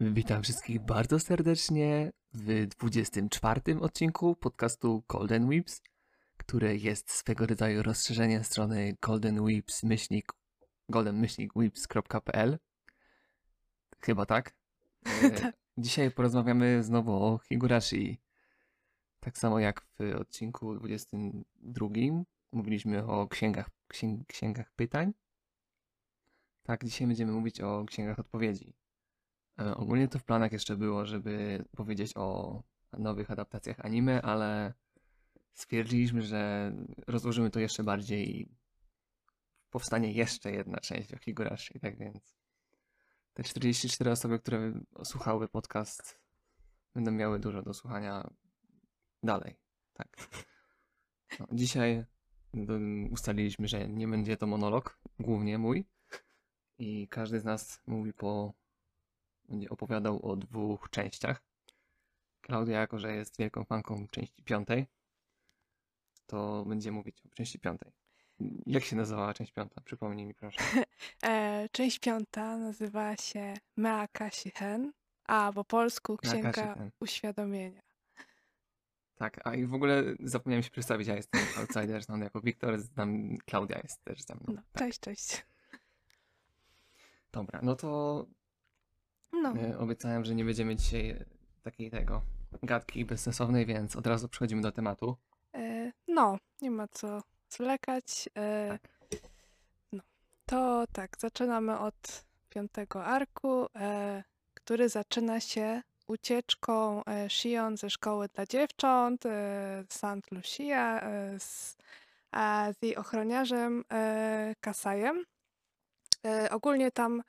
[0.00, 5.82] Witam wszystkich bardzo serdecznie w 24 odcinku podcastu Golden Whips,
[6.36, 10.32] które jest swego rodzaju rozszerzeniem strony Golden Whips myślnik
[10.88, 12.58] golden-whips.pl
[14.00, 14.54] Chyba tak.
[15.22, 15.56] E, Tak.
[15.78, 18.20] Dzisiaj porozmawiamy znowu o Higurashi.
[19.20, 21.88] Tak samo jak w odcinku 22
[22.52, 25.12] mówiliśmy o księgach, księg, księgach pytań.
[26.62, 28.83] Tak, dzisiaj będziemy mówić o księgach odpowiedzi.
[29.58, 34.74] E, Ogólnie to w planach jeszcze było, żeby powiedzieć o nowych adaptacjach anime, ale
[35.52, 36.72] stwierdziliśmy, że
[37.06, 38.48] rozłożymy to jeszcze bardziej i
[39.70, 42.36] powstanie jeszcze jedna część o Higurashi, tak więc
[43.34, 44.72] te 44 osoby, które
[45.04, 46.20] słuchały podcast
[46.94, 48.30] będą miały dużo do słuchania
[49.22, 49.56] dalej,
[49.92, 50.16] tak.
[51.40, 52.04] No, dzisiaj
[53.10, 55.84] ustaliliśmy, że nie będzie to monolog, głównie mój
[56.78, 58.52] i każdy z nas mówi po
[59.48, 61.42] będzie opowiadał o dwóch częściach.
[62.40, 64.86] Klaudia, jako że jest wielką fanką części piątej,
[66.26, 67.92] to będzie mówić o części piątej.
[68.66, 69.80] Jak się nazywała część piąta?
[69.80, 70.60] Przypomnij mi proszę.
[71.22, 74.92] E, część piąta nazywa się Meakashi Hen,
[75.24, 76.76] a po polsku Księga.
[77.00, 77.82] Uświadomienia.
[79.14, 83.38] Tak, a i w ogóle zapomniałem się przedstawić, ja jestem outsider, znany jako Wiktor, znam
[83.46, 84.44] Klaudia jest też ze mną.
[84.48, 84.82] No, tak.
[84.82, 85.46] cześć, cześć.
[87.32, 88.26] Dobra, no to
[89.42, 91.24] No, obiecałem, że nie będziemy dzisiaj e,
[91.62, 92.22] takiej tego
[92.62, 95.16] gadki bezsensownej, więc od razu przechodzimy do tematu.
[95.54, 98.28] e, no, nie ma co zwlekać.
[98.38, 98.78] E,
[99.92, 100.02] no,
[100.46, 104.24] to tak, zaczynamy od piątego arku, e,
[104.54, 109.24] który zaczyna się ucieczką Shion ze szkoły dla dziewcząt
[109.88, 110.30] St.
[110.30, 111.00] Lucia
[111.38, 111.76] z,
[112.30, 113.84] a z jej ochroniarzem
[114.60, 115.24] Kasajem.
[116.50, 117.22] Ogólnie tam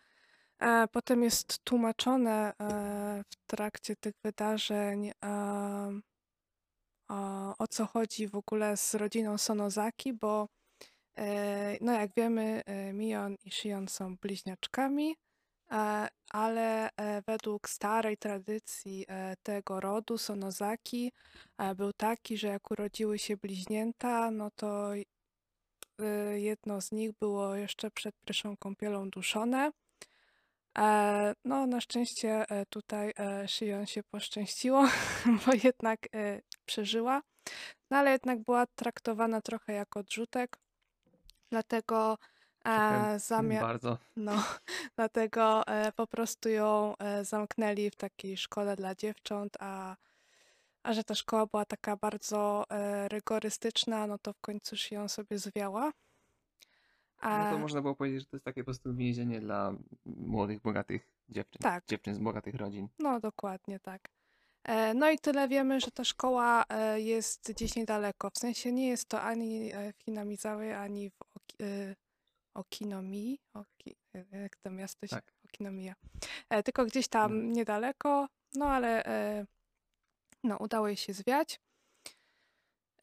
[0.92, 5.11] potem jest tłumaczone e, w trakcie tych wydarzeń,
[7.59, 10.48] o, co chodzi w ogóle z rodziną Sonozaki, bo
[11.17, 15.16] e, no jak wiemy, e, Mion i Shion są bliźniaczkami,
[16.32, 16.89] ale
[17.27, 19.05] według starej tradycji
[19.43, 21.11] tego rodu Sonozaki
[21.76, 24.89] był taki, że jak urodziły się bliźnięta, no to
[26.36, 29.72] jedno z nich było jeszcze przed pierwszą kąpielą duszone.
[30.77, 34.87] E, no, na szczęście e, tutaj e, Shion się poszczęściło,
[35.45, 37.21] bo jednak e, przeżyła,
[37.91, 40.58] no ale jednak była traktowana trochę jako odrzutek,
[41.49, 42.17] dlatego
[42.65, 43.97] Trochę e, zamia- Bardzo.
[44.15, 44.43] no,
[44.97, 49.95] dlatego e, po prostu ją e, zamknęli w takiej szkole dla dziewcząt, a,
[50.83, 55.07] a że ta szkoła była taka bardzo e, rygorystyczna, no to w końcu się ją
[55.09, 55.92] sobie zwiała.
[57.23, 59.73] No to A, można było powiedzieć, że to jest takie po prostu więzienie dla
[60.05, 61.61] młodych, bogatych dziewczyn.
[61.61, 61.86] Tak.
[61.87, 62.87] Dziewczyn z bogatych rodzin.
[62.99, 64.09] no, dokładnie tak.
[64.64, 68.30] E, no i tyle wiemy, że ta szkoła e, jest gdzieś niedaleko.
[68.30, 71.55] W sensie nie jest to ani e, w Hinamizawie, ani w Oki,
[72.54, 73.39] Okinomii.
[73.54, 73.95] Oki,
[74.31, 75.15] jak to miasto się...
[75.15, 75.33] Tak.
[75.45, 75.93] Okinomiya.
[76.49, 77.54] E, tylko gdzieś tam Mhm.
[77.54, 79.04] niedaleko, no ale
[80.43, 81.59] no, udało jej się zwiać.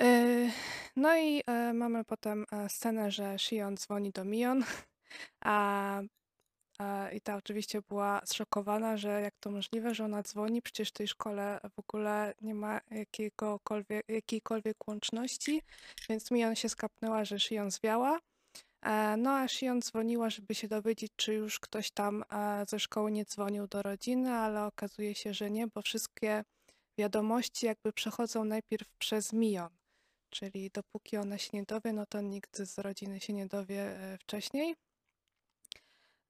[0.02, 0.50] E,
[0.96, 4.64] no i e, mamy potem e, scenę, że Shion dzwoni do Mion,
[5.40, 6.00] a,
[6.78, 10.92] a i ta oczywiście była zszokowana, że jak to możliwe, że ona dzwoni, przecież w
[10.92, 15.62] tej szkole w ogóle nie ma jakiegokolwiek, jakiejkolwiek łączności,
[16.08, 18.18] więc Mion się skapnęła, że Shion zwiała.
[19.18, 22.24] No a Shion dzwoniła, żeby się dowiedzieć, czy już ktoś tam
[22.68, 26.44] ze szkoły nie dzwonił do rodziny, ale okazuje się, że nie, bo wszystkie
[26.98, 29.81] wiadomości jakby przechodzą najpierw przez Mion.
[30.32, 34.18] Czyli dopóki ona się nie dowie, no to nikt z rodziny się nie dowie e,
[34.18, 34.74] wcześniej.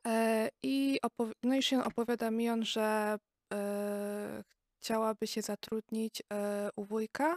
[0.07, 0.99] E, I
[1.43, 3.19] no i Shion opowiada Mion, że
[3.53, 4.45] e,
[4.81, 6.23] chciałaby się zatrudnić
[6.77, 7.37] u wujka,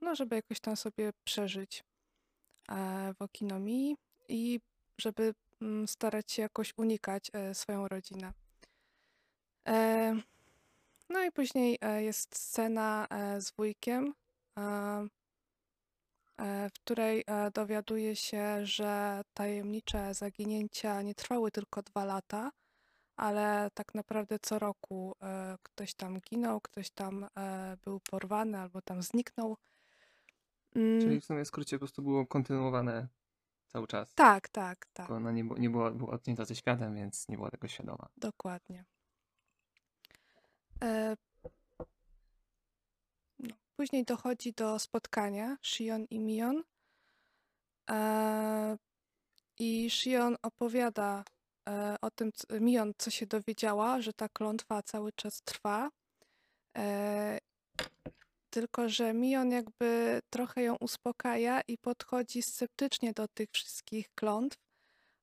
[0.00, 1.84] no żeby jakoś tam sobie przeżyć
[3.18, 3.96] w Okinomii
[4.28, 4.60] i
[5.00, 8.32] żeby mm, starać się jakoś unikać swoją rodzinę.
[11.08, 13.06] No i później jest scena
[13.38, 14.14] z wujkiem,
[16.70, 22.50] w której e, dowiaduje się, że tajemnicze zaginięcia nie trwały tylko dwa lata,
[23.16, 28.82] ale tak naprawdę co roku e, ktoś tam ginął, ktoś tam e, był porwany albo
[28.82, 29.56] tam zniknął.
[30.76, 33.08] Mm, Czyli w sumie skrócie po prostu było kontynuowane
[33.66, 34.14] cały czas.
[34.14, 35.06] Tak, tak, tak.
[35.06, 38.08] Tylko ona nie, bu- nie była, była odcięta ze światem, więc nie była tego świadoma.
[38.16, 38.84] Dokładnie.
[43.76, 46.62] Później dochodzi do spotkania Shion i Mion.
[47.90, 48.76] E,
[49.58, 51.24] I Shion opowiada
[51.68, 52.30] e, o tym,
[52.60, 55.90] Mion, co się dowiedziała, że ta klątwa cały czas trwa.
[56.76, 57.38] E,
[58.50, 64.58] tylko, że Mion jakby trochę ją uspokaja i podchodzi sceptycznie do tych wszystkich klątw,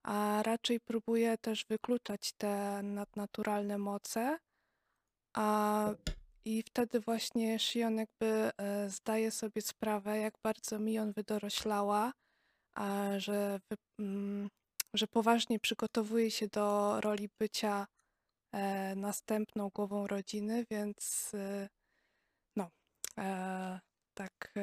[0.03, 4.38] a raczej próbuje też wykluczać te nadnaturalne moce.
[5.33, 5.89] A
[6.46, 12.12] i wtedy właśnie Shion jakby e, zdaje sobie sprawę, jak bardzo Mion wydoroślała,
[12.76, 13.60] a że,
[14.00, 14.50] mm,
[14.94, 17.88] że poważnie przygotowuje się do roli bycia
[18.54, 21.68] e, następną głową rodziny, więc e,
[22.58, 22.70] no,
[23.18, 23.80] e,
[24.18, 24.54] tak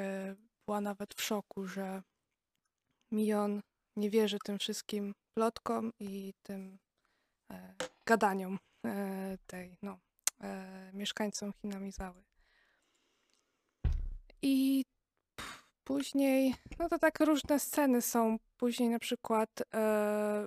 [0.66, 2.02] była nawet w szoku, że
[3.12, 3.60] Mion
[3.96, 6.78] nie wierzy tym wszystkim plotkom i tym
[8.06, 8.58] gadaniom
[9.46, 9.98] tej, no,
[10.40, 12.24] e, mieszkańcom Hinamizały.
[14.42, 14.84] I
[15.84, 18.38] później, no to tak różne sceny są.
[18.56, 20.46] Później na przykład e,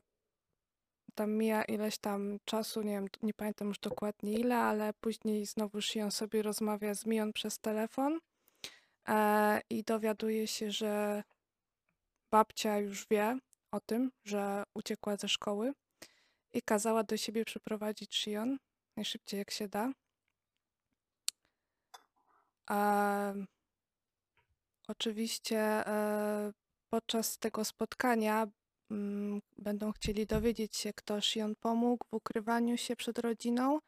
[1.16, 5.82] tam mija ileś tam czasu, nie wiem, nie pamiętam już dokładnie ile, ale później znowu
[5.82, 8.20] Shion sobie rozmawia z Mion przez telefon
[9.08, 11.24] e, i dowiaduje się, że
[12.32, 13.38] babcia już wie
[13.72, 15.74] o tym, że uciekła ze szkoły
[16.54, 18.58] i kazała do siebie przyprowadzić Shion
[19.02, 19.92] najszybciej jak się da.
[22.70, 23.48] Em,
[24.88, 26.54] oczywiście e,
[26.90, 28.48] podczas tego spotkania
[28.92, 33.80] mm, będą chcieli dowiedzieć się, kto Shion pomógł w ukrywaniu się przed rodziną,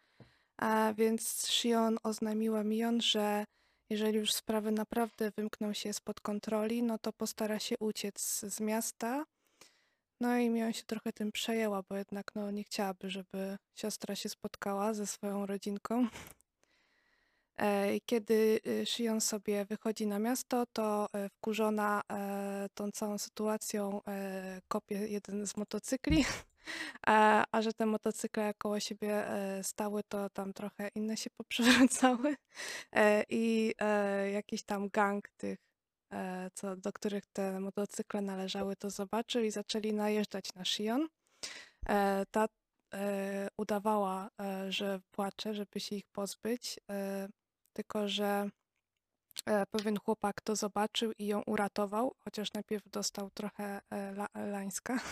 [0.58, 3.46] a więc Shion oznajmiła Mion, że
[3.90, 9.26] jeżeli już sprawy naprawdę wymkną się spod kontroli, no to postara się uciec z miasta.
[10.20, 14.30] No i Mion się trochę tym przejęła, bo jednak no, nie chciałaby, żeby siostra się
[14.30, 16.08] spotkała ze swoją rodzinką.
[17.58, 24.02] E, kiedy y, Shion sobie wychodzi na miasto, to e, wkurzona e, tą całą sytuacją
[24.08, 26.26] e, kopie jeden z motocykli,
[27.08, 29.26] a, że te motocykle koło siebie
[29.62, 32.36] stały, to tam trochę inne się poprzewracały
[33.30, 33.74] i
[34.34, 35.60] jakiś tam gang tych,
[36.54, 41.08] co, do których te motocykle należały, to zobaczył i zaczęli najeżdżać na Shion.
[41.90, 42.48] E, Ta
[42.94, 47.28] e, udawała, e, że płacze, żeby się ich pozbyć, e,
[47.74, 48.50] tylko że
[49.46, 55.00] e, pewien chłopak to zobaczył i ją uratował, chociaż najpierw dostał trochę e, la, lańska.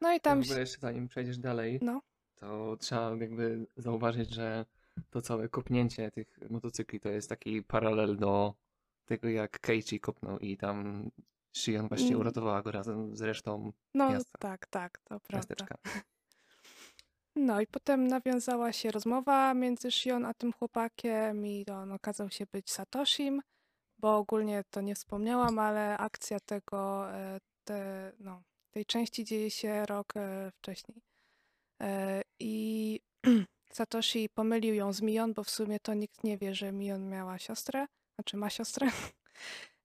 [0.00, 2.02] No i Tam tam w ogóle się, jeszcze zanim przejdziesz dalej, no,
[2.34, 4.64] to trzeba jakby zauważyć, że
[5.10, 8.54] to całe kopnięcie tych motocykli to jest taki paralel do
[9.04, 11.10] tego, jak Keiichi kopnął i tam
[11.56, 12.20] Shion właśnie Mm.
[12.20, 15.36] uratowała go razem z resztą no miasta, tak, tak, to prawda.
[15.36, 15.78] miasteczka.
[17.36, 22.46] No i potem nawiązała się rozmowa między Shion a tym chłopakiem i on okazał się
[22.52, 23.42] być Satoshim,
[23.98, 29.86] bo ogólnie to nie wspomniałam, ale akcja tego, e, te, no, tej części dzieje się
[29.86, 31.02] rok e, wcześniej.
[31.82, 33.00] E, I
[33.72, 37.38] Satoshi pomylił ją z Mion, bo w sumie to nikt nie wie, że Mion miała
[37.38, 37.86] siostrę,
[38.22, 38.88] znaczy ma siostrę.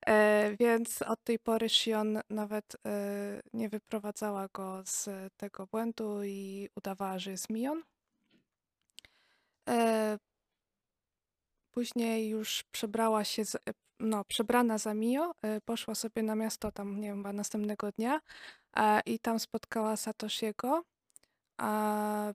[0.08, 6.70] E, Więc od tej pory Shion nawet e, nie wyprowadzała go z tego błędu i
[6.76, 7.84] udawała, że jest Mion.
[9.70, 10.18] E,
[11.72, 13.58] Później już przebrała się, z,
[14.00, 18.22] no, przebrana za Mio, e, poszła sobie na miasto tam, nie wiem, chyba następnego dnia
[18.78, 20.84] e, i tam spotkała Satoshiego.
[21.58, 22.34] A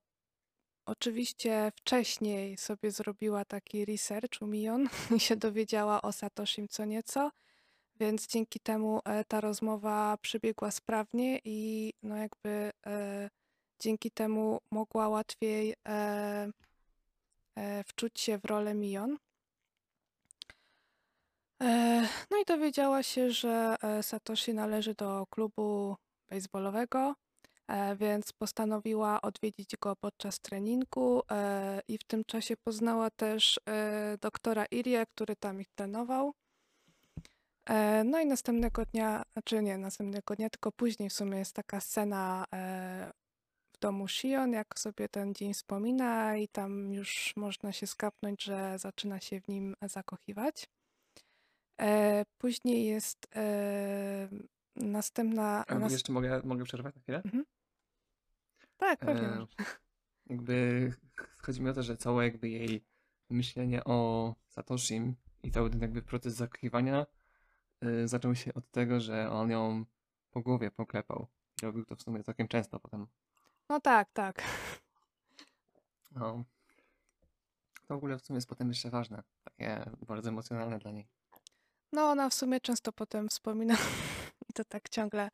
[0.86, 7.30] oczywiście wcześniej sobie zrobiła taki research u Mion i się dowiedziała o Satoshim co nieco,
[8.00, 13.30] więc dzięki temu e, ta rozmowa przebiegła sprawnie i no jakby e,
[13.80, 16.50] dzięki temu mogła łatwiej e,
[17.58, 19.18] e, wczuć się w rolę Mion.
[21.62, 25.96] E, No i dowiedziała się, że Satoshi należy do klubu
[26.30, 27.14] baseballowego,
[27.96, 34.64] więc postanowiła odwiedzić go podczas treningu e, i w tym czasie poznała też e, doktora
[34.70, 36.34] Irię, który tam ich trenował.
[37.66, 41.80] E, No i następnego dnia, znaczy nie następnego dnia, tylko później w sumie jest taka
[41.80, 43.12] scena e,
[43.76, 48.78] w domu Shion, jak sobie ten dzień wspomina i tam już można się skapnąć, że
[48.78, 50.68] zaczyna się w nim zakochiwać.
[51.80, 54.28] E, Później jest e,
[54.76, 55.64] następna.
[55.66, 55.92] A Nas...
[55.92, 57.22] jeszcze mogę, mogę przerwać na chwilę?
[57.24, 57.44] Mhm.
[58.76, 59.28] Tak, pewnie.
[59.28, 59.46] E,
[60.26, 60.92] jakby
[61.38, 62.84] chodzi mi o to, że całe jakby jej
[63.30, 67.06] myślenie o Satoshim i cały ten jakby proces zakochiwania
[67.84, 69.84] y, zaczął się od tego, że on ją
[70.30, 71.26] po głowie poklepał.
[71.62, 73.06] I robił to w sumie całkiem często potem.
[73.68, 74.42] No tak, tak.
[76.10, 76.44] No.
[77.86, 79.22] To w ogóle w sumie jest potem jeszcze ważne.
[79.44, 81.08] Takie bardzo emocjonalne dla niej.
[81.92, 83.76] No ona w sumie często potem wspomina
[84.48, 85.30] i to tak ciągle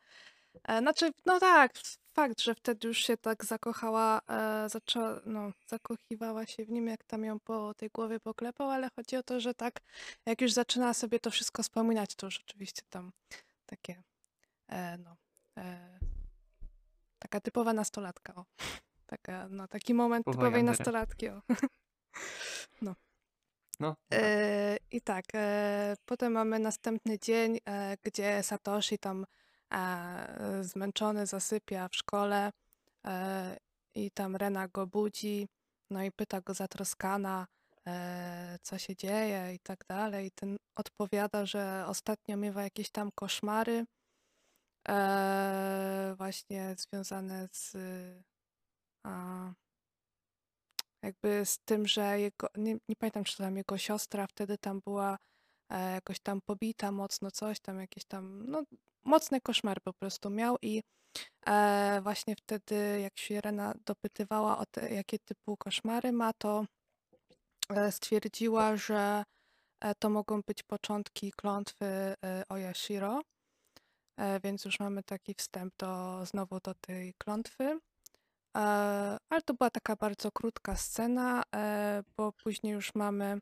[0.65, 1.73] E, znaczy, no tak,
[2.13, 7.05] fakt, że wtedy już się tak zakochała, e, zaczęła, no, zakochiwała się w nim, jak
[7.05, 9.81] tam ją po tej głowie poklepał, ale chodzi o to, że tak,
[10.27, 13.13] jak już zaczyna sobie to wszystko wspominać, to już oczywiście tam
[13.67, 14.03] takie,
[14.69, 15.17] e, no,
[17.19, 18.45] taka typowa nastolatka, o.
[19.07, 21.43] Taka, no, taki moment typowej nastolatki, o.
[22.83, 22.95] No.
[23.81, 29.27] No, E, I tak, e, potem mamy następny dzień, e, gdzie Satoshi tam
[30.61, 32.53] zmęczony zasypia w szkole
[33.95, 35.49] i tam Rena go budzi,
[35.91, 37.47] no i pyta go zatroskana,
[38.63, 40.27] co się dzieje i tak dalej.
[40.27, 43.87] I ten odpowiada, że ostatnio miewa jakieś tam koszmary
[46.17, 47.77] właśnie związane z
[51.03, 55.19] jakby z tym, że jego, nie, nie pamiętam, czy tam jego siostra wtedy tam była
[55.71, 58.63] e, jakoś tam pobita mocno, coś tam, jakieś tam, no
[59.05, 60.83] mocny koszmar po prostu miał i
[61.47, 63.41] e, właśnie wtedy, jak się
[63.87, 66.65] dopytywała o te, jakie typu koszmary ma, to
[67.69, 69.25] e, stwierdziła, że
[69.81, 72.15] e, to mogą być początki klątwy e,
[72.49, 73.23] Oyashiro,
[74.17, 77.79] e, więc już mamy taki wstęp do, znowu do tej klątwy.
[78.59, 78.61] E,
[79.29, 83.39] ale to była taka bardzo krótka scena, e, bo później już mamy.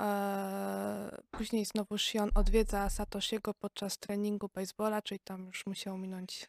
[0.00, 6.48] E, później znowu Shion odwiedza Satoshiego podczas treningu baseballa, czyli tam już musiał minąć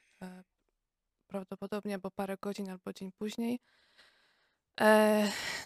[1.28, 3.60] prawdopodobnie albo parę godzin, albo dzień później.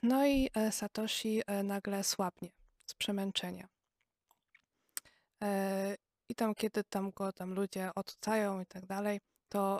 [0.03, 2.49] No i Satoshi nagle słabnie
[2.85, 3.67] z przemęczenia.
[6.29, 9.79] I tam, kiedy tam go tam ludzie otucają i tak dalej, to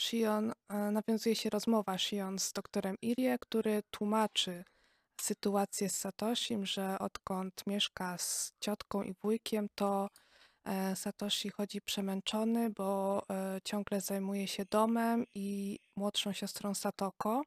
[0.00, 4.64] Shion, e, nawiązuje się rozmowa Shion z doktorem Irie, który tłumaczy
[5.20, 10.08] sytuację z Satoshim, że odkąd mieszka z ciotką i wujkiem, to
[10.64, 17.42] e, Satoshi chodzi przemęczony, bo e, ciągle zajmuje się domem i młodszą siostrą Satoko.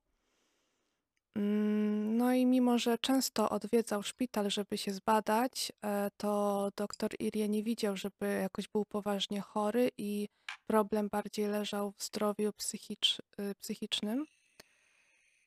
[1.36, 7.50] Mm, No i mimo, że często odwiedzał szpital, żeby się zbadać, e, to doktor Irie
[7.50, 10.30] nie widział, żeby jakoś był poważnie chory i
[10.68, 14.25] problem bardziej leżał w zdrowiu psychicz, y, psychicznym.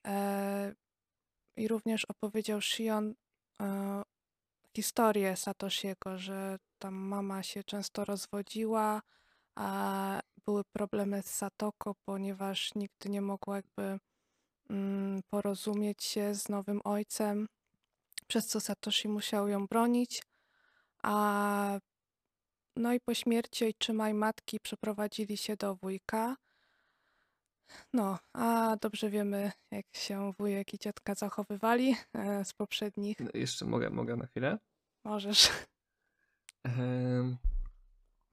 [0.06, 0.74] E,
[1.56, 3.14] I również opowiedział Shion
[3.60, 4.02] e,
[4.76, 9.02] historię Satoshiego, że tam mama się często rozwodziła,
[9.54, 13.98] a były problemy z Satoko, ponieważ nigdy nie mogła jakby
[15.30, 17.48] porozumieć się z nowym ojcem,
[18.26, 20.22] przez co Satoshi musiał ją bronić.
[21.02, 21.78] A
[22.76, 26.36] no i po śmierci ojczyma i matki przeprowadzili się do wujka.
[27.92, 33.20] No, a dobrze wiemy, jak się wujek i ciotka zachowywali e, z poprzednich.
[33.20, 34.58] no, jeszcze mogę, mogę na chwilę.
[35.04, 35.50] Możesz.
[36.64, 37.36] Ehm,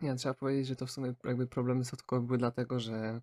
[0.02, 3.22] nie, trzeba powiedzieć, że to w sumie jakby problemy Sotkowe były dlatego, że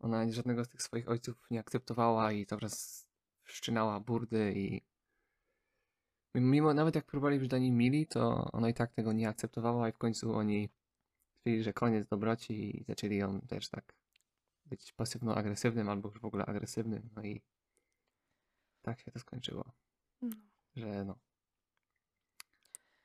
[0.00, 3.06] ona żadnego z tych swoich ojców nie akceptowała i cały czas
[3.42, 4.82] wszczynała burdy i
[6.34, 9.88] mimo nawet jak próbowali być dla niej mili, to ona i tak tego nie akceptowała
[9.88, 10.68] i w końcu oni
[11.38, 13.94] stwierdzili, że koniec dobroci i zaczęli ją też tak
[14.66, 17.42] być pasywno-agresywnym albo już w ogóle agresywnym, no i
[18.82, 19.72] tak się to skończyło,
[20.22, 20.36] No.
[20.76, 21.18] że no.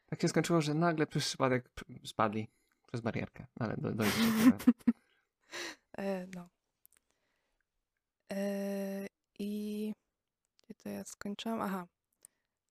[0.06, 1.70] Tak się skończyło, że nagle przez przypadek
[2.06, 2.48] spadli
[2.88, 4.72] przez barierkę, ale do, dojdzie się do tego.
[6.36, 6.50] No.
[8.34, 9.08] E,
[9.40, 9.94] I
[10.64, 11.62] gdzie to ja skończyłam?
[11.62, 11.88] Aha.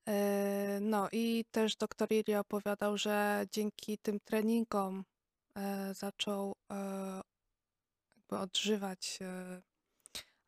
[0.08, 5.04] E, no i też doktor Iri opowiadał, że dzięki tym treningom
[5.56, 6.54] e, zaczął
[8.16, 9.18] jakby odżywać,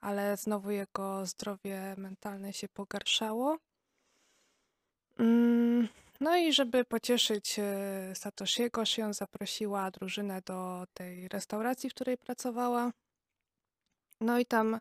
[0.00, 3.58] ale znowu jego zdrowie mentalne się pogarszało.
[5.18, 5.88] Mm,
[6.20, 7.56] No i żeby pocieszyć
[8.14, 12.92] Satoshiego, Shion zaprosiła drużynę do tej restauracji, w której pracowała.
[14.20, 14.78] No i tam,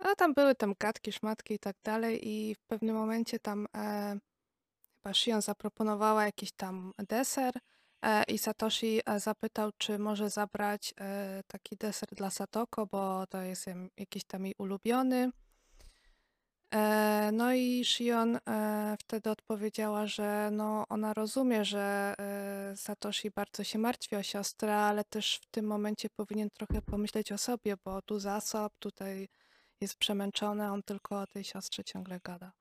[0.00, 4.18] a tam były tam gadki, szmatki i tak dalej i w pewnym momencie tam e,
[4.96, 7.54] chyba Shion zaproponowała jakiś tam deser
[8.02, 13.42] e, i Satoshi e, zapytał, czy może zabrać e, taki deser dla Satoko, bo to
[13.42, 13.66] jest
[13.98, 15.30] jakiś tam jej ulubiony.
[16.74, 23.64] E, No i Shion e, wtedy odpowiedziała, że no ona rozumie, że e, Satoshi bardzo
[23.64, 28.02] się martwi o siostrę, ale też w tym momencie powinien trochę pomyśleć o sobie, bo
[28.02, 29.28] tu zasób, tutaj
[29.80, 32.52] jest przemęczony, on tylko o tej siostrze ciągle gada.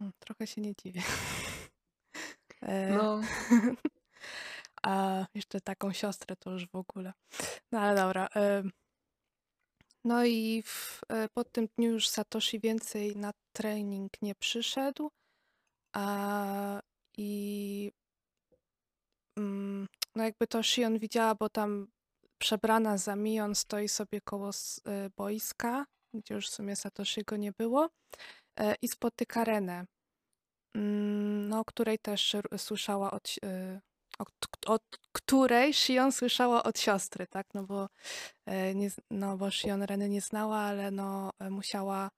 [0.00, 1.02] Mm, Trochę się nie dziwię.
[2.62, 3.20] E, No,
[4.82, 7.12] A jeszcze taką siostrę to już w ogóle.
[7.72, 8.28] No ale dobra.
[10.04, 15.10] No i w, e, po tym dniu już Satoshi więcej na trening nie przyszedł.
[15.92, 16.82] A
[17.16, 17.92] i
[19.38, 21.88] mm, no jakby to Shion widziała, bo tam
[22.38, 27.88] przebrana za Mion stoi sobie koło e, boiska, gdzie już w sumie Satoshiego nie było
[28.60, 29.84] e, i spotyka Renę,
[30.74, 33.80] mm, no, której też słyszała od, e,
[34.18, 34.28] od,
[34.66, 37.88] od której Shion słyszała od siostry, tak, no bo,
[38.46, 42.10] e, nie, no bo Shion Reny nie znała, ale no musiała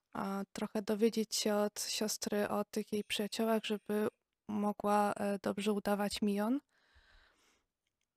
[0.53, 4.09] trochę dowiedzieć się od siostry o tych jej przyjaciołach, żeby
[4.49, 6.61] mogła dobrze udawać Mion.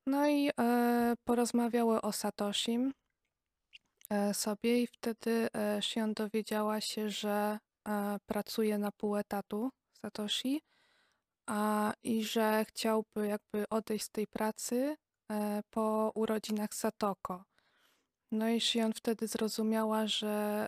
[0.07, 0.51] No i
[1.23, 2.93] porozmawiały o Satoshim
[4.09, 9.69] e, sobie i wtedy e, Shion dowiedziała się, że e, pracuje na pół etatu
[10.01, 10.61] Satoshi
[11.49, 14.95] a, i że chciałby jakby odejść z tej pracy
[15.69, 17.43] po urodzinach Satoko.
[18.31, 20.67] No i Shion wtedy zrozumiała, że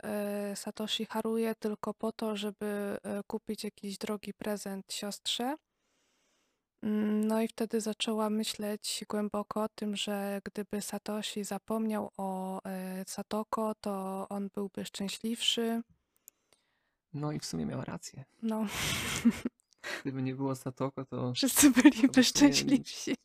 [0.55, 5.55] Satoshi haruje tylko po to, żeby kupić jakiś drogi prezent siostrze.
[6.87, 13.03] Mm, No i wtedy zaczęła myśleć głęboko o tym, że gdyby Satoshi zapomniał o e,
[13.07, 15.81] Satoko, to on byłby szczęśliwszy.
[17.13, 18.25] No i w sumie miała rację.
[18.41, 18.65] No,
[20.01, 21.33] Gdyby nie było Satoko, to...
[21.33, 23.15] wszyscy to byliby byśmy- szczęśliwsi.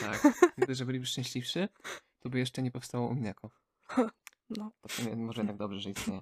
[0.00, 0.22] Tak.
[0.56, 1.68] Gdyby, że byliby szczęśliwszy,
[2.20, 3.50] to by jeszcze nie powstało Umineko.
[4.50, 6.20] No, To sumie może jednak dobrze, że istnieje.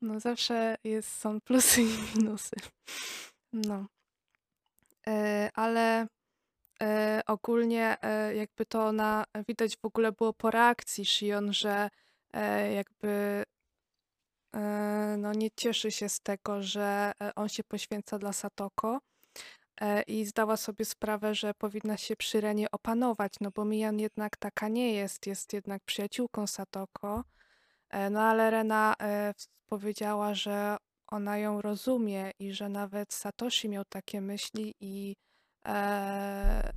[0.00, 1.86] no zawsze jest, są plusy i
[2.18, 2.56] minusy.
[3.52, 3.86] No.
[5.08, 6.06] E, ale
[6.82, 11.90] e, ogólnie e, jakby to na, widać w ogóle było po reakcji Shion, że
[12.74, 13.44] jakby
[15.18, 19.00] no nie cieszy się z tego, że on się poświęca dla Satoko
[20.06, 24.68] i zdała sobie sprawę, że powinna się przy Renie opanować, no bo Mian jednak taka
[24.68, 27.24] nie jest, jest jednak przyjaciółką Satoko,
[28.10, 28.94] no ale Rena
[29.66, 30.76] powiedziała, że
[31.08, 35.16] ona ją rozumie i że nawet Satoshi miał takie myśli i
[35.66, 36.72] e,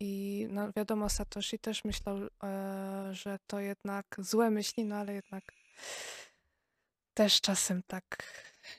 [0.00, 2.28] i no wiadomo, Satoshi też myślał, e,
[3.12, 5.52] że to jednak złe myśli, no ale jednak
[7.14, 8.04] też czasem tak,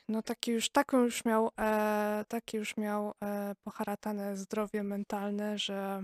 [0.09, 6.03] no taki już, taką już miał, e, taki już miał e, poharatane zdrowie mentalne, że,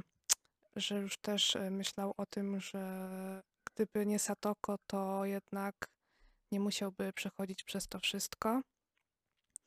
[0.76, 5.76] że już też e, myślał o tym, że gdyby nie Satoko, to jednak
[6.52, 8.62] nie musiałby przechodzić przez to wszystko.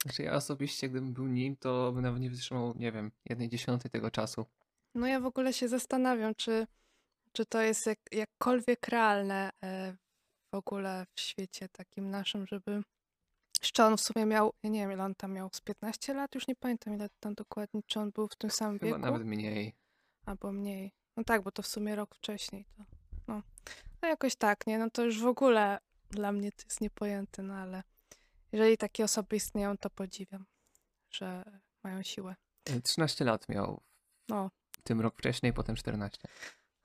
[0.03, 3.91] Znaczy ja osobiście, gdybym był nim, to bym nawet nie wytrzymał, nie wiem, jednej dziesiątej
[3.91, 4.47] tego czasu.
[4.95, 6.67] No ja w ogóle się zastanawiam, czy,
[7.33, 9.97] czy to jest jak, jakkolwiek realne e,
[10.55, 12.83] w ogóle w świecie takim naszym, żeby
[13.63, 16.35] jeszcze on w sumie miał, ja nie wiem ile on tam miał, z 15 lat,
[16.35, 19.27] już nie pamiętam ile tam dokładnie, czy on był w tym samym Chyba wieku, nawet
[19.27, 19.75] mniej.
[20.27, 20.93] albo mniej.
[21.17, 22.85] No tak, bo to w sumie rok wcześniej to,
[23.29, 23.43] no.
[24.03, 25.79] No jakoś tak, nie, no to już w ogóle
[26.11, 27.83] dla mnie to jest niepojęte, no ale
[28.53, 30.47] jeżeli takie osoby istnieją, to podziwiam,
[31.11, 31.45] że
[31.85, 32.35] mają siłę.
[32.65, 33.83] E, 13 lat miał
[34.29, 34.51] No,
[34.85, 36.19] tym rok wcześniej, potem 14.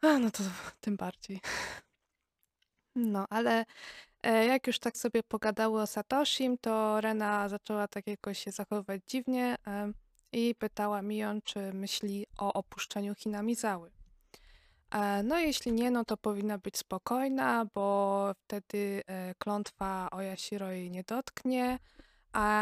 [0.02, 0.44] A, no to
[0.82, 1.42] tym bardziej.
[2.96, 3.66] No, ale
[4.24, 9.02] e, jak już tak sobie pogadały o Satoshim, to Rena zaczęła tak jakoś się zachowywać
[9.08, 9.92] dziwnie e,
[10.32, 13.92] i pytała Mion, czy myśli o opuszczeniu Hinamizały.
[14.96, 20.92] E, no jeśli nie, no to powinna być spokojna, bo wtedy e, klątwa Oyashiro jej
[20.92, 21.80] nie dotknie,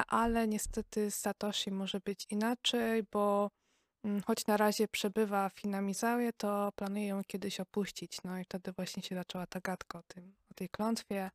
[0.07, 3.49] ale niestety z Satoshi może być inaczej, bo
[4.05, 8.17] Mm, Choć na razie przebywa w Hinamizawie, to planuje ją kiedyś opuścić.
[8.23, 11.31] No i wtedy właśnie się zaczęła ta gadka o tym, o tej klątwie.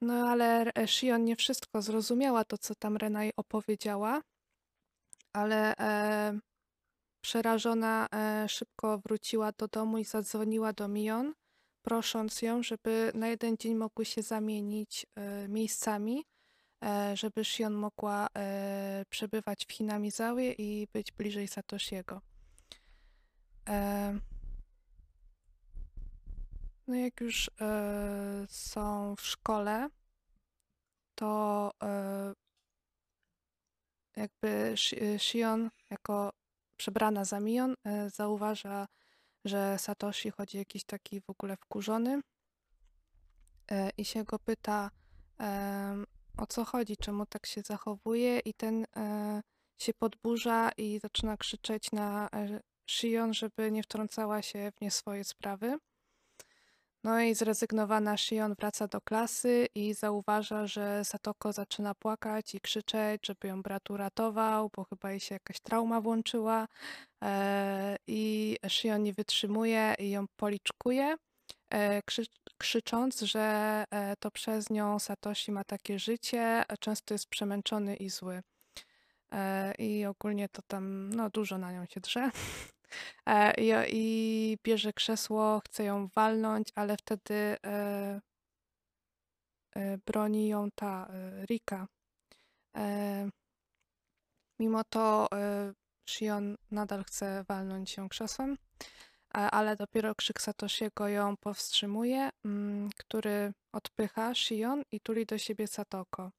[0.00, 4.22] No ale R- Shion nie wszystko zrozumiała, to co tam Rena jej opowiedziała,
[5.32, 5.74] ale
[7.26, 11.34] przerażona e, szybko wróciła do domu i zadzwoniła do Mion,
[11.82, 16.24] prosząc ją, żeby na jeden dzień mogły się zamienić e, miejscami
[16.84, 22.20] e, żeby Shion mogła e, przebywać w Hinamizawie i być bliżej Satoshiego.
[23.68, 24.18] E,
[26.86, 29.88] no jak już e, są w szkole,
[31.14, 31.70] to
[34.16, 36.32] jakby Shi- Shion jako
[36.76, 38.86] przebrana za Mion e, zauważa,
[39.44, 42.20] że Satoshi chodzi jakiś taki w ogóle wkurzony
[43.70, 44.90] e, i się go pyta,
[46.36, 49.42] o co chodzi, czemu tak się zachowuje i ten e,
[49.78, 52.28] się podburza i zaczyna krzyczeć na
[52.90, 55.78] Shion, żeby nie wtrącała się w nie swoje sprawy.
[57.06, 63.26] No i zrezygnowana Shion wraca do klasy i zauważa, że Satoko zaczyna płakać i krzyczeć,
[63.26, 66.68] żeby ją brat uratował, bo chyba jej się jakaś trauma włączyła
[67.24, 71.16] e, i Shion nie wytrzymuje i ją policzkuje
[71.70, 72.26] e, krzy,
[72.58, 78.10] krzycząc, że e, to przez nią Satoshi ma takie życie, a często jest przemęczony i
[78.10, 78.42] zły.
[79.78, 82.30] i ogólnie to tam no, dużo na nią się drze.
[83.26, 88.20] E, i, I bierze krzesło, chce ją walnąć, ale wtedy e,
[89.76, 91.86] e, broni ją ta e, Rika.
[92.76, 93.28] E,
[94.60, 95.72] mimo to e,
[96.08, 98.58] Shion nadal chce walnąć ją krzesłem,
[99.30, 106.30] ale dopiero krzyk Satoshiego ją powstrzymuje, mm, który odpycha Shion i tuli do siebie Satoko.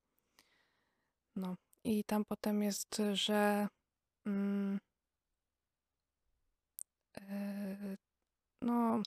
[1.36, 3.68] No i tam potem jest, że
[4.26, 4.80] mm,
[8.62, 9.02] no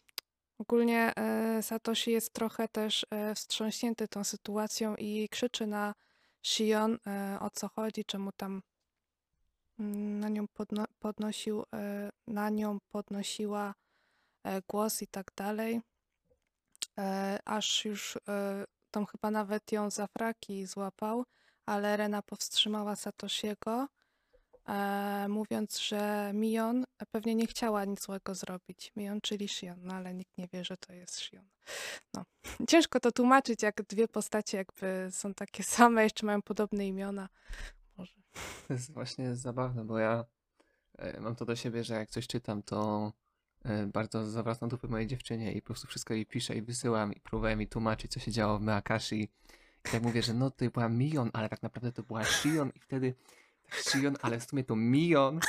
[0.59, 5.95] ogólnie e, Satoshi jest trochę też e, wstrząśnięty tą sytuacją i krzyczy na
[6.43, 8.63] Shion e, o co chodzi, czemu tam
[9.79, 13.75] mm, na nią podno podnosił, e, na nią podnosiła
[14.45, 15.81] e, głos i tak dalej.
[16.99, 21.25] E, aż już e, tam chyba nawet ją za fraki złapał,
[21.67, 23.89] ale Rena powstrzymała Satoshiego,
[24.69, 28.93] e, mówiąc, że Mion pewnie nie chciała nic złego zrobić.
[28.97, 31.49] Mion, czyli Shion, no ale nikt nie wie, że to jest Shion.
[32.15, 32.25] No.
[32.69, 37.29] Ciężko to tłumaczyć, jak dwie postacie jakby są takie same, jeszcze mają podobne imiona.
[37.97, 38.15] Może.
[38.69, 40.25] To jest właśnie zabawne, bo ja
[40.99, 43.13] e, mam to do siebie, że jak coś czytam, to
[43.65, 47.21] e, bardzo zawracam dupy mojej dziewczynie i po prostu wszystko jej piszę i wysyłam i
[47.21, 49.23] próbuję mi tłumaczyć, co się działo w Meakashi.
[49.85, 52.81] I tak mówię, że no to była Mion, ale tak naprawdę to była Shion i
[52.81, 53.15] wtedy
[53.75, 55.41] Shion, ale w sumie to Mion.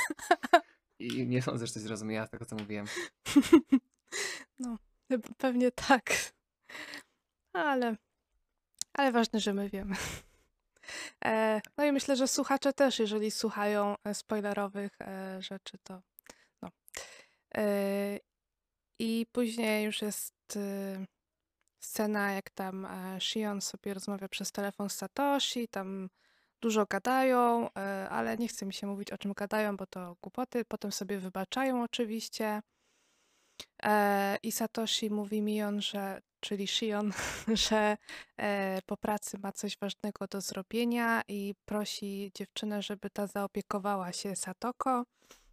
[0.98, 2.86] I nie sądzę, że coś zrozumiała z tego, co mówiłem.
[4.58, 4.78] No,
[5.38, 6.12] pewnie tak.
[7.52, 7.96] Ale,
[8.94, 9.96] ale ważne, że my wiemy.
[11.24, 16.02] E, no i myślę, że słuchacze też, jeżeli słuchają e, spoilerowych e, rzeczy, to
[16.62, 16.70] no.
[18.98, 20.58] I później już jest
[21.78, 22.86] scena, jak tam
[23.20, 26.08] Shion sobie rozmawia przez telefon z Satoshi, tam
[26.62, 30.64] dużo gadają, e, ale nie chce mi się mówić o czym gadają, bo to głupoty.
[30.64, 32.62] Potem sobie wybaczają oczywiście.
[33.82, 37.12] E, I Satoshi mówi Mion, że, czyli Shion,
[37.66, 37.96] że
[38.36, 44.36] e, po pracy ma coś ważnego do zrobienia i prosi dziewczynę, żeby ta zaopiekowała się
[44.36, 45.04] Satoko.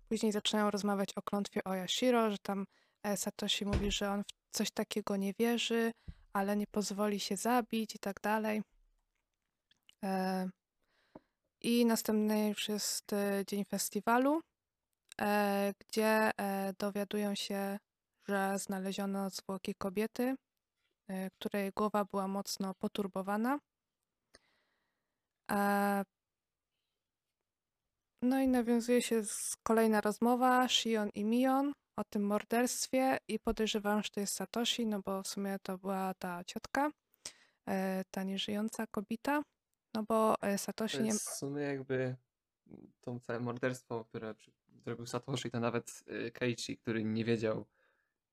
[0.10, 2.66] Później zaczynają rozmawiać o klątwie Oyashiro, że tam
[3.16, 5.92] Satoshi mówi, że on w coś takiego nie wierzy,
[6.34, 8.62] ale nie pozwoli się zabić i tak dalej.
[11.62, 14.42] I następny już jest e, dzień festiwalu,
[15.22, 17.80] e, gdzie e, dowiadują się,
[18.28, 20.36] że znaleziono zwłoki kobiety,
[21.40, 23.60] której głowa była mocno poturbowana.
[28.22, 29.22] No i nawiązuje się
[29.64, 35.02] kolejna rozmowa Shion i Mion o tym morderstwie i podejrzewam, że to jest Satoshi, no
[35.06, 36.92] bo w sumie to była ta ciotka,
[38.12, 39.42] ta nieżyjąca kobieta,
[39.94, 41.08] no bo e, To Satoshi nie...
[41.08, 42.16] jest w sumie jakby
[43.02, 44.52] to całe morderstwo, które przy-
[44.86, 47.66] zrobił Satoshi, to nawet y, Keiichi, który nie wiedział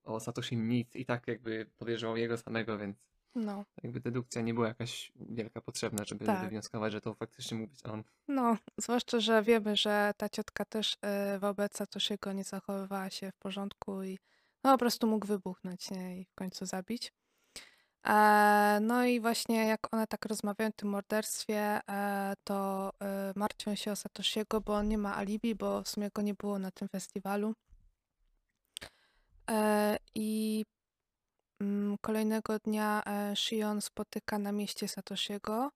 [0.04, 2.96] o Satoshi nic i tak jakby podejrzewał jego samego, więc
[3.34, 6.40] No, jakby dedukcja nie była jakaś wielka potrzebna, żeby Tak.
[6.44, 8.04] wywnioskować, że to faktycznie mógł być on.
[8.28, 13.36] no, zwłaszcza, że wiemy, że ta ciotka też e, wobec Satoshiego nie zachowywała się w
[13.36, 14.18] porządku i
[14.64, 16.20] no po prostu mógł wybuchnąć, nie?
[16.20, 17.12] I w końcu zabić.
[18.06, 23.74] E, No i właśnie jak one tak rozmawiają o tym morderstwie, e, to e, martwią
[23.74, 26.70] się o Satoshiego, bo on nie ma alibi, bo w sumie go nie było na
[26.70, 27.54] tym festiwalu.
[30.14, 30.64] I
[31.60, 33.02] mm, kolejnego dnia
[33.34, 35.70] Shion spotyka na mieście Satoshiego,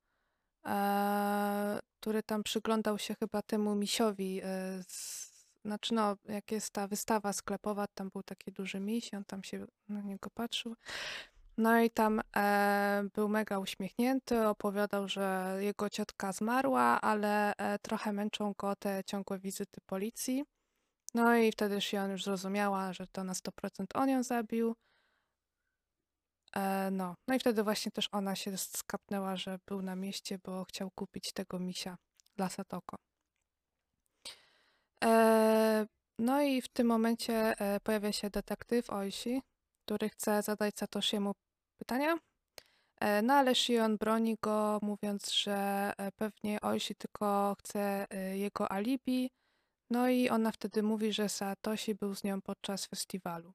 [2.01, 4.41] który tam przyglądał się chyba temu misiowi.
[4.89, 5.31] z-
[5.65, 9.67] Znaczy no, jak jest ta wystawa sklepowa, tam był taki duży miś on tam się
[9.89, 10.77] na niego patrzył.
[11.61, 18.13] No i tam e, był mega uśmiechnięty, opowiadał, że jego ciotka zmarła, ale e, trochę
[18.13, 20.45] męczą go te ciągłe wizyty policji.
[21.15, 24.77] No i wtedy Shion już zrozumiała, że to na 100% on ją zabił.
[26.57, 27.15] E, no.
[27.29, 31.33] no i wtedy właśnie też ona się skapnęła, że był na mieście, bo chciał kupić
[31.33, 31.97] tego misia
[32.37, 32.97] dla Satoko.
[35.05, 35.87] E,
[36.19, 39.43] no i w tym momencie e, pojawia się detektyw Oishi,
[39.85, 41.35] który chce zadać Satoshiemu
[41.81, 42.19] pytania.
[43.01, 48.73] E, No ale Shion broni go, mówiąc, że e, pewnie Oishi tylko chce e, jego
[48.73, 49.31] alibi.
[49.91, 53.53] No i ona wtedy mówi, że Satoshi był z nią podczas festiwalu.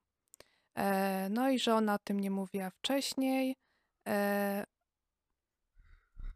[1.30, 3.56] No i że ona o tym nie mówiła wcześniej.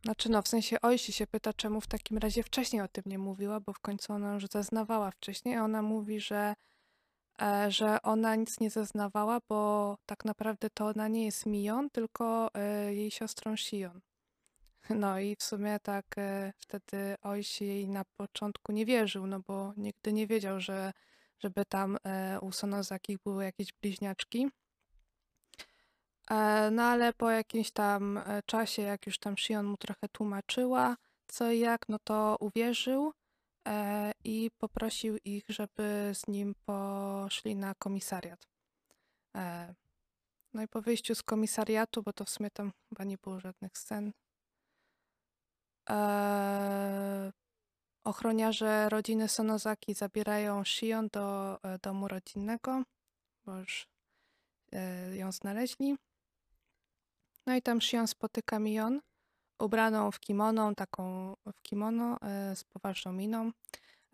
[0.05, 3.17] Znaczy no, w sensie Oishi się pyta, czemu w takim razie wcześniej o tym nie
[3.19, 6.53] mówiła, bo w końcu ona już zeznawała wcześniej, a ona mówi, że
[7.69, 12.93] że ona nic nie zeznawała, bo tak naprawdę to ona nie jest Mion, tylko e,
[12.93, 14.01] jej siostrą Shion.
[14.89, 19.73] No i w sumie tak e, wtedy ojciec jej na początku nie wierzył, no bo
[19.77, 20.93] nigdy nie wiedział, że
[21.39, 24.49] żeby tam e, u Sonozakich były jakieś bliźniaczki.
[26.31, 30.95] E, no ale po jakimś tam e, czasie, jak już tam Shion mu trochę tłumaczyła
[31.29, 33.11] co i jak, no to uwierzył e,
[34.23, 38.47] i poprosił ich, żeby z nim poszli na komisariat.
[39.35, 39.75] E,
[40.53, 43.77] no i po wyjściu z komisariatu, bo to w sumie tam chyba nie było żadnych
[43.77, 44.11] scen,
[45.89, 47.31] e,
[48.03, 52.83] ochroniarze rodziny Sonozaki zabierają Shion do e, domu rodzinnego,
[53.45, 53.87] bo już
[54.71, 55.95] e, ją znaleźli.
[57.45, 59.01] No i tam Shion spotyka Mion,
[59.59, 63.51] ubraną w kimono, taką w kimono e, z poważną miną.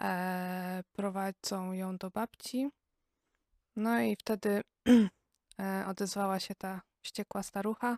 [0.01, 2.69] E, prowadzą ją do babci.
[3.75, 4.61] No i wtedy
[5.59, 7.97] e, odezwała się ta wściekła starucha.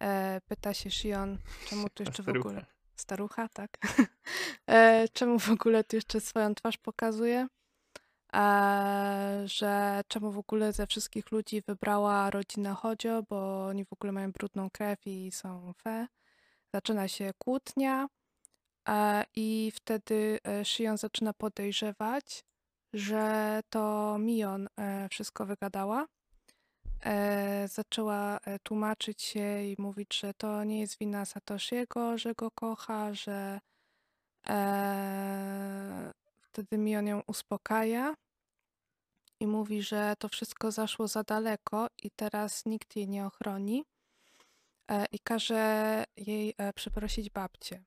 [0.00, 2.66] E, pyta się Shion, czemu tu jeszcze w ogóle...
[2.96, 3.78] Starucha, tak.
[4.66, 7.48] e, czemu w ogóle tu jeszcze swoją twarz pokazuje?
[8.34, 14.12] E, że czemu w ogóle ze wszystkich ludzi wybrała rodzinę Chodzio, bo oni w ogóle
[14.12, 16.06] mają brudną krew i są fe.
[16.76, 18.08] Zaczyna się kłótnia
[18.88, 22.44] e, i wtedy e, Shion zaczyna podejrzewać,
[22.92, 26.06] że to Mion e, wszystko wygadała.
[27.66, 33.60] Zaczęła tłumaczyć się i mówić, że to nie jest wina Satoshiego, że go kocha, że
[36.40, 38.14] wtedy Mion ją uspokaja
[39.40, 43.84] i mówi, że to wszystko zaszło za daleko i teraz nikt jej nie ochroni
[45.12, 47.84] i każe jej e, przeprosić babcię.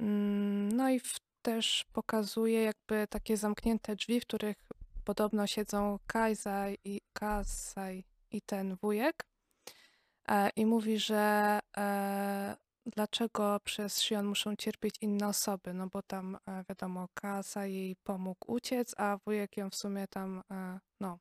[0.00, 4.56] Mm, No i w, też pokazuje jakby takie zamknięte drzwi, w których
[5.04, 9.26] podobno siedzą Kazaj i, Kazaj i ten wujek
[10.28, 16.36] e, i mówi, że e, dlaczego przez Shion muszą cierpieć inne osoby, no bo tam
[16.46, 21.18] e, wiadomo, Kasa jej pomógł uciec, a wujek ją w sumie tam e, no,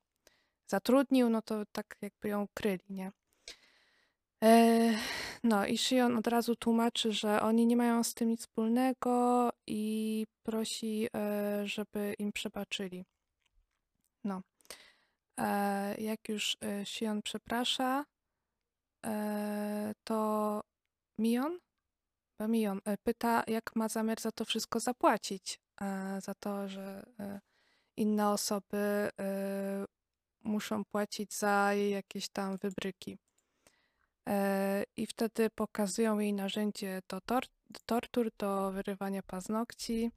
[0.67, 3.12] zatrudnił, no to tak jakby ją kryli, nie?
[4.43, 4.97] E,
[5.43, 10.25] No i Shion od razu tłumaczy, że oni nie mają z tym nic wspólnego i
[10.43, 13.06] prosi, e, żeby im przebaczyli.
[14.23, 14.41] No.
[15.39, 18.06] E, Jak już Shion przeprasza,
[20.03, 20.62] to
[21.19, 21.60] Mion,
[22.47, 25.60] Mion, pyta, jak ma zamiar za to wszystko zapłacić.
[26.19, 27.03] Za to, że
[27.97, 29.10] inne osoby
[30.43, 33.17] muszą płacić za jakieś tam wybryki.
[34.29, 37.43] E, I wtedy pokazują jej narzędzie do, tor
[37.86, 40.12] tortur, do wyrywania paznokci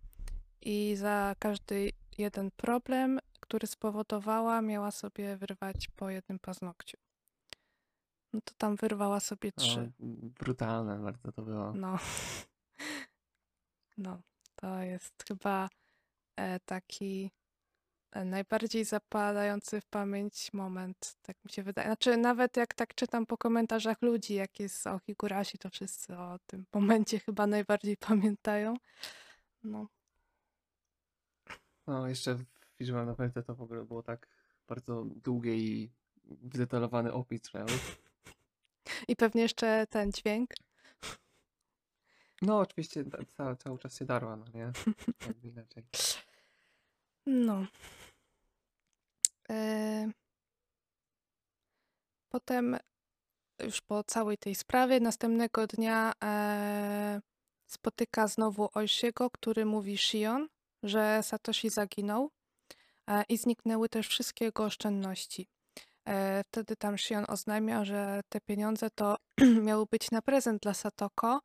[0.62, 6.96] i za każdy jeden problem, który spowodowała, miała sobie wyrwać po jednym paznokciu.
[8.32, 9.92] No to tam wyrwała sobie O, trzy.
[10.40, 11.72] brutalne bardzo to było.
[11.72, 11.98] No.
[13.98, 14.20] No,
[14.56, 15.68] to jest chyba
[16.36, 17.30] e, taki
[18.24, 21.88] najbardziej zapadający w pamięć moment, tak mi się wydaje.
[21.88, 26.38] Znaczy, nawet jak tak czytam po komentarzach ludzi, jak jest o Higurashi, to wszyscy o
[26.46, 28.74] tym momencie chyba najbardziej pamiętają.
[29.64, 29.86] No,
[31.86, 32.44] No, jeszcze w
[32.80, 34.28] Visual Novelde to w ogóle było tak
[34.68, 35.90] bardzo długie i
[36.24, 38.02] wydetalowany opis trailów.
[39.08, 40.50] i pewnie jeszcze ten dźwięk.
[42.42, 43.04] No, oczywiście
[43.36, 44.72] cały, cały czas się darła, no nie?
[45.50, 45.84] Inaczej.
[47.26, 47.66] No.
[49.50, 50.10] E,
[52.28, 52.76] Potem,
[53.62, 57.20] już po całej tej sprawie, następnego dnia e,
[57.66, 60.48] spotyka znowu Oishiego, który mówi Shion,
[60.82, 62.30] że Satoshi zaginął
[63.06, 65.48] e, i zniknęły też wszystkie jego oszczędności.
[66.46, 69.16] Wtedy tam Shion oznajmia, że te pieniądze to
[69.66, 71.40] miały być na prezent dla Satoko,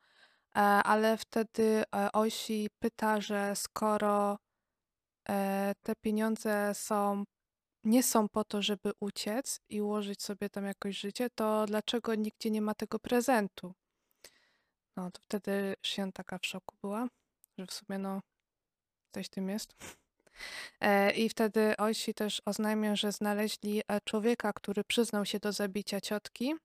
[0.84, 1.84] ale wtedy
[2.14, 4.38] Oishi pyta, że skoro
[5.84, 7.24] te pieniądze są,
[7.84, 12.52] nie są po to, żeby uciec i ułożyć sobie tam jakoś życie, to dlaczego nigdzie
[12.52, 13.74] nie ma tego prezentu?
[14.98, 17.08] No to wtedy Shion taka w szoku była,
[17.58, 18.22] że w sumie no
[19.12, 19.74] coś tym jest.
[20.80, 26.02] E, I wtedy Oishi też oznajmia, że znaleźli e, człowieka, który przyznał się do zabicia
[26.02, 26.56] ciotki,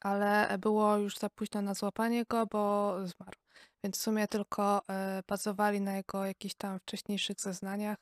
[0.00, 3.38] ale było już za późno na złapanie go, bo zmarł.
[3.84, 7.98] Więc w sumie tylko e, bazowali na jego jakichś tam wcześniejszych zeznaniach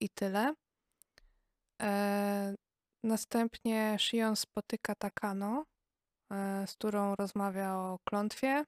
[0.00, 0.54] i tyle.
[1.82, 2.54] E,
[3.04, 5.64] Następnie Shion spotyka Takano,
[6.32, 8.64] e, z którą rozmawia o klątwie.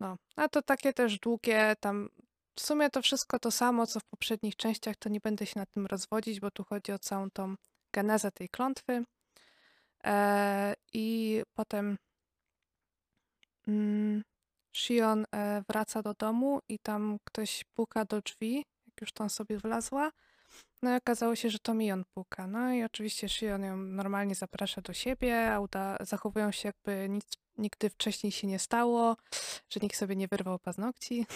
[0.00, 2.08] No, a to takie też długie, tam
[2.56, 5.70] w sumie to wszystko to samo, co w poprzednich częściach, to nie będę się nad
[5.70, 7.54] tym rozwodzić, bo tu chodzi o całą tą
[7.92, 9.04] genezę tej klątwy.
[10.04, 11.98] E, I potem
[13.68, 14.22] mm,
[14.76, 19.58] Shion e, wraca do domu i tam ktoś puka do drzwi, jak już tam sobie
[19.58, 20.10] wlazła.
[20.82, 22.46] No i okazało się, że to Mion puka.
[22.46, 27.24] No i oczywiście Shion ją normalnie zaprasza do siebie, a uda, zachowują się jakby nic
[27.58, 29.16] nigdy wcześniej się nie stało,
[29.70, 31.26] że nikt sobie nie wyrwał paznokci.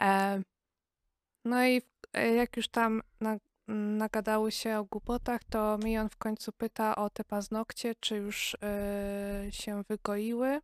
[0.00, 0.42] E,
[1.44, 3.36] no i e, jak już tam na,
[3.68, 9.46] nagadały się o głupotach, to Mion w końcu pyta o te paznokcie, czy już e,
[9.50, 10.60] się wygoiły.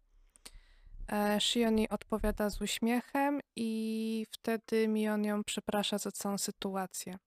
[1.13, 7.19] E, Shion odpowiada z uśmiechem i wtedy Mion ją przeprasza za całą sytuację.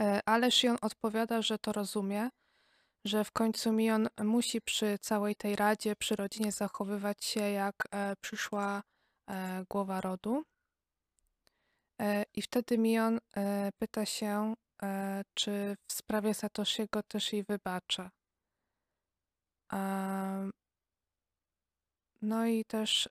[0.00, 2.30] E, ale Shion odpowiada, że to rozumie,
[3.04, 8.16] że w końcu Mion musi przy całej tej radzie, przy rodzinie zachowywać się jak e,
[8.20, 8.82] przyszła
[9.30, 10.44] e, głowa rodu.
[12.34, 13.18] I wtedy Mion
[13.78, 14.54] pyta się,
[15.34, 18.10] czy w sprawie Satoshiego też jej wybacza.
[22.22, 23.08] No i też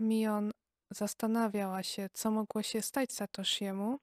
[0.00, 0.50] Mion
[0.90, 3.98] zastanawiała się, co mogło się stać Satoshiemu.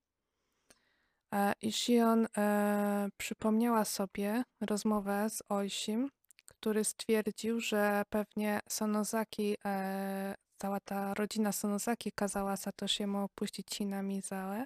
[1.34, 6.10] E, I Shion e, przypomniała sobie rozmowę z Oisim,
[6.46, 14.66] który stwierdził, że pewnie Sonozaki, e, cała ta rodzina Sonozaki kazała Satoshiemu opuścić Hinamizae.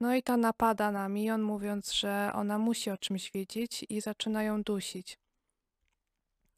[0.00, 4.42] No i ta napada na Mion, mówiąc, że ona musi o czymś wiedzieć i zaczyna
[4.42, 5.18] ją dusić.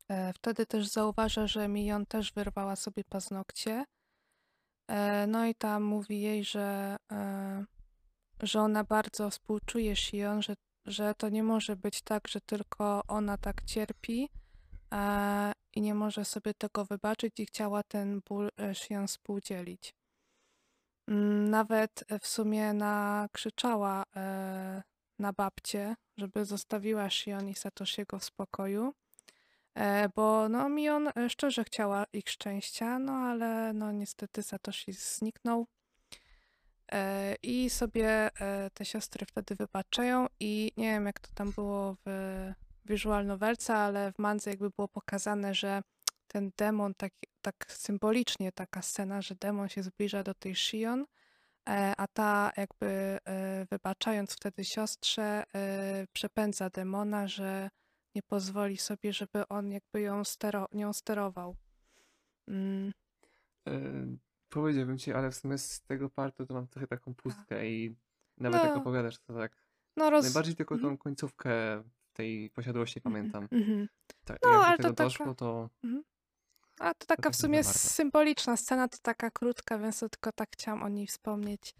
[0.08, 3.84] E, Wtedy też zauważa, że Mion też wyrwała sobie paznokcie.
[4.88, 6.96] E, No i tam mówi jej, że,
[8.42, 10.54] że ona bardzo współczuje Shion, że,
[10.86, 14.28] że to nie może być tak, że tylko ona tak cierpi
[14.92, 19.94] e, i nie może sobie tego wybaczyć i chciała ten ból e, Shion współdzielić.
[21.08, 24.82] Mm, Nawet w sumie nakrzyczała e,
[25.18, 28.94] na babcię, żeby zostawiła Shion i Satoshiego w spokoju.
[29.74, 35.66] E, bo no Mion e, szczerze chciała ich szczęścia, no ale no niestety Satoshi zniknął.
[36.92, 41.96] E, I sobie e, te siostry wtedy wybaczają i nie wiem jak to tam było
[42.06, 42.08] w
[42.84, 45.82] visual novelce, ale w mandze jakby było pokazane, że
[46.26, 51.06] ten demon, tak, tak symbolicznie taka scena, że demon się zbliża do tej Shion,
[51.68, 53.18] e, a ta jakby
[53.70, 55.44] wybaczając wtedy siostrze
[56.12, 57.70] przepędza demona, że
[58.14, 61.56] nie pozwoli sobie, żeby on jakby ją stero, nią sterował.
[62.48, 62.92] Mm,
[64.52, 67.96] powiedziałbym ci, ale w sumie z tego partu to mam trochę taką pustkę i
[68.38, 68.68] nawet No.
[68.68, 69.56] jak opowiadasz, to tak
[69.96, 70.24] no roz...
[70.24, 70.92] najbardziej tylko mhm.
[70.92, 73.48] tą końcówkę tej posiadłości pamiętam.
[73.52, 73.88] Mhm.
[74.24, 75.70] Tak, No, jak do ale tego to taka- doszło, to
[76.80, 80.48] A to taka tak w sumie symboliczna scena, to taka krótka, więc to tylko tak
[80.52, 81.74] chciałam o niej wspomnieć.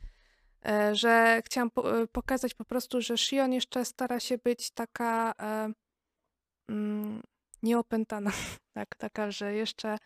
[0.67, 5.33] E, że chciałam po, e, pokazać po prostu, że Shion jeszcze stara się być taka
[5.41, 5.73] e,
[6.69, 7.23] mm,
[7.63, 8.31] nieopętana,
[8.77, 9.99] tak, taka, że jeszcze,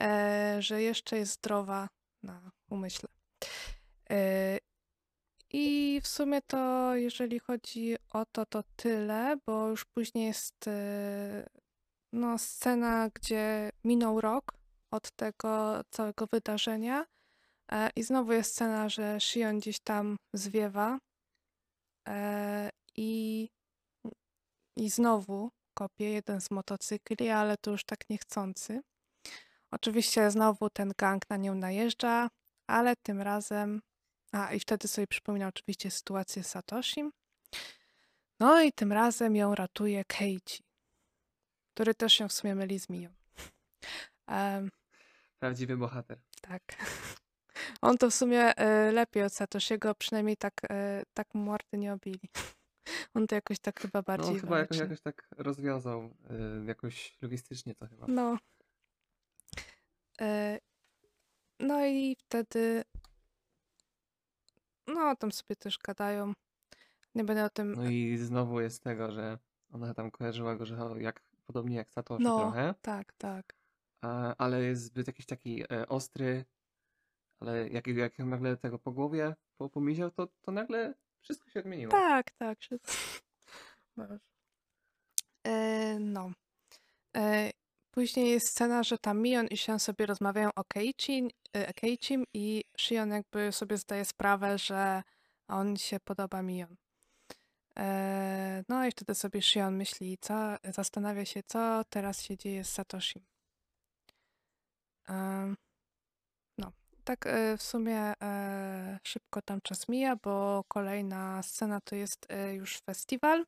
[0.00, 1.88] e, że jeszcze jest zdrowa
[2.22, 3.08] na umyśle.
[4.10, 4.58] E,
[5.52, 11.46] I w sumie to, jeżeli chodzi o to, to tyle, bo już później jest e,
[12.12, 14.52] no, scena, gdzie minął rok
[14.90, 17.06] od tego całego wydarzenia
[17.72, 20.98] e, i znowu jest scena, że Shion gdzieś tam zwiewa
[22.08, 23.48] e, i,
[24.76, 28.82] i znowu kopie jeden z motocykli, ale to już tak niechcący.
[29.70, 32.30] Oczywiście znowu ten gang na nią najeżdża,
[32.66, 33.82] ale tym razem...
[34.32, 37.12] A, i wtedy sobie przypomina oczywiście sytuację z Satoshim.
[38.40, 40.62] No i tym razem ją ratuje Keiichi,
[41.74, 43.10] który też się w sumie myli z Miją.
[44.26, 44.70] Em,
[45.38, 46.18] prawdziwy bohater.
[46.40, 46.62] tak.
[47.82, 52.30] On to w sumie e, lepiej od Satoshiego, przynajmniej tak, e, tak mordy nie obili.
[53.14, 56.02] On to jakoś tak chyba bardziej No chyba jakoś, jakoś tak rozwiązał,
[56.62, 58.06] y, jakoś logistycznie to chyba.
[58.08, 58.38] No.
[60.20, 60.58] E,
[61.60, 62.84] no i wtedy.
[64.86, 66.32] No, tam sobie też gadają.
[67.14, 67.74] Nie będę o tym.
[67.74, 69.38] No i znowu jest tego, że
[69.72, 73.56] ona tam kojarzyła go, że jak podobnie jak Satoshi No, trochę, tak, tak.
[74.00, 76.44] a, ale jest zbyt jakiś taki e, ostry,
[77.40, 81.60] ale jak, jak ją nagle tego po głowie po, pomiział, to, to nagle wszystko się
[81.60, 81.90] odmieniło.
[81.90, 82.58] Tak, tak.
[82.58, 82.92] wszystko.
[85.46, 86.30] E, no.
[87.16, 87.50] E,
[87.90, 92.64] później jest scena, że tam Mion i Shion sobie rozmawiają o Keiichi, e, Keiichim i
[92.78, 95.02] Shion jakby sobie zdaje sprawę, że
[95.48, 96.76] on się podoba Mion.
[97.78, 100.34] E, no i wtedy sobie Shion myśli, co,
[100.64, 103.22] zastanawia się, co teraz się dzieje z Satoshim.
[105.08, 105.56] Em,
[106.58, 106.72] no,
[107.04, 112.54] tak e, w sumie e, szybko tam czas mija, bo kolejna scena to jest e,
[112.54, 113.44] już festiwal.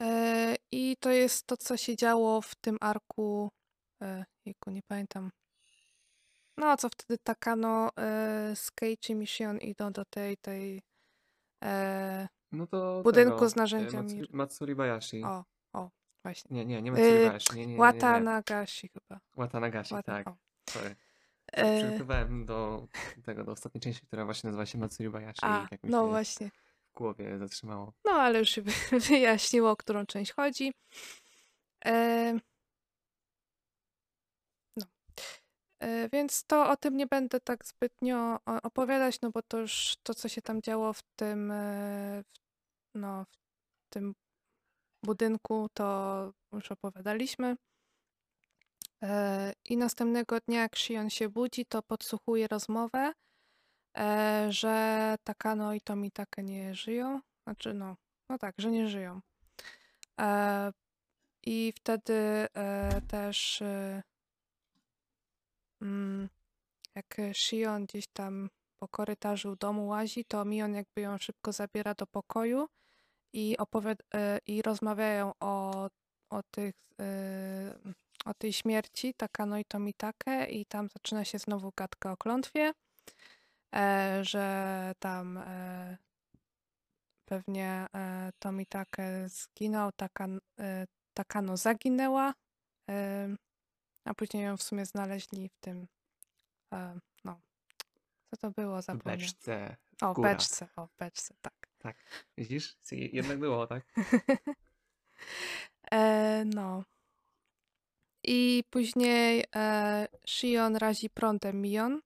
[0.00, 3.50] E, I to jest to, co się działo w tym arku
[4.02, 5.30] e, jejku, nie pamiętam.
[6.56, 10.82] No, co wtedy Takano e, z Keiichi i Shion idą do tej, tej
[11.64, 14.02] e, No to budynku tego, z e, narzędziami.
[14.04, 15.24] Matsuri, Matsuri Bayashi.
[15.24, 15.90] O, o,
[16.24, 16.56] właśnie.
[16.56, 17.54] Nie, nie, nie Matsuri Bayashi.
[17.54, 18.24] Nie, nie, nie, nie, Wata nie.
[18.24, 19.20] Nagashi chyba.
[19.36, 20.28] Watanagashi, Wata, tak.
[20.28, 20.36] o.
[20.70, 20.96] Sorry.
[21.52, 22.88] E, Przygotowałem do
[23.24, 26.50] tego, do ostatniej części, która właśnie nazywa się Matsuri Bayashi a, tak no właśnie.
[26.90, 27.92] W głowie zatrzymało.
[28.04, 30.72] No, ale już się wy- wyjaśniło, o którą część chodzi.
[31.84, 32.34] E,
[34.76, 34.86] no.
[35.80, 40.14] E, więc to o tym nie będę tak zbytnio opowiadać, no bo to już to,
[40.14, 44.14] co się tam działo w tym, e, w, no, w tym
[45.04, 47.56] budynku, to już opowiadaliśmy.
[49.02, 53.12] E, I następnego dnia, jak Shion się budzi, to podsłuchuje rozmowę,
[53.98, 57.20] e, że Takano i Tomitake nie żyją.
[57.44, 57.96] Znaczy, no,
[58.28, 59.20] no tak, że nie żyją.
[60.20, 60.72] E,
[61.42, 62.14] I wtedy
[62.54, 64.02] e, też e,
[65.82, 66.28] mm,
[66.94, 72.06] jak Shion gdzieś tam po korytarzu domu łazi, to Mion jakby ją szybko zabiera do
[72.06, 72.68] pokoju
[73.32, 74.02] i, opowiad-
[74.46, 75.88] i rozmawiają o,
[76.30, 77.78] o, tych, e,
[78.24, 82.72] o tej śmierci Takano i Tomitake i tam zaczyna się znowu gadka o klątwie,
[83.74, 85.96] e, że tam e,
[87.24, 92.34] pewnie e, Tomitake zginął, Takan, e, Takano zaginęła,
[92.90, 93.28] e,
[94.04, 95.86] a później ją w sumie znaleźli w tym,
[96.74, 97.40] e, no,
[98.30, 99.20] co to było, zapomniałam.
[99.20, 100.32] beczce, O, górach.
[100.32, 101.54] beczce, o, beczce, tak.
[101.78, 101.96] Tak.
[102.38, 102.76] Widzisz?
[102.92, 103.84] Jednak było, tak?
[105.92, 106.84] E, no.
[108.24, 112.00] I później e, Shion razi prądem Mion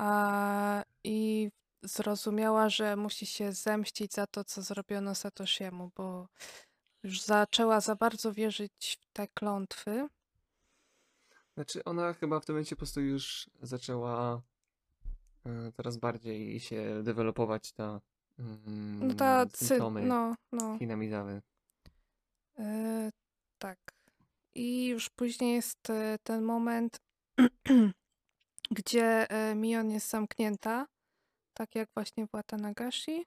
[0.00, 1.50] a, i
[1.82, 6.28] zrozumiała, że musi się zemścić za to, co zrobiono Satoshiemu, bo
[7.02, 10.08] już zaczęła za bardzo wierzyć w te klątwy.
[11.54, 14.42] Znaczy ona chyba w tym momencie po prostu już zaczęła
[15.46, 18.00] e, coraz bardziej się dewelopować ta
[19.00, 20.78] No ta mm, cy, symptomy no, no.
[20.78, 21.42] Hinamizawy.
[22.58, 23.10] E,
[23.58, 23.78] tak.
[24.54, 27.00] I już później jest e, ten moment,
[28.70, 30.86] gdzie e, Mion jest zamknięta,
[31.54, 33.26] tak jak właśnie w Watanagashi.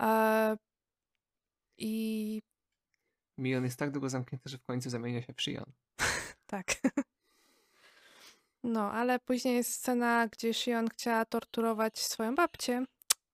[0.00, 0.56] E,
[1.78, 2.42] I
[3.38, 5.72] Mion jest tak długo zamknięty, że w końcu zamienia się w Shion.
[6.46, 6.66] tak.
[8.62, 12.84] No, ale później jest scena, gdzie Shion chciała torturować swoją babcię,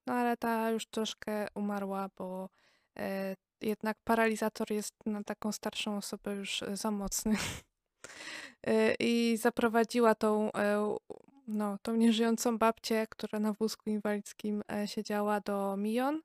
[0.07, 2.49] no ale ta już troszkę umarła, bo
[2.99, 7.37] e, jednak paralizator jest na taką starszą osobę już e, za mocny.
[8.67, 10.97] E, I zaprowadziła tą, e,
[11.49, 16.23] no, tą nieżyjącą babcię, która na wózku inwalidzkim e, siedziała do Mion.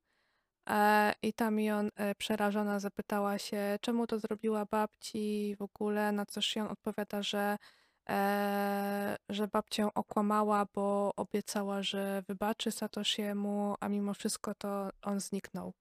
[0.70, 6.42] E, I ta Mion przerażona zapytała się, czemu to zrobiła babci w ogóle, na co
[6.42, 7.58] Shion odpowiada, że,
[9.30, 15.74] że babcię okłamała, bo obiecała, że wybaczy Satoshiemu, a mimo wszystko to on zniknął.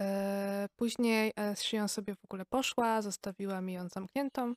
[0.00, 4.54] E, Później e, Shion sobie w ogóle poszła, zostawiła Mion zamkniętą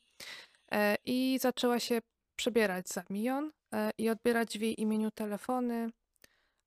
[0.72, 2.00] e, i zaczęła się
[2.36, 3.52] przebierać za Mion
[3.98, 5.90] i odbierać w jej imieniu telefony,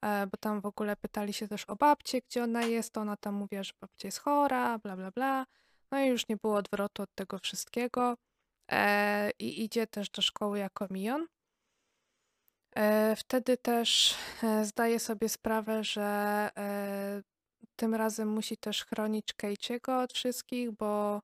[0.02, 3.62] bo tam w ogóle pytali się też o babcię, gdzie ona jest, ona tam mówiła,
[3.62, 5.46] że babcia jest chora, bla bla bla.
[5.90, 8.16] No i już nie było odwrotu od tego wszystkiego.
[9.38, 11.26] I idzie też do szkoły jako Mion.
[13.16, 16.50] Wtedy też e, zdaje sobie sprawę, że
[17.76, 21.20] tym razem musi też chronić Keiichiego od wszystkich, bo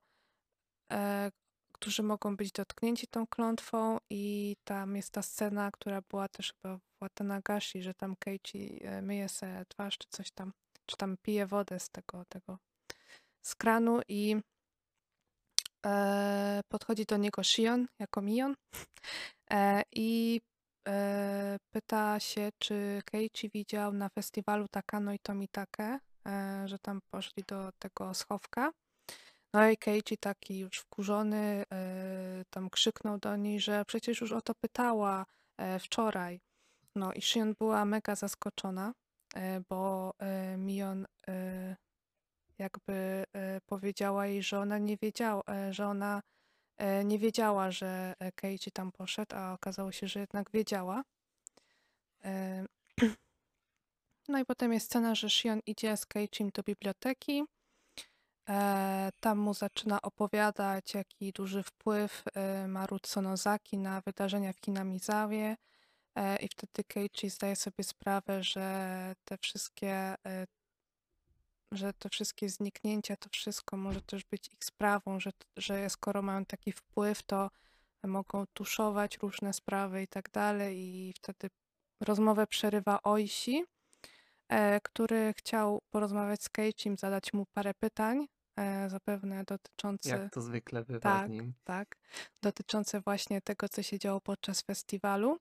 [0.91, 1.31] e,
[1.73, 6.77] którzy mogą być dotknięci tą klątwą i tam jest ta scena, która była też chyba
[6.77, 10.53] w Watanagashi, że tam Keiichi e, myje sobie twarz czy coś tam,
[10.85, 12.57] czy tam pije wodę z tego, tego
[13.41, 14.35] z kranu i
[15.85, 18.55] e, podchodzi do niego Shion jako Mion
[19.51, 20.41] e, i
[20.87, 25.99] e, pyta się, czy Keiichi widział na festiwalu Takano i Tomitake, e,
[26.65, 28.71] że tam poszli do tego schowka.
[29.53, 34.41] No i Keiichi taki już wkurzony e, tam krzyknął do niej, że przecież już o
[34.41, 35.25] to pytała
[35.57, 36.41] e, wczoraj.
[36.95, 38.93] No i Shion była mega zaskoczona,
[39.35, 41.75] e, bo e, Mion e,
[42.57, 46.21] jakby e, powiedziała jej, że ona nie wiedziała, e, że ona
[46.77, 51.03] e, nie wiedziała, że e, Keiichi tam poszedł, a okazało się, że jednak wiedziała.
[54.27, 57.43] No i potem jest scena, że Shion idzie z Keiichim do biblioteki.
[58.49, 64.59] E, Tam mu zaczyna opowiadać, jaki duży wpływ e, ma Rud Sonozaki na wydarzenia w
[64.65, 65.57] Hinamizawie.
[66.15, 70.47] E, I wtedy Keiichi zdaje sobie sprawę, że te wszystkie e,
[71.71, 76.45] że te wszystkie zniknięcia, to wszystko może też być ich sprawą, że, że skoro mają
[76.45, 77.49] taki wpływ, to
[78.03, 80.77] mogą tuszować różne sprawy i tak dalej.
[80.79, 81.49] I wtedy
[82.01, 83.65] rozmowę przerywa Oishi,
[84.49, 88.27] e, który chciał porozmawiać z Keiichim, zadać mu parę pytań,
[88.59, 90.09] e, zapewne dotyczące...
[90.09, 91.53] Jak to zwykle bywa Tak, nim.
[91.63, 91.95] tak,
[92.43, 95.37] dotyczące właśnie tego, co się działo podczas festiwalu.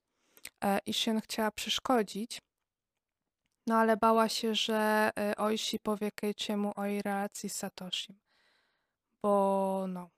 [0.64, 2.42] E, I Shion chciała przeszkodzić,
[3.66, 8.18] no ale bała się, że e, Oishi powie Keiichiemu o jej relacji z Satoshim,
[9.22, 10.10] bo no,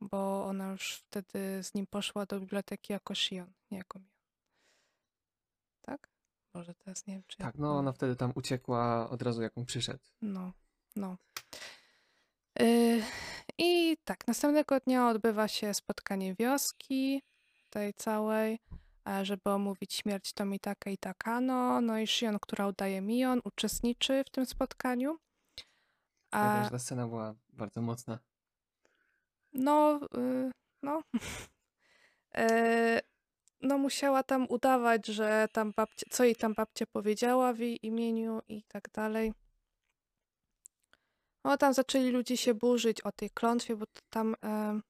[0.00, 4.19] bo ona już wtedy z nim poszła do biblioteki jako Shion, nie jako Mion.
[6.54, 9.64] Może teraz nie wiem, czy Tak, no ona wtedy tam uciekła od razu jak on
[9.64, 10.04] przyszedł.
[10.22, 10.52] No,
[10.96, 11.16] no.
[12.58, 13.02] Yy,
[13.58, 17.22] I tak, następnego dnia odbywa się spotkanie wioski,
[17.70, 18.58] tej całej,
[19.22, 21.80] żeby omówić śmierć Tomitaka i Takano.
[21.80, 25.18] No i Shion, która udaje Mion, uczestniczy w tym spotkaniu.
[26.32, 28.18] Ja wiem, A, ta scena była bardzo mocna.
[29.52, 30.50] no, y,
[30.82, 31.02] no.
[32.34, 33.00] E,
[33.60, 38.42] no musiała tam udawać, że tam babcia, co jej tam babcia powiedziała w jej imieniu
[38.48, 39.32] i tak dalej.
[41.44, 44.80] No tam zaczęli ludzie się burzyć o tej klątwie, bo tam e,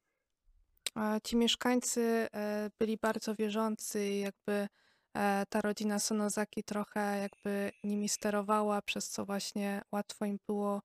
[0.97, 4.69] e, ci mieszkańcy e, byli bardzo wierzący i jakby
[5.15, 10.83] e, ta rodzina Sonozaki trochę jakby nimi sterowała, przez co właśnie łatwo im było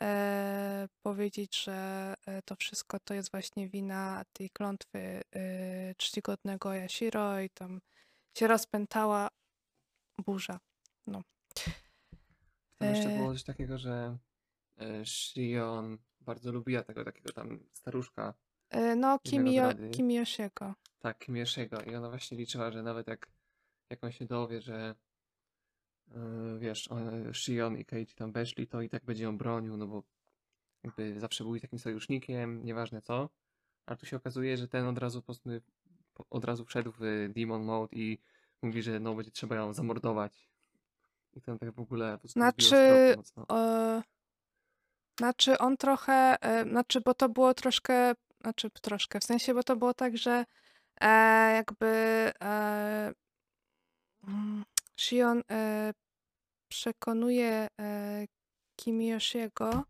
[0.00, 7.40] e, powiedzieć, że e, to wszystko to jest właśnie wina tej klątwy e, czcigodnego Yashiro
[7.40, 7.80] i tam
[8.38, 9.28] się rozpętała
[10.26, 10.58] burza.
[11.06, 11.22] No.
[12.78, 14.18] Tam jeszcze E, było coś takiego, że
[14.78, 18.34] e, Shion bardzo lubiła tego takiego tam staruszka,
[18.96, 19.90] no, Kimio, rady.
[19.90, 20.74] Kimiyoshiego.
[20.98, 23.28] tak, Kimieszego i ona właśnie liczyła, że nawet jak,
[23.90, 24.94] jak on się dowie, że
[26.58, 30.02] wiesz, on, Shion i Keiichi tam weszli, to i tak będzie ją bronił, no bo
[30.84, 33.28] jakby zawsze był takim sojusznikiem, nieważne co.
[33.86, 35.50] A tu się okazuje, że ten od razu po prostu,
[36.30, 38.18] od razu wszedł w Demon Mode i
[38.62, 40.48] mówi, że no będzie trzeba ją zamordować.
[41.32, 42.76] I ten tak w ogóle po Znaczy,
[43.52, 44.02] e,
[45.18, 49.76] znaczy on trochę, e, znaczy, bo to było troszkę, znaczy troszkę, w sensie, bo to
[49.76, 50.44] było tak, że
[51.00, 51.08] e,
[51.54, 51.86] jakby
[52.40, 53.12] e,
[54.28, 54.64] mm,
[55.00, 55.92] Shion e,
[56.68, 58.26] przekonuje e,
[58.80, 59.84] Kimiyoshiego,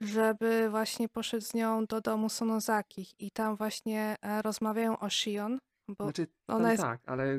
[0.00, 5.58] żeby właśnie poszedł z nią do domu Sonozakich i tam właśnie e, rozmawiają o Shion,
[5.88, 7.38] bo Znaczy, ona jest, tak, ale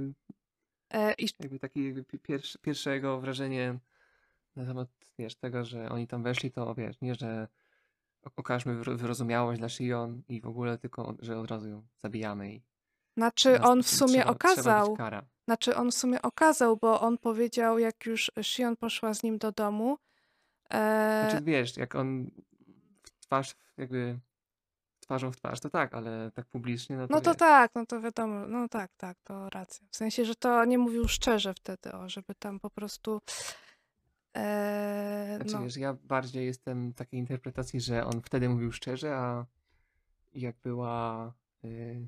[1.17, 3.79] i, jakby taki jakby pi- pierwsze, pierwsze jego wrażenie
[4.55, 7.47] na temat, wiesz, tego, że oni tam weszli, to wiesz, nie, że
[8.35, 12.61] okażmy wyro- wyrozumiałość dla Shion i w ogóle tylko, że od razu ją zabijamy i
[13.17, 15.23] znaczy on w sumie trzeba, trzeba okazał, kara.
[15.45, 19.51] Znaczy on w sumie okazał, bo on powiedział, jak już Shion poszła z nim do
[19.51, 19.97] domu,
[20.69, 22.31] e, Znaczy, wiesz, jak on
[23.03, 24.19] w twarz, jakby
[24.99, 28.01] twarzą w twarz, to tak, ale tak publicznie, no to no to tak, no to
[28.01, 29.87] wiadomo, no tak, tak, to racja.
[29.91, 33.21] W sensie, że to nie mówił szczerze wtedy, o, żeby tam po prostu,
[34.35, 39.45] e, Znaczy, no, wiesz, ja bardziej jestem takiej interpretacji, że on wtedy mówił szczerze, a
[40.33, 41.33] jak była
[41.65, 42.07] y,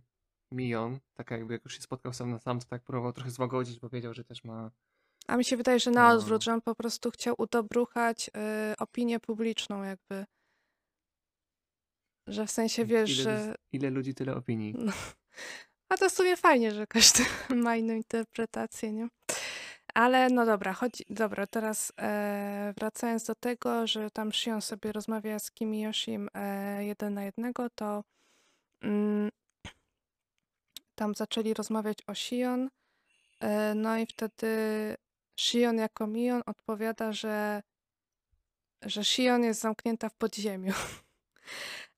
[0.51, 3.79] Mion, taka jakby jak już się spotkał sam na sam, to tak próbował trochę złagodzić,
[3.79, 4.71] bo wiedział, że też ma
[5.27, 6.43] a mi się wydaje, że na odwrót, No.
[6.43, 10.25] że on po prostu chciał udobruchać e, opinię publiczną jakby,
[12.27, 14.73] że w sensie, wiesz, ile, że, ile ludzi, tyle opinii.
[14.77, 14.91] no,
[15.89, 17.23] a to w sumie fajnie, że każdy
[17.63, 19.07] ma inną interpretację, nie?
[19.93, 25.39] Ale no dobra, chodzi, dobra, teraz e, wracając do tego, że tam Shion sobie rozmawia
[25.39, 28.03] z Kimiyoshim e, jeden na jednego, to
[28.81, 29.29] mm,
[30.99, 32.69] tam zaczęli rozmawiać o Shion,
[33.39, 34.47] e, no i wtedy
[35.39, 37.63] Shion jako Mion odpowiada, że,
[38.81, 40.73] że Shion jest zamknięta w podziemiu.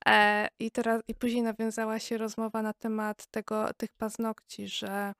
[0.06, 5.12] E, I teraz, i później nawiązała się rozmowa na temat tego, tych paznokci, że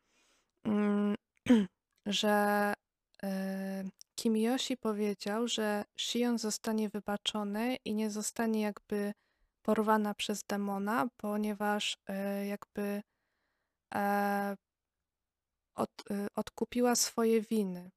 [0.64, 1.14] mm,
[2.06, 2.74] że
[3.22, 9.12] e, Kimiyoshi powiedział, że Shion zostanie wybaczony i nie zostanie jakby
[9.62, 11.98] porwana przez demona, ponieważ
[12.48, 13.02] jakby
[13.94, 14.56] e,
[15.74, 17.90] od, e, odkupiła swoje winy.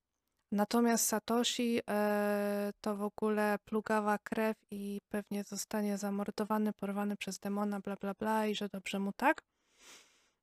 [0.51, 7.79] Natomiast Satoshi e, to w ogóle plugawa krew i pewnie zostanie zamordowany, porwany przez demona,
[7.79, 9.41] bla bla bla i że dobrze mu tak.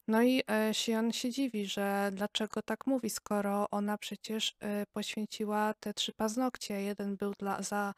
[0.09, 5.75] No i e, Shion się dziwi, że dlaczego tak mówi, skoro ona przecież e, poświęciła
[5.81, 6.83] te trzy paznokcie.
[6.83, 7.95] Jeden był dla, za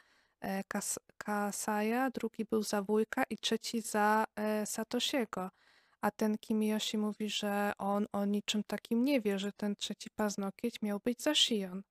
[0.68, 4.24] Kas Kasaja, drugi był za wujka i trzeci za
[4.64, 5.50] Satoshiego.
[6.04, 10.82] A ten Kimiyoshi mówi, że on o niczym takim nie wie, że ten trzeci paznokieć
[10.82, 11.82] miał być za Shion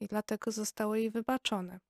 [0.00, 1.80] i dlatego zostało jej wybaczone.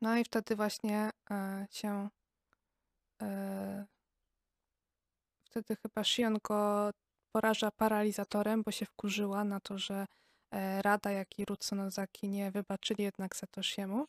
[0.00, 2.08] No i wtedy właśnie e, się
[3.22, 3.86] e,
[5.44, 6.90] wtedy chyba Shion go
[7.32, 10.06] poraża paralizatorem, bo się wkurzyła na to, że
[10.50, 14.06] e, Rada, jak i Rutsunozaki nie wybaczyli jednak Satoshiemu.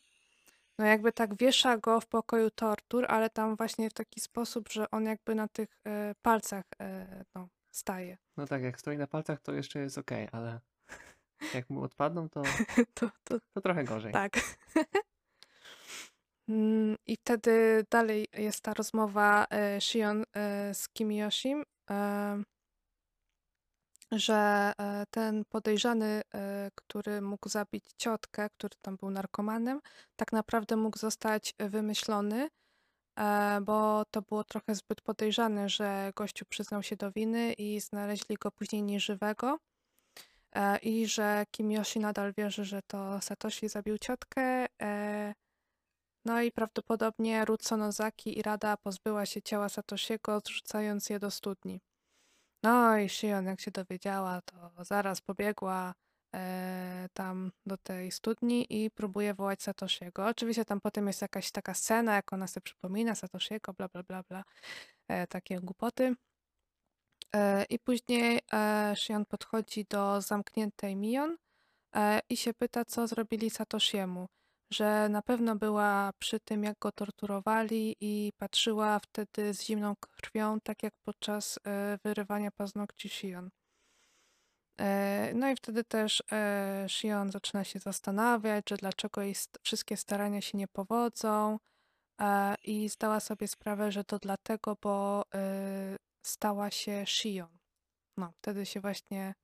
[0.78, 4.90] No jakby tak wiesza go w pokoju tortur, ale tam właśnie w taki sposób, że
[4.90, 8.18] on jakby na tych e, palcach e, no, staje.
[8.36, 10.60] No tak, jak stoi na palcach, to jeszcze jest okej, ale
[11.54, 12.42] jak mu odpadną, to,
[12.94, 14.12] To, to to trochę gorzej.
[14.12, 14.32] tak.
[16.48, 22.42] Mm, I wtedy dalej jest ta rozmowa e, Shion e, z Kimiyoshim, e,
[24.12, 29.80] że e, ten podejrzany, e, który mógł zabić ciotkę, który tam był narkomanem,
[30.16, 32.48] tak naprawdę mógł zostać wymyślony,
[33.18, 38.36] e, bo to było trochę zbyt podejrzane, że gościu przyznał się do winy i znaleźli
[38.36, 39.58] go później nieżywego.
[40.82, 44.66] I że Kimiyoshi nadal wierzy, że to Satoshi zabił ciotkę.
[46.24, 51.80] No i prawdopodobnie Rutsu Nozaki i Rada pozbyła się ciała Satoshiego, zrzucając je do studni.
[52.62, 55.94] No i Shion, jak się dowiedziała, to zaraz pobiegła
[56.34, 60.26] e, tam do tej studni i próbuje wołać Satoshiego.
[60.26, 64.22] Oczywiście tam potem jest jakaś taka scena, jak ona sobie przypomina Satoshiego, bla, bla, bla,
[64.28, 64.44] bla,
[65.08, 66.14] e, takie głupoty.
[67.36, 71.36] E, I później e, Shion podchodzi do zamkniętej Mion
[71.94, 74.28] e, i się pyta, co zrobili Satoshiemu.
[74.70, 80.60] Że na pewno była przy tym, jak go torturowali i patrzyła wtedy z zimną krwią,
[80.60, 83.50] tak jak podczas e, wyrywania paznokci Shion.
[84.80, 89.96] E, No i wtedy też e, Shion zaczyna się zastanawiać, że dlaczego jej st- wszystkie
[89.96, 91.58] starania się nie powodzą
[92.64, 95.24] i zdała sobie sprawę, że to dlatego, bo
[96.26, 97.58] stała się Shion.
[98.16, 99.34] No, wtedy się właśnie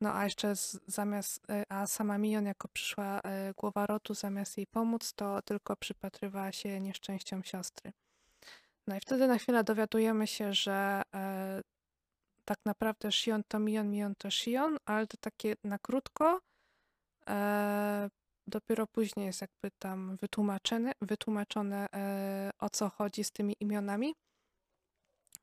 [0.00, 4.56] no a jeszcze z, zamiast, e, a sama Mion jako przyszła e, głowa rotu, zamiast
[4.56, 7.92] jej pomóc, to tylko przypatrywała się nieszczęściom siostry.
[8.86, 11.60] No i wtedy na chwilę dowiadujemy się, że e,
[12.44, 16.40] tak naprawdę Shion to Mion, Mion to Shion, ale to takie na krótko.
[17.28, 18.10] E,
[18.46, 24.14] dopiero później jest jakby tam wytłumaczone, wytłumaczone e, o co chodzi z tymi imionami.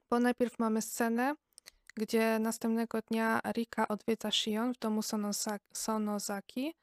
[0.09, 1.35] Bo najpierw mamy scenę,
[1.97, 6.73] gdzie następnego dnia Rika odwiedza Shion w domu Sonoza- Sonozaki,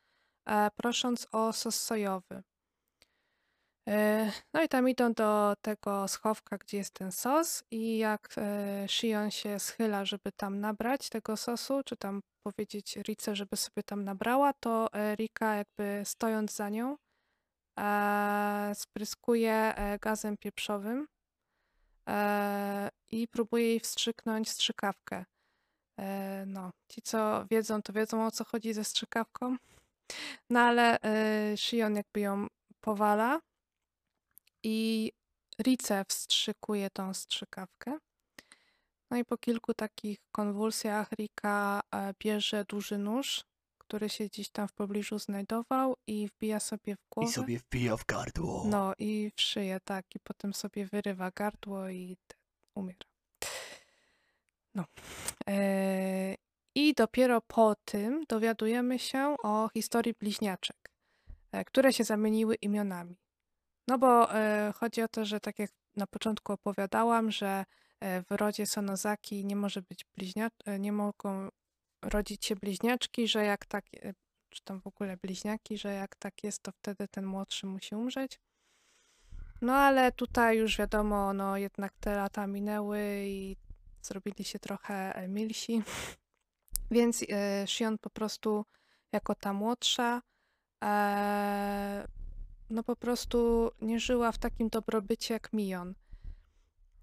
[0.48, 2.42] e, prosząc o sos sojowy.
[3.88, 8.86] E, No i tam idą do tego schowka, gdzie jest ten sos i jak e,
[8.88, 14.04] Shion się schyla, żeby tam nabrać tego sosu, czy tam powiedzieć Rice, żeby sobie tam
[14.04, 16.96] nabrała, to Rika jakby stojąc za nią
[18.74, 21.06] spryskuje gazem pieprzowym
[23.10, 25.24] i próbuje jej wstrzyknąć strzykawkę.
[25.98, 29.56] E, no, ci co wiedzą, to wiedzą o co chodzi ze strzykawką.
[30.50, 32.46] No ale e, Shion jakby ją
[32.80, 33.40] powala
[34.62, 35.12] i
[35.58, 37.98] Rice wstrzykuje tą strzykawkę.
[39.10, 43.44] No i po kilku takich konwulsjach Rika e, bierze duży nóż,
[43.94, 47.32] który się gdzieś tam w pobliżu znajdował i wbija sobie w I głowę.
[47.32, 48.64] sobie wbija w gardło.
[48.66, 50.14] No i w szyję, tak.
[50.14, 52.16] I potem sobie wyrywa gardło i
[52.74, 53.06] umiera.
[54.74, 54.84] No.
[55.48, 56.34] E,
[56.74, 60.92] I dopiero po tym dowiadujemy się o historii bliźniaczek,
[61.52, 63.16] e, które się zamieniły imionami.
[63.88, 67.64] No bo e, chodzi o to, że tak jak na początku opowiadałam, że
[68.00, 71.48] e, w rodzie Sonozaki nie może być bliźnia, e, nie mogą
[72.04, 74.14] rodzić się bliźniaczki, że jak tak, e,
[74.50, 78.40] czy tam w ogóle bliźniaki, że jak tak jest, to wtedy ten młodszy musi umrzeć.
[79.60, 83.56] No ale tutaj już wiadomo, no jednak te lata minęły i
[84.02, 85.82] zrobili się trochę e, milsi.
[86.90, 88.64] Więc e, Shion po prostu
[89.12, 90.22] jako ta młodsza
[90.84, 92.08] e,
[92.70, 95.94] no po prostu nie żyła w takim dobrobycie jak Mion.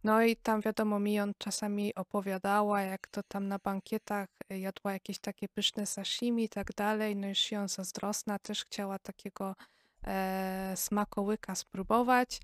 [0.03, 5.47] No i tam wiadomo, Mion czasami opowiadała, jak to tam na bankietach jadła jakieś takie
[5.49, 7.15] pyszne sashimi i tak dalej.
[7.15, 9.55] No i Shion zazdrosna też chciała takiego
[10.03, 12.39] e, smakołyka spróbować,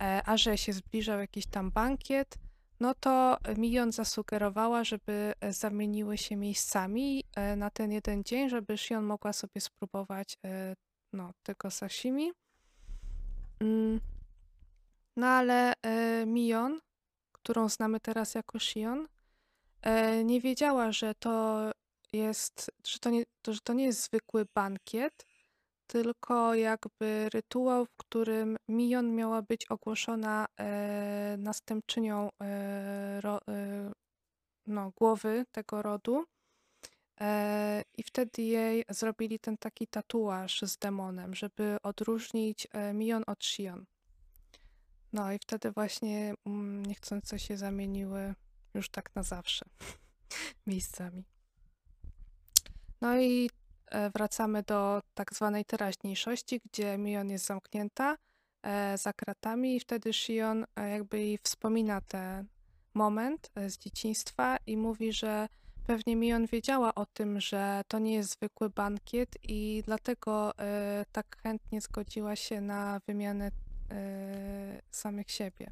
[0.00, 2.38] e, a że się zbliżał jakiś tam bankiet,
[2.80, 9.04] no to Mion zasugerowała, żeby zamieniły się miejscami e, na ten jeden dzień, żeby Shion
[9.04, 10.74] mogła sobie spróbować e,
[11.12, 12.32] no, tego sashimi.
[13.60, 14.00] Mm.
[15.16, 16.80] No ale e, Mion,
[17.46, 19.08] którą znamy teraz jako Shion,
[19.82, 21.64] e, nie wiedziała, że to
[22.12, 25.26] jest, że to nie, że to nie jest zwykły bankiet,
[25.86, 33.92] tylko jakby rytuał, w którym Mion miała być ogłoszona e, następczynią e, ro, e,
[34.66, 36.24] no, głowy tego rodu.
[37.20, 43.44] E, I wtedy jej zrobili ten taki tatuaż z demonem, żeby odróżnić e, Mion od
[43.44, 43.84] Shion.
[45.12, 48.34] No i wtedy właśnie mm, niechcąco się zamieniły
[48.74, 49.64] już tak na zawsze
[50.66, 51.24] miejscami.
[53.00, 53.50] No i
[53.90, 58.16] e, wracamy do tak zwanej teraźniejszości, gdzie Mion jest zamknięta
[58.62, 62.46] e, za kratami i wtedy Shion e, jakby jej wspomina ten
[62.94, 65.48] moment z dzieciństwa i mówi, że
[65.86, 70.52] pewnie Mion wiedziała o tym, że to nie jest zwykły bankiet i dlatego
[71.12, 73.50] tak chętnie zgodziła się na wymianę
[74.90, 75.70] samych siebie.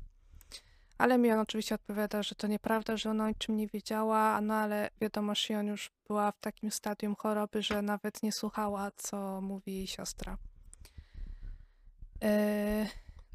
[0.99, 4.91] Ale Mion oczywiście odpowiada, że to nieprawda, że ona o niczym nie wiedziała, no ale
[5.01, 9.87] wiadomo, Shion już była w takim stadium choroby, że nawet nie słuchała, co mówi jej
[9.87, 10.39] siostra.
[12.23, 12.87] E,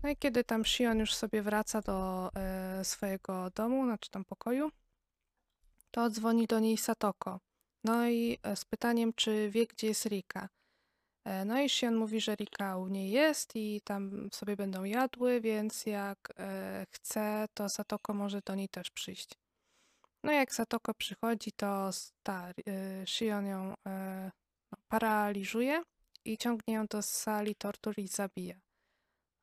[0.04, 4.72] No i kiedy tam Shion już sobie wraca do e, swojego domu, znaczy tam pokoju,
[5.92, 7.40] to dzwoni do niej Satoko.
[7.84, 10.50] No i e, z pytaniem, czy wie, gdzie jest Rika.
[11.26, 15.42] E, No i Shion mówi, że Rika u niej jest i tam sobie będą jadły,
[15.42, 19.30] więc jak e, chce, to Satoko może do niej też przyjść.
[20.24, 21.90] No jak Satoko przychodzi, to
[22.24, 24.32] ta, e, Shion ją e,
[24.72, 25.84] no, paraliżuje
[26.26, 28.56] i ciągnie ją do sali tortur i zabija.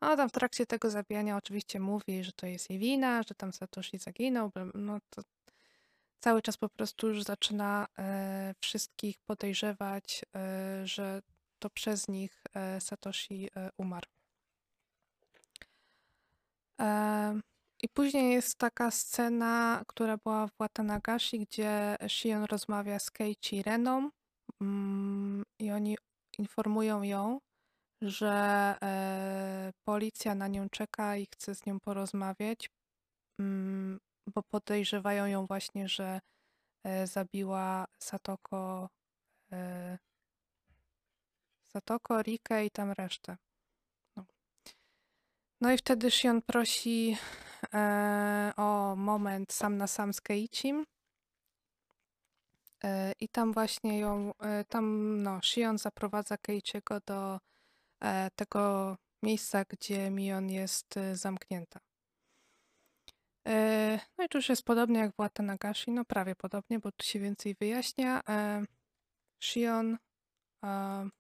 [0.00, 3.52] No tam w trakcie tego zabijania oczywiście mówi, że to jest jej wina, że tam
[3.52, 5.22] Satoshi zaginął, bla- no to
[6.20, 11.22] cały czas po prostu już zaczyna e, wszystkich podejrzewać, e, że
[11.58, 14.06] to przez nich e, Satoshi e, umarł.
[16.80, 17.40] E,
[17.82, 24.10] I później jest taka scena, która była w Watanagashi, gdzie Shion rozmawia z Keiichi Reną
[24.60, 25.96] mm, i oni
[26.38, 27.38] informują ją,
[28.02, 28.74] że
[29.84, 32.70] policja na nią czeka i chce z nią porozmawiać,
[33.40, 33.98] mm,
[34.34, 36.20] bo podejrzewają ją właśnie, że
[37.04, 38.88] zabiła Satoko,
[41.76, 43.36] Satoko, Rikę i tam resztę.
[44.16, 44.24] No.
[45.60, 47.16] No i wtedy Shion prosi
[47.74, 50.86] e, o moment sam na sam z Keiichim.
[52.84, 57.40] E, I tam właśnie ją, e, tam no, Shion zaprowadza Keiichiego do
[58.00, 61.80] e, tego miejsca, gdzie Mion jest e, zamknięta.
[63.48, 67.06] E, No i tu już jest podobnie jak w Watanagashi, no prawie podobnie, bo tu
[67.06, 68.22] się więcej wyjaśnia.
[69.40, 71.10] Shion e, mm,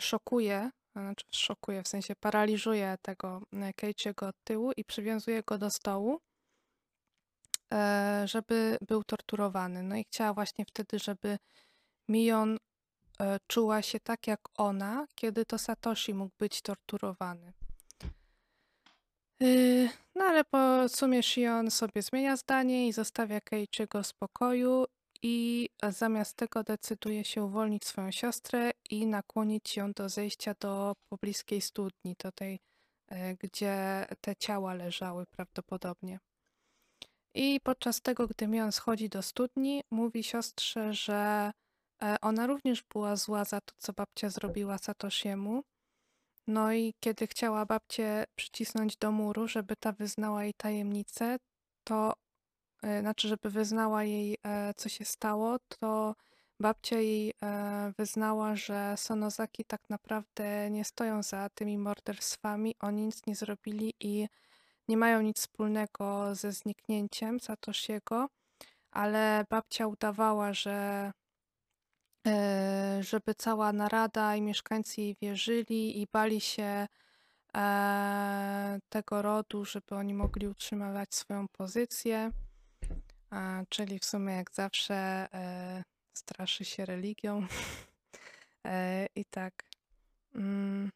[0.00, 5.70] szokuje, znaczy szokuje, w sensie paraliżuje tego e, Keiichiego od tyłu i przywiązuje go do
[5.70, 6.20] stołu,
[7.72, 9.82] e, żeby był torturowany.
[9.82, 11.38] No i chciała właśnie wtedy, żeby
[12.08, 12.58] Mion
[13.20, 17.52] e, czuła się tak jak ona, kiedy to Satoshi mógł być torturowany.
[20.14, 24.84] No ale po sumie Shion sobie zmienia zdanie i zostawia Keiichiego w spokoju
[25.22, 31.60] i zamiast tego decyduje się uwolnić swoją siostrę i nakłonić ją do zejścia do pobliskiej
[31.60, 32.58] studni, do tej,
[33.08, 36.18] e, gdzie te ciała leżały prawdopodobnie.
[37.34, 41.52] I podczas tego, gdy Mion schodzi do studni, mówi siostrze, że
[42.02, 45.62] e, ona również była zła za to, co babcia zrobiła Satoshiemu.
[46.46, 51.36] No i kiedy chciała babcię przycisnąć do muru, żeby ta wyznała jej tajemnicę,
[51.84, 52.12] to
[53.00, 56.14] znaczy, żeby wyznała jej, e, co się stało, to
[56.60, 63.26] babcia jej e, wyznała, że Sonozaki tak naprawdę nie stoją za tymi morderstwami, oni nic
[63.26, 64.28] nie zrobili i
[64.88, 68.28] nie mają nic wspólnego ze zniknięciem Satoshiego,
[68.90, 71.12] ale babcia udawała, że
[72.26, 76.86] e, żeby cała narada i mieszkańcy jej wierzyli i bali się
[77.56, 82.30] e, tego rodu, żeby oni mogli utrzymywać swoją pozycję.
[83.30, 84.94] A, czyli w sumie jak zawsze
[85.34, 87.46] e, straszy się religią.
[88.66, 89.64] e, I tak.
[90.34, 90.90] Mm.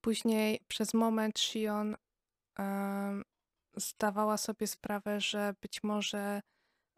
[0.00, 1.96] Później przez moment Shion
[2.58, 3.24] em,
[3.76, 6.40] zdawała sobie sprawę, że być może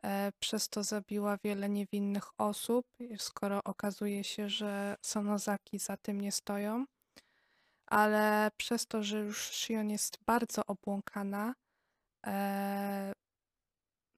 [0.05, 2.87] e, przez to zabiła wiele niewinnych osób,
[3.19, 6.85] skoro okazuje się, że Sonozaki za tym nie stoją.
[7.87, 11.55] Ale przez to, że już Shion jest bardzo obłąkana,
[12.27, 13.13] e,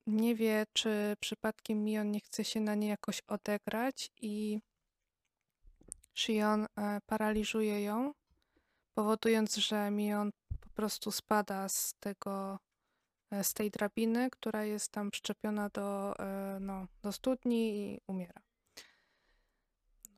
[0.07, 4.59] nie wie, czy przypadkiem Mion nie chce się na nie jakoś odegrać i
[6.15, 6.67] Shion e,
[7.05, 8.13] paraliżuje ją,
[8.93, 10.31] powodując, że Mion
[10.61, 12.59] po prostu spada z tego,
[13.31, 18.41] e, z tej drabiny, która jest tam przyczepiona do, e, no, do studni i umiera.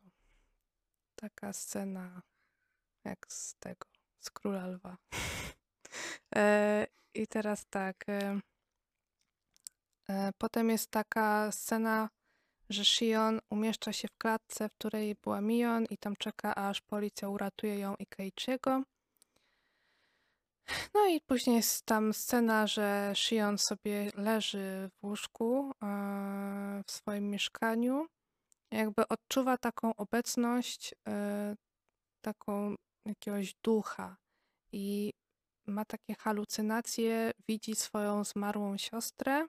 [0.04, 0.10] No.
[1.16, 2.22] Taka scena
[3.04, 3.88] jak z tego,
[4.20, 4.98] z Króla Lwa.
[7.14, 8.06] I teraz tak.
[10.10, 12.10] E, potem jest taka scena,
[12.70, 17.30] że Shion umieszcza się w klatce, w której była Mion i tam czeka, aż policja
[17.30, 18.84] uratuje ją i Keiichiego.
[20.94, 27.30] No i później jest tam scena, że Shion sobie leży w łóżku e, w swoim
[27.30, 28.08] mieszkaniu.
[28.72, 31.56] Jakby odczuwa taką obecność, e,
[32.22, 34.18] taką jakiegoś ducha
[34.72, 35.14] i
[35.68, 39.48] ma takie halucynacje, widzi swoją zmarłą siostrę.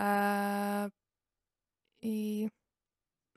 [0.00, 0.90] E,
[2.02, 2.48] I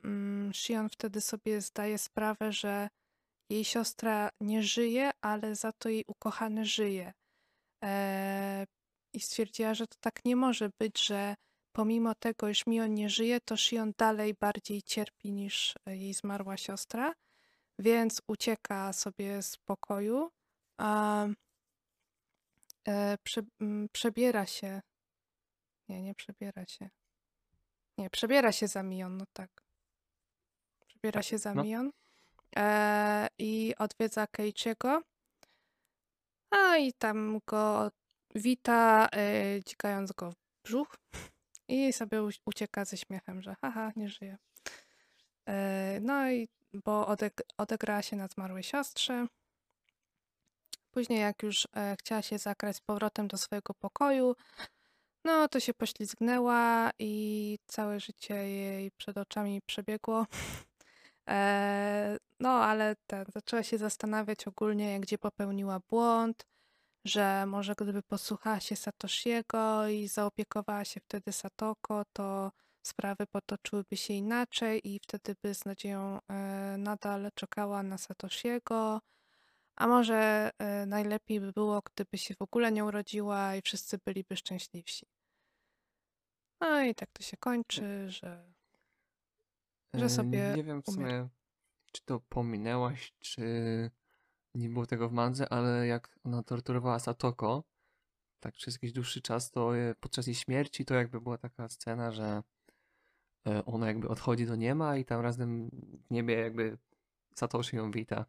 [0.04, 2.88] mm, Shion wtedy sobie zdaje sprawę, że
[3.50, 7.12] jej siostra nie żyje, ale za to jej ukochany żyje.
[7.84, 8.66] E,
[9.12, 11.34] I stwierdziła, że to tak nie może być, że
[11.72, 17.14] pomimo tego, iż Mion nie żyje, to Shion dalej bardziej cierpi niż jej zmarła siostra,
[17.78, 20.30] więc ucieka sobie z pokoju,
[20.78, 21.26] a
[22.88, 24.80] e, prze, m, przebiera się.
[25.88, 26.90] Nie, nie przebiera się.
[27.98, 29.62] Nie, przebiera się za Mion, no tak.
[30.86, 31.64] Przebiera się za no.
[31.64, 31.90] Mion
[32.56, 35.02] e, i odwiedza Keiichiego.
[36.50, 37.90] A i tam go
[38.34, 40.96] wita, e, dzikając go w brzuch
[41.68, 44.38] i sobie ucieka ze śmiechem, że haha, nie żyje.
[45.46, 49.26] E, no i bo odeg odegrała się na zmarłej siostrze.
[50.90, 54.36] Później jak już e, chciała się zakrać z powrotem do swojego pokoju,
[55.24, 60.26] no to się poślizgnęła i całe życie jej przed oczami przebiegło.
[61.28, 66.46] E, no, ale ten, zaczęła się zastanawiać ogólnie, gdzie popełniła błąd,
[67.06, 72.52] że może gdyby posłuchała się Satoshiego i zaopiekowała się wtedy Satoko, to
[72.86, 79.00] sprawy potoczyłyby się inaczej i wtedy by z nadzieją e, nadal czekała na Satoshiego.
[79.76, 84.36] A może e, najlepiej by było, gdyby się w ogóle nie urodziła i wszyscy byliby
[84.36, 85.06] szczęśliwsi.
[86.60, 88.54] No i tak to się kończy, że
[89.94, 91.10] że E, sobie Nie wiem w umiera.
[91.10, 91.28] sumie,
[91.92, 93.42] czy to pominęłaś, czy
[94.54, 97.64] nie było tego w mandze, ale jak ona torturowała Satoko,
[98.40, 102.12] tak przez jakiś dłuższy czas, to e, podczas jej śmierci to jakby była taka scena,
[102.12, 102.42] że
[103.46, 105.70] e, ona jakby odchodzi do nieba i tam razem
[106.08, 106.78] w niebie jakby
[107.34, 108.24] Satoshi ją wita.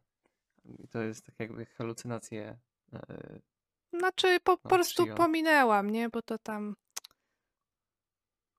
[0.66, 2.58] I to jest tak jakby halucynacje.
[2.94, 3.40] e,
[3.94, 6.10] Znaczy po, po No, prostu pominęłam, nie?
[6.10, 6.76] Bo to tam.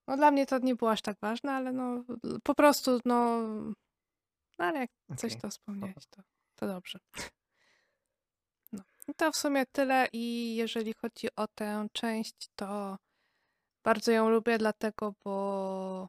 [0.09, 2.05] No dla mnie to nie było aż tak ważne, ale no
[2.43, 3.41] po prostu, no.
[4.59, 5.41] No ale jak coś Okej.
[5.43, 6.23] to wspomniałeś, to,
[6.55, 6.99] to dobrze.
[8.73, 8.83] No.
[9.09, 10.09] I to w sumie tyle.
[10.13, 12.99] I jeżeli chodzi o tę część, to
[13.85, 16.09] bardzo ją lubię, dlatego, bo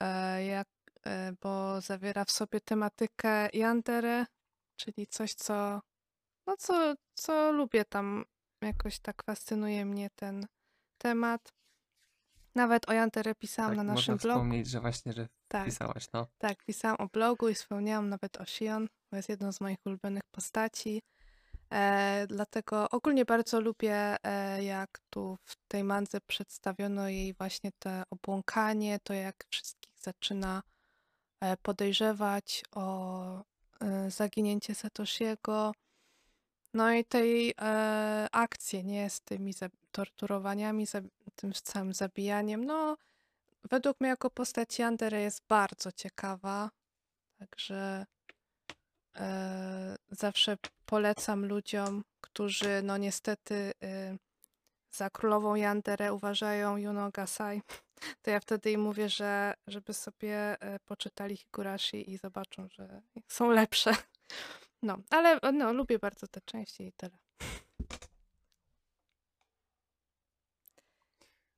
[0.00, 0.68] e, jak,
[1.06, 4.26] e, bo zawiera w sobie tematykę Yandere,
[4.76, 5.80] czyli coś, co,
[6.46, 8.24] no co, co lubię tam.
[8.62, 10.46] Jakoś tak fascynuje mnie ten
[10.98, 11.52] temat.
[12.54, 14.40] Nawet o Yandere pisałam Tak, na naszym blogu.
[14.40, 15.64] wspomnieć, że właśnie, że Tak.
[15.64, 16.26] pisałaś, no.
[16.38, 20.22] Tak, pisałam o blogu i wspomniałam nawet o Shion, bo jest jedną z moich ulubionych
[20.30, 21.02] postaci.
[21.72, 28.02] E, dlatego ogólnie bardzo lubię, e, jak tu w tej mandze przedstawiono jej właśnie te
[28.10, 30.62] obłąkanie, to jak wszystkich zaczyna
[31.40, 33.44] e, podejrzewać o
[34.08, 35.72] zaginięcie Satoshiego.
[36.74, 39.54] No i tej e, akcji, nie, z tymi
[39.92, 40.86] torturowaniami,
[41.36, 42.96] tym całym zabijaniem, no
[43.64, 46.70] według mnie jako postać Yandere jest bardzo ciekawa,
[47.38, 48.06] także
[49.16, 50.56] e, zawsze
[50.86, 53.72] polecam ludziom, którzy no niestety y,
[54.92, 57.62] za królową Yandere uważają Yuno Gasai,
[58.22, 63.50] to ja wtedy im mówię, że żeby sobie e, poczytali Higurashi i zobaczą, że są
[63.50, 63.92] lepsze.
[64.82, 67.18] No, ale no, lubię bardzo te części i tyle.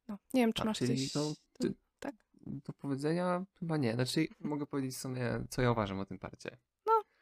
[0.08, 1.12] No, nie wiem, czy A, masz coś...
[1.52, 2.14] ty, tak?
[2.46, 3.94] do powiedzenia chyba nie.
[3.94, 6.56] Znaczy, mogę powiedzieć w sumie, co ja uważam o tym parcie.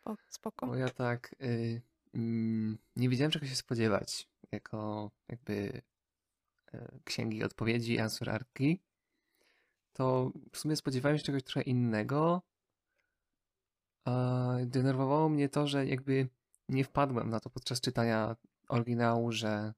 [0.04, 0.66] O, spoko.
[0.66, 1.82] Bo ja tak y,
[2.14, 5.82] mm, nie wiedziałem czego się spodziewać jako jakby
[6.74, 8.80] y, księgi odpowiedzi Answer Arki.
[9.94, 12.42] To w sumie spodziewałem się czegoś trochę innego.
[14.04, 16.28] A denerwowało mnie to, że jakby
[16.68, 18.36] nie wpadłem na to podczas czytania
[18.68, 19.74] oryginału, że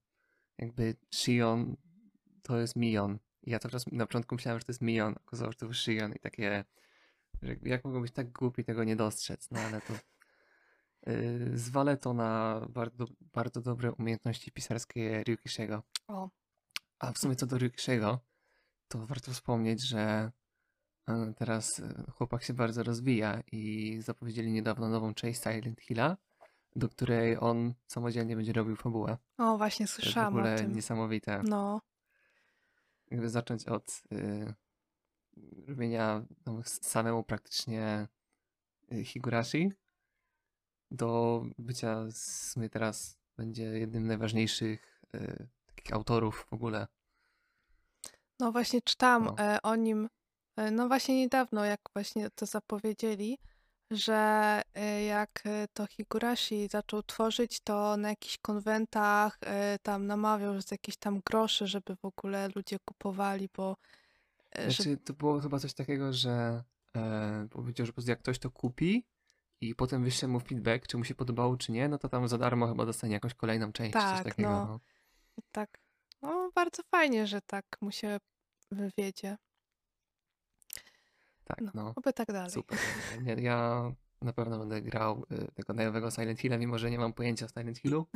[0.59, 1.77] jakby Shion
[2.43, 3.19] to jest Mion.
[3.43, 5.59] I ja cały czas na początku myślałem, że to jest Mion, a okazało się, że
[5.59, 6.65] to był Shion i takie,
[7.43, 9.93] że jak mogą być tak głupi tego nie dostrzec, no ale to
[11.07, 15.83] yy, zwalę to na bardzo, bardzo dobre umiejętności pisarskie Ryukishiego.
[16.09, 16.31] O,
[16.99, 18.21] A w sumie co do Ryukishiego,
[18.89, 20.33] to warto wspomnieć, że
[21.09, 26.17] e, teraz e, chłopak się bardzo rozwija i zapowiedzieli niedawno nową część Silent Hilla,
[26.77, 29.17] do której on samodzielnie będzie robił fabułę.
[29.39, 30.73] o właśnie To jest w słyszałam o ogóle tym.
[30.73, 31.43] niesamowite.
[31.49, 31.81] No,
[33.11, 34.55] jakby zacząć od y,
[35.67, 38.09] robienia no, samemu praktycznie
[39.05, 39.73] Higurashi
[40.91, 42.13] do bycia w
[42.53, 46.87] sumie teraz będzie jednym z najważniejszych y, takich autorów w ogóle.
[48.41, 49.35] No właśnie czytałam No.
[49.39, 50.09] e, o nim,
[50.57, 53.39] e, no właśnie niedawno, jak właśnie to zapowiedzieli,
[53.91, 60.63] że e, jak e, to Higurashi zaczął tworzyć, to na jakichś konwentach e, tam namawiał
[60.63, 63.77] z jakichś tam groszy, żeby w ogóle ludzie kupowali, bo
[64.59, 66.65] e, że Znaczy, to było chyba coś takiego, że
[66.97, 69.05] e, powiedział, że po prostu jak ktoś to kupi
[69.61, 72.39] i potem wyśle mu feedback, czy mu się podobało, czy nie, no to tam za
[72.39, 74.51] darmo chyba dostanie jakąś kolejną część, coś Tak, takiego.
[74.51, 74.67] no.
[74.67, 74.81] No.
[75.53, 75.79] tak,
[76.27, 78.19] no bardzo fajnie, że tak mu się
[78.99, 79.37] wiedzie.
[81.45, 81.93] Tak, No, no.
[81.97, 82.51] oby tak dalej.
[82.51, 82.79] Super.
[83.37, 87.47] Ja na pewno będę grał y, tego najnowego Silent Hilla, mimo że nie mam pojęcia
[87.47, 88.07] o Silent Hillu,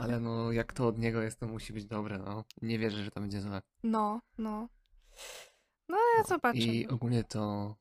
[0.00, 2.44] ale no jak to od niego jest, to musi być dobre, no.
[2.62, 3.62] Nie wierzę, że to będzie złe.
[3.82, 4.68] No, no.
[5.88, 6.24] No, ale No.
[6.28, 6.64] zobaczymy.
[6.64, 7.76] I ogólnie to,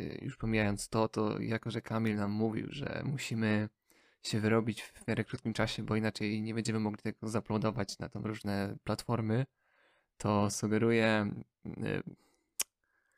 [0.00, 3.68] y, już pomijając to, to jako, że Kamil nam mówił, że musimy
[4.28, 8.24] się wyrobić w miarę krótkim czasie, bo inaczej nie będziemy mogli tego zaploadować na tam
[8.24, 9.46] różne platformy,
[10.16, 11.30] to sugeruję,
[11.66, 12.02] y,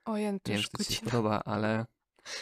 [0.04, 1.86] Ojęty, nie wiem, czy to ci się podoba, ale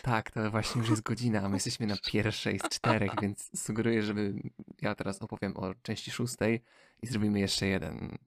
[0.03, 4.03] tak, to właśnie już jest godzina, a my jesteśmy na pierwszej z czterech, więc sugeruję,
[4.03, 4.35] żeby
[4.83, 6.63] ja teraz opowiem o części szóstej
[7.03, 8.19] i zrobimy jeszcze jeden,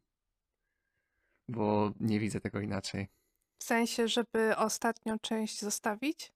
[1.48, 3.08] bo nie widzę tego inaczej.
[3.60, 6.34] W sensie, żeby ostatnią część zostawić?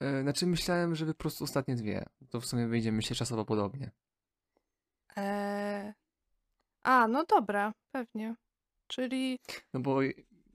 [0.00, 2.04] E, Znaczy myślałem, żeby po prostu ostatnie dwie.
[2.30, 3.90] To w sumie wyjdzie myślę czasowo podobnie.
[5.16, 5.92] Eee...
[6.82, 8.36] A, no dobra, pewnie.
[8.86, 9.38] Czyli
[9.74, 10.02] No bo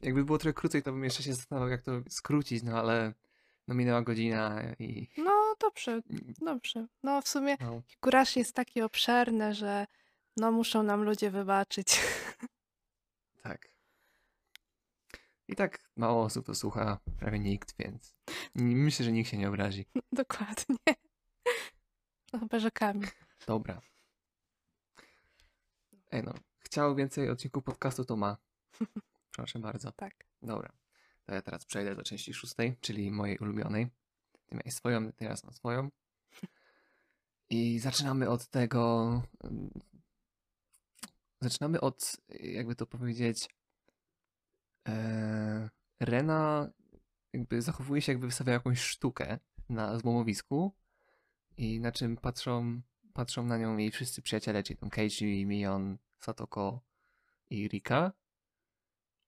[0.02, 3.14] jakby było trochę krócej, to bym jeszcze się zastanawiał, jak to skrócić, no ale
[3.68, 6.02] no minęła godzina i no dobrze,
[6.41, 6.88] dobrze.
[7.04, 7.82] No w sumie no,
[8.36, 9.88] jest taki obszerny, że
[10.38, 12.00] no muszą nam ludzie wybaczyć.
[13.44, 13.74] tak.
[15.48, 18.16] I tak mało osób to słucha, prawie nikt, więc
[18.56, 19.86] myślę, że nikt się nie obrazi.
[20.12, 20.76] Dokładnie.
[22.34, 23.08] No chyba, że Kamil.
[23.47, 23.82] Dobra.
[26.12, 28.38] Ej no, chciał więcej odcinków podcastu, to ma.
[29.36, 29.91] Proszę bardzo.
[29.91, 30.14] Tak.
[30.41, 30.74] Dobra.
[31.26, 33.88] To ja teraz przejdę do części szóstej, czyli mojej ulubionej.
[34.45, 35.89] Ty miałeś swoją, teraz mam swoją.
[37.49, 39.22] I zaczynamy od tego.
[39.43, 39.70] mm,
[41.41, 43.49] Zaczynamy od, jakby to powiedzieć.
[44.88, 46.70] E, Rena
[47.34, 50.74] jakby zachowuje się, jakby wystawiała jakąś sztukę na złomowisku.
[51.58, 52.82] I na czym patrzą,
[53.14, 56.82] patrzą na nią jej wszyscy przyjaciele, czyli tam Keiji, Mion, Satoko
[57.50, 58.12] i Rika.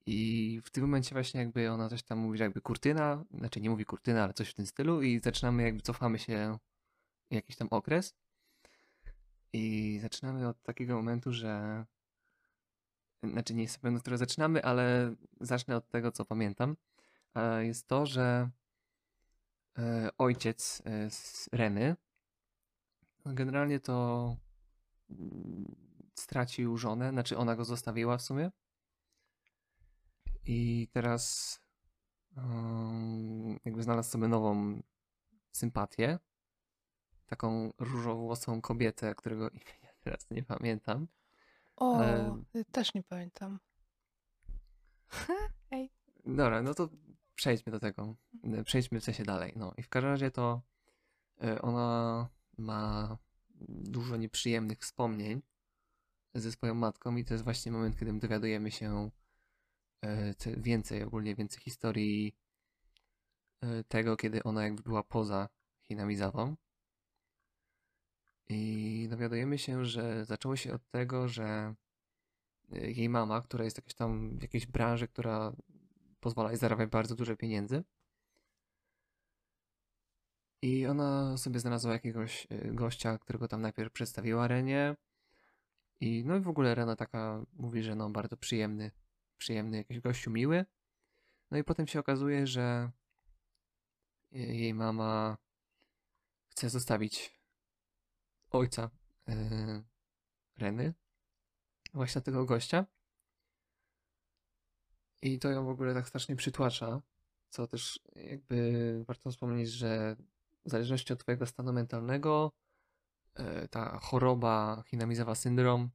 [0.06, 3.70] I w tym momencie właśnie jakby ona coś tam mówi, że jakby kurtyna, znaczy nie
[3.70, 6.58] mówi kurtyna, ale coś w tym stylu i zaczynamy jakby cofamy się
[7.32, 8.16] jakiś tam okres
[9.54, 11.86] i zaczynamy od takiego momentu, że
[13.24, 16.76] znaczy nie jest pewno, z którego zaczynamy, ale zacznę od tego, co pamiętam.
[17.36, 18.50] A Jest to, że
[19.78, 21.96] e, ojciec e, z Reny
[23.34, 24.38] generalnie to
[25.10, 25.76] mm,
[26.16, 28.52] stracił żonę, znaczy ona go zostawiła w sumie.
[30.46, 31.60] I teraz
[32.38, 34.82] um, jakby znalazł sobie nową
[35.52, 36.20] sympatię.
[37.26, 41.08] Taką różowłosą kobietę, którego imienia teraz nie pamiętam.
[41.76, 43.60] O, Ale- y, też nie pamiętam.
[45.72, 45.92] Ej.
[46.26, 46.90] Dobra, no to
[47.36, 48.16] przejdźmy do tego.
[48.44, 49.54] E, Przejdźmy w sensie dalej.
[49.56, 50.62] No i w każdym razie to
[51.44, 53.18] e, ona ma
[53.70, 55.42] dużo nieprzyjemnych wspomnień
[56.34, 59.10] ze swoją matką i to jest właśnie moment, kiedy dowiadujemy się
[60.02, 62.36] e, więcej, ogólnie więcej historii
[63.62, 65.50] e, tego, kiedy ona jakby była poza
[65.82, 66.56] Hinamizawą.
[68.50, 71.76] I dowiadujemy się, że zaczęło się od tego, że
[72.72, 75.54] jej mama, która jest jakaś tam w jakiejś branży, która
[76.26, 77.84] pozwala jej zarabiać bardzo dużo pieniędzy.
[80.62, 84.96] I ona sobie znalazła jakiegoś y, gościa, którego tam najpierw przedstawiła Renie.
[86.00, 88.92] I no i w ogóle Rena taka mówi, że no bardzo przyjemny,
[89.38, 90.66] przyjemny jakiś gościu, miły.
[91.52, 92.92] No i potem się okazuje, że
[94.36, 95.38] y, jej mama
[96.48, 97.40] chce zostawić
[98.52, 98.90] ojca
[99.30, 99.84] y,
[100.58, 100.94] Reny,
[101.94, 102.86] właśnie tego gościa.
[105.22, 107.02] I to ją w ogóle tak strasznie przytłacza,
[107.50, 110.16] co też jakby warto wspomnieć, że
[110.66, 112.52] w zależności od twojego stanu mentalnego
[113.34, 115.90] e, ta choroba Hinamizawa syndrom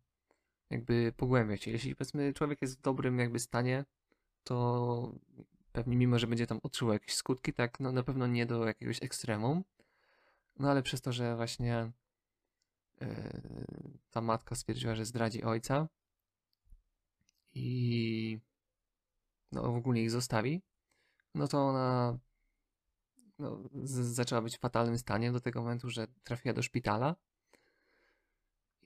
[0.71, 1.71] jakby pogłębia się.
[1.71, 3.85] Jeśli powiedzmy człowiek jest w dobrym jakby stanie,
[4.45, 5.13] to
[5.73, 9.03] pewnie mimo, że będzie tam odczuwał jakieś skutki, tak no na pewno nie do jakiegoś
[9.03, 9.65] ekstremum.
[10.59, 11.93] No ale przez to, że właśnie
[13.01, 13.41] e,
[14.11, 15.89] ta matka stwierdziła, że zdradzi ojca
[17.55, 18.39] i
[19.53, 20.63] no ogólnie ich zostawi,
[21.35, 22.19] no to ona
[23.39, 23.63] no,
[24.03, 27.17] zaczęła być w fatalnym stanie do tego momentu, że trafiła do szpitala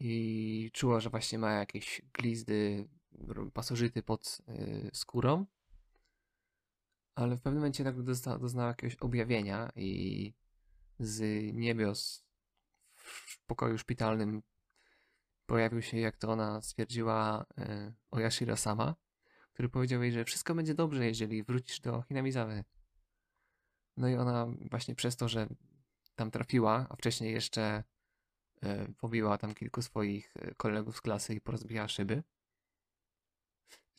[0.01, 2.89] i czuła, że właśnie ma jakieś glizdy,
[3.53, 5.47] pasożyty pod y, skórą,
[7.15, 10.35] ale w pewnym momencie nagle dosta- doznała jakiegoś objawienia i
[10.99, 11.23] z
[11.55, 12.25] niebios
[12.95, 14.43] w pokoju szpitalnym
[15.47, 18.95] pojawił się, jak to ona stwierdziła, y, Oyashiro sama,
[19.55, 22.65] który powiedział jej, że wszystko będzie dobrze, jeżeli wrócisz do Hinamizawy.
[23.97, 25.47] No i ona właśnie przez to, że
[26.15, 27.85] tam trafiła, a wcześniej jeszcze
[28.63, 32.23] e, pobiła tam kilku swoich e, kolegów z klasy i porozbijała szyby.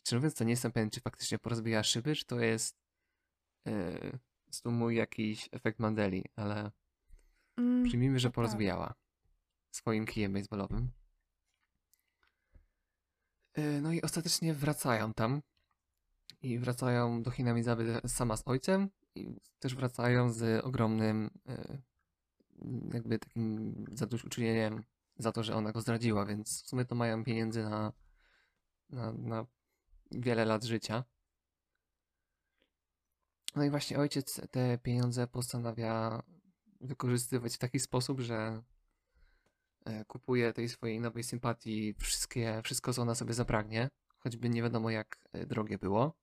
[0.02, 2.76] Czy mówiąc, to nie jestem pewien, czy faktycznie porozbijała szyby, czy to jest
[3.66, 6.70] e, jest tu mój jakiś efekt Mandeli, ale
[7.58, 8.94] Mm, przyjmijmy, że porozbijała
[9.70, 10.90] swoim kijem baseballowym.
[13.56, 15.42] E, No i ostatecznie wracają tam
[16.42, 21.78] i wracają do Hinamizawy sama z ojcem i też wracają z ogromnym e,
[22.94, 24.82] jakby takim zadośćuczynieniem
[25.18, 27.92] za to, że ona go zdradziła, więc w sumie to mają pieniędzy na,
[28.90, 29.46] na, na
[30.10, 31.04] wiele lat życia.
[33.56, 36.22] No i właśnie ojciec te pieniądze postanawia
[36.80, 38.62] wykorzystywać w taki sposób, że
[40.06, 45.18] kupuje tej swojej nowej sympatii wszystkie, wszystko, co ona sobie zapragnie, choćby nie wiadomo jak
[45.32, 46.16] e, drogie było.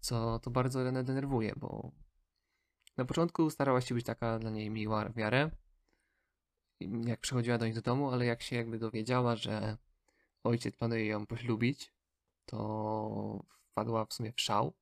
[0.00, 1.92] Co to bardzo Renę denerwuje, bo
[2.96, 5.16] na początku starała się być taka dla niej miła w
[7.06, 9.76] jak przychodziła do nich do domu, ale jak się jakby dowiedziała, że
[10.44, 11.92] ojciec planuje ją poślubić,
[12.46, 14.72] to wpadła w sumie w szał.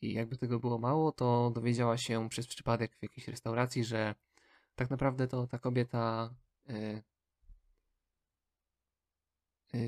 [0.00, 4.14] I jakby tego było mało, to dowiedziała się przez przypadek w jakiejś restauracji, że
[4.74, 6.34] tak naprawdę to ta kobieta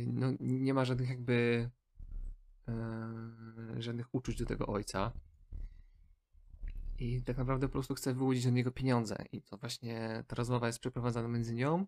[0.07, 1.70] no, nie ma żadnych jakby
[2.68, 5.12] y, żadnych uczuć do tego ojca.
[6.99, 9.25] I tak naprawdę po prostu chce wyłudzić od niego pieniądze.
[9.33, 11.87] I to właśnie ta rozmowa jest przeprowadzana między nią,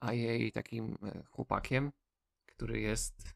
[0.00, 1.92] a jej takim e, chłopakiem,
[2.46, 3.34] który jest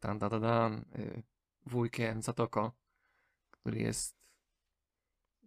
[0.00, 1.22] dan, dan, dan, y,
[1.66, 2.72] wujkiem Zatoko,
[3.50, 4.16] który jest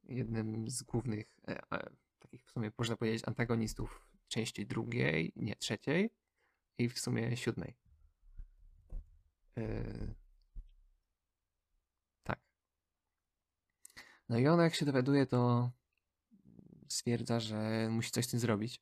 [0.04, 1.90] jednym z głównych, e, e,
[2.20, 6.10] takich w sumie można powiedzieć, antagonistów części drugiej, nie trzeciej
[6.78, 7.78] i w sumie siódmej.
[9.58, 9.64] E,
[12.24, 12.40] tak.
[14.30, 15.72] No i ona jak się dowiaduje, to
[16.90, 18.82] stwierdza, że musi coś z tym zrobić.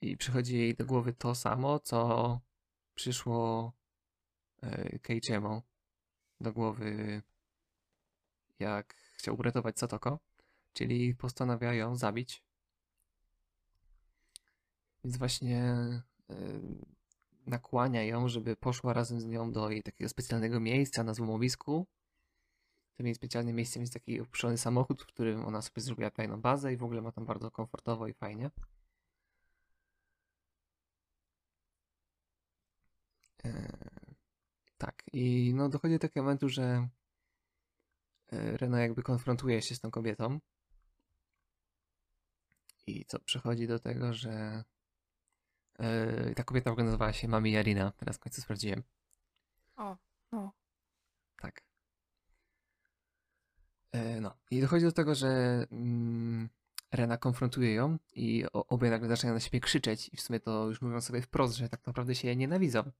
[0.00, 2.40] I przychodzi jej do głowy to samo, co
[2.94, 3.72] przyszło
[5.02, 5.62] Keiichiemu
[6.40, 7.22] do głowy,
[8.58, 10.18] jak chciał uratować Satoko,
[10.72, 12.42] czyli postanawia ją zabić.
[15.04, 15.62] Więc właśnie
[16.30, 16.34] e,
[17.46, 21.86] nakłania ją, żeby poszła razem z nią do jej takiego specjalnego miejsca na złomowisku.
[22.96, 26.72] Tym jej specjalnym miejscem jest taki opuszczony samochód, w którym ona sobie zrobiła tajną bazę
[26.72, 28.50] i w ogóle ma tam bardzo komfortowo i fajnie.
[33.44, 33.68] E,
[34.78, 36.88] tak, i no dochodzi do takiego momentu, że
[38.32, 40.40] e, Rena jakby konfrontuje się z tą kobietą.
[42.86, 44.64] I co przechodzi do tego, że
[45.78, 48.82] e, ta kobieta nazywała się Mami Jarina, teraz w końcu sprawdziłem.
[49.76, 49.96] O,
[50.32, 50.52] no.
[51.40, 51.62] Tak.
[53.92, 55.28] E, no, i dochodzi do tego, że
[55.72, 56.48] mm,
[56.92, 60.82] Rena konfrontuje ją i obie nagle zaczynają na siebie krzyczeć i w sumie to już
[60.82, 62.90] mówią sobie wprost, że tak naprawdę się nienawidzą.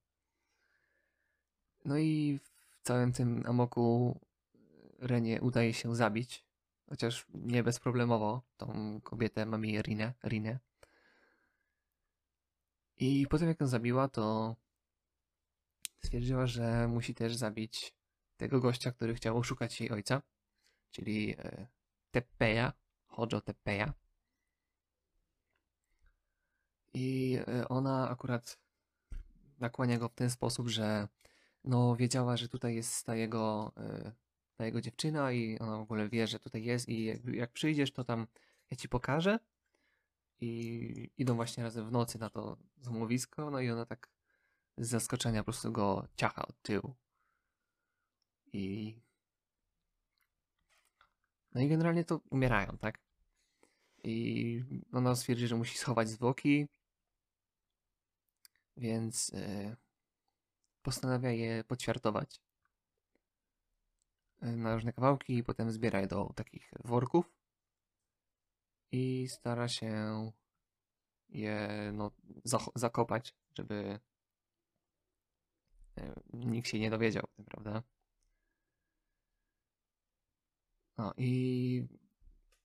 [1.85, 4.21] No i w całym tym amoku
[4.99, 6.45] Renie udaje się zabić,
[6.89, 10.13] chociaż nie bezproblemowo, tą kobietę Mami Rinę.
[10.25, 10.59] Rinę.
[12.97, 14.57] I potem jak ją zabiła, to
[16.05, 17.95] stwierdziła, że musi też zabić
[18.37, 20.23] tego gościa, który chciał oszukać jej ojca,
[20.91, 21.67] czyli e,
[22.11, 22.73] Teppeja,
[23.07, 23.93] Hojo Teppeja.
[26.95, 28.59] I e, ona akurat
[29.59, 31.09] nakłania go w ten sposób, że
[31.65, 34.13] no wiedziała, że tutaj jest ta jego, e,
[34.57, 37.93] ta jego dziewczyna i ona w ogóle wie, że tutaj jest i jak, jak przyjdziesz,
[37.93, 38.27] to tam
[38.71, 39.39] ja ci pokażę.
[40.41, 44.11] I idą właśnie razem w nocy na to złomowisko, no i ona tak
[44.77, 46.95] z zaskoczenia po prostu go ciacha od tyłu.
[48.53, 48.97] I
[51.55, 52.99] no i generalnie to umierają, tak?
[54.05, 56.69] I ona stwierdzi, że musi schować zwłoki,
[58.77, 59.77] więc e,
[60.83, 62.41] postanawia je podświartować
[64.41, 67.44] e, na różne kawałki i potem zbiera je do takich worków
[68.95, 69.93] i stara się
[71.29, 72.11] je no,
[72.75, 73.99] zakopać, żeby
[75.99, 77.83] e, nikt się nie dowiedział, prawda?
[80.99, 81.87] No i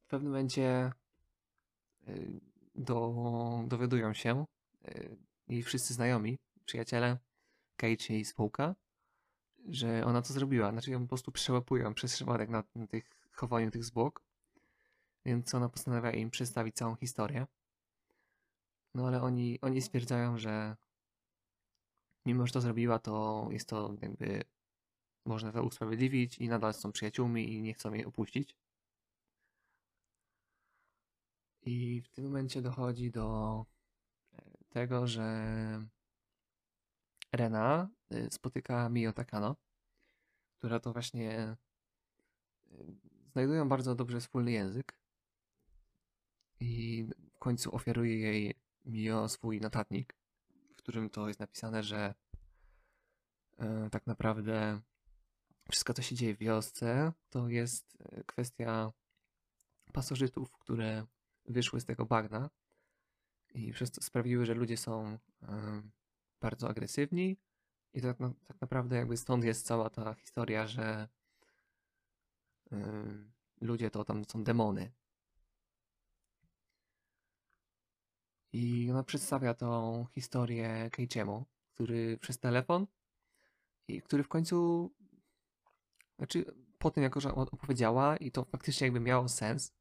[0.04, 0.92] w pewnym momencie
[2.08, 2.40] y,
[2.76, 3.14] do,
[3.68, 4.46] dowiadują się
[4.88, 7.18] y, jej wszyscy znajomi, przyjaciele,
[7.76, 8.76] Kate i spółka,
[9.70, 10.72] że ona to zrobiła.
[10.72, 14.29] Znaczy ją po prostu przełapują przez przypadek na, na tych chowaniu tych zwłok.
[15.30, 17.48] Więc ona postanawia im przedstawić całą historię.
[18.96, 20.76] No ale oni, oni stwierdzają, że
[22.26, 24.44] mimo, że to zrobiła, to jest to jakby
[25.26, 28.56] można to usprawiedliwić i nadal są przyjaciółmi i nie chcą jej opuścić.
[31.62, 33.66] I w tym momencie dochodzi do
[34.34, 35.26] e, tego, że
[37.32, 39.56] Rena y, spotyka Mio Takano,
[40.58, 41.56] która to właśnie
[42.72, 42.96] y,
[43.32, 44.99] znajdują bardzo dobrze wspólny język
[46.60, 48.56] i w końcu ofiaruje jej
[48.86, 50.16] Mio swój notatnik,
[50.74, 52.14] w którym to jest napisane, że
[53.58, 54.82] e, tak naprawdę
[55.72, 58.92] wszystko, co się dzieje w wiosce, to jest e, kwestia
[59.94, 61.06] pasożytów, które
[61.46, 62.50] wyszły z tego bagna
[63.54, 65.82] i przez to sprawiły, że ludzie są e,
[66.42, 67.38] bardzo agresywni
[67.94, 71.08] i tak, na, tak naprawdę jakby stąd jest cała ta historia, że
[73.62, 74.92] ludzie to tam są demony.
[78.54, 82.88] I ona przedstawia tą historię Keiichiemu, który przez telefon
[83.88, 84.90] i który w końcu
[86.18, 86.46] znaczy
[86.78, 89.74] po tym, jako że opowiedziała i to faktycznie jakby miało sens.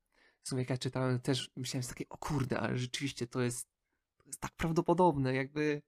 [0.42, 3.68] W sumie jak ja czytałem też myślałem sobie takie, o kurde, ale rzeczywiście to jest,
[4.18, 5.82] to jest tak prawdopodobne, jakby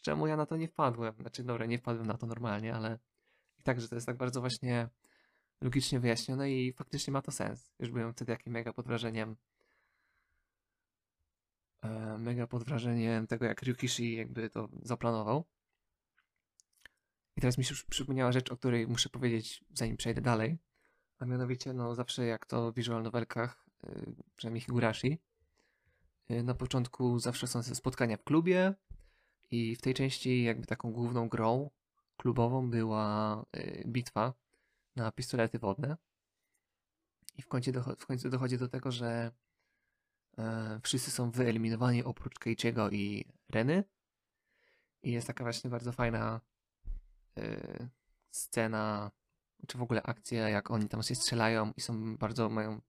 [0.00, 1.14] czemu ja na to nie wpadłem.
[1.20, 2.98] Znaczy dobra, nie wpadłem na to normalnie, ale
[3.58, 4.88] i tak, że to jest tak bardzo właśnie
[5.60, 7.72] logicznie wyjaśnione i faktycznie ma to sens.
[7.78, 9.36] Już byłem wtedy jakim mega pod wrażeniem
[12.18, 15.44] mega pod wrażeniem tego, jak Ryukishi jakby to zaplanował.
[17.36, 20.58] I teraz mi się przypomniała rzecz, o której muszę powiedzieć, zanim przejdę dalej.
[21.18, 25.18] A mianowicie, no zawsze jak to w visual novelkach, yy, przynajmniej Higurashi,
[26.28, 28.74] yy, na początku zawsze są spotkania w klubie
[29.50, 31.70] i w tej części jakby taką główną grą
[32.16, 34.34] klubową była yy, bitwa
[34.96, 35.96] na pistolety wodne.
[37.36, 39.32] I w końcu, w końcu dochodzi do tego, że
[40.38, 43.84] e, wszyscy są wyeliminowani oprócz Keiichiego i Reny.
[45.02, 46.40] I jest taka właśnie bardzo fajna
[47.38, 47.88] Y,
[48.30, 49.10] scena,
[49.66, 52.80] czy w ogóle akcja, jak oni tam się strzelają i są bardzo, mają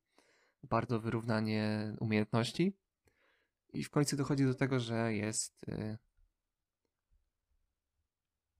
[0.63, 2.73] bardzo wyrównanie umiejętności.
[3.73, 5.63] I w końcu dochodzi do tego, że jest.
[5.69, 5.97] Y,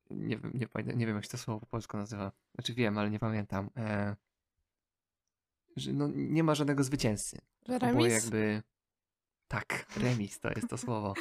[0.10, 2.32] nie wiem, nie, pamiętam, nie wiem, jak się to słowo po polsku nazywa.
[2.56, 3.70] Znaczy wiem, ale nie pamiętam.
[3.78, 4.16] E,
[5.76, 7.42] że no, nie ma żadnego zwycięzcy.
[7.68, 8.14] Remis?
[8.14, 8.64] jakby.
[9.50, 11.14] Tak, remis to jest to słowo.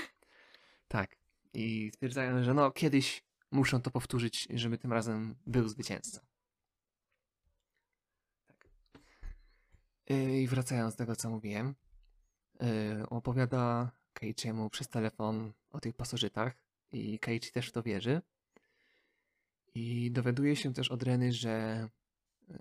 [0.88, 1.16] Tak.
[1.54, 6.20] I stwierdzają, że no kiedyś muszą to powtórzyć, żeby tym razem był zwycięzca.
[8.46, 8.68] Tak.
[10.10, 11.74] Y, I wracając do tego, co mówiłem,
[12.62, 16.54] y, opowiada Keiichiemu przez telefon o tych pasożytach
[16.92, 18.22] i Keiichi też w to wierzy.
[19.74, 21.88] I dowiaduje się też od Reny, że
[22.50, 22.54] y,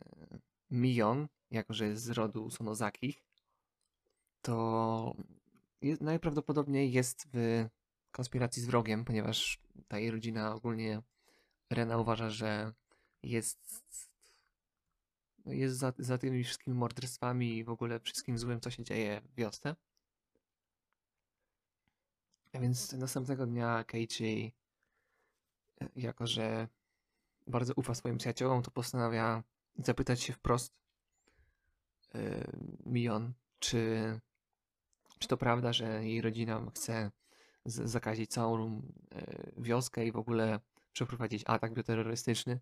[0.72, 3.24] Mion, jako że jest z rodu Sonozakich,
[4.42, 5.16] to
[5.82, 7.66] najprawdopodobniej jest w
[8.12, 11.02] konspiracji z wrogiem, ponieważ ta jej rodzina ogólnie
[11.70, 12.74] Rena uważa, że
[13.24, 13.84] jest
[15.46, 19.22] no jest za, za tymi wszystkimi morderstwami i w ogóle wszystkim złym, co się dzieje
[19.22, 19.76] w wiosce.
[22.54, 24.54] A więc następnego dnia Keiichi,
[25.82, 26.68] e, jako że
[27.48, 29.44] bardzo ufa swoim przyjaciołom, to postanawia
[29.76, 30.74] zapytać się wprost
[32.14, 32.22] yy,
[32.86, 34.20] Mion, czy,
[35.20, 37.12] czy to prawda, że jej rodzina chce
[37.66, 38.82] zakazić całą
[39.12, 40.60] e, wioskę i w ogóle
[40.94, 42.60] przeprowadzić atak bioterrorystyczny,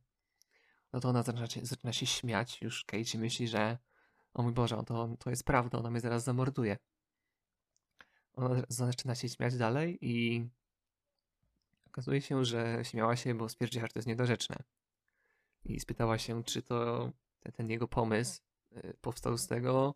[0.93, 2.61] no to ona zaczyna się, zaczyna się śmiać.
[2.61, 3.77] Już Keiichi myśli, że
[4.33, 6.77] o mój Boże, to, to jest prawda, ona mnie zaraz zamorduje.
[8.33, 10.45] Ona zaczyna się śmiać dalej i
[11.87, 14.55] okazuje się, że śmiała się, bo stwierdziła, że to jest niedorzeczne.
[15.65, 17.11] I spytała się, czy to
[17.53, 18.41] ten, jego pomysł
[18.71, 19.95] e, powstał z tego,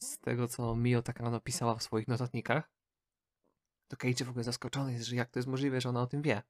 [0.00, 2.70] z tego, co Mio Takano pisała w swoich notatnikach,
[3.88, 6.22] to Keiichi w ogóle zaskoczony jest, że jak to jest możliwe, że ona o tym
[6.22, 6.42] wie.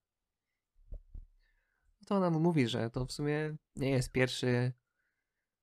[2.01, 4.73] No to ona mu mówi, że to w sumie nie jest pierwszy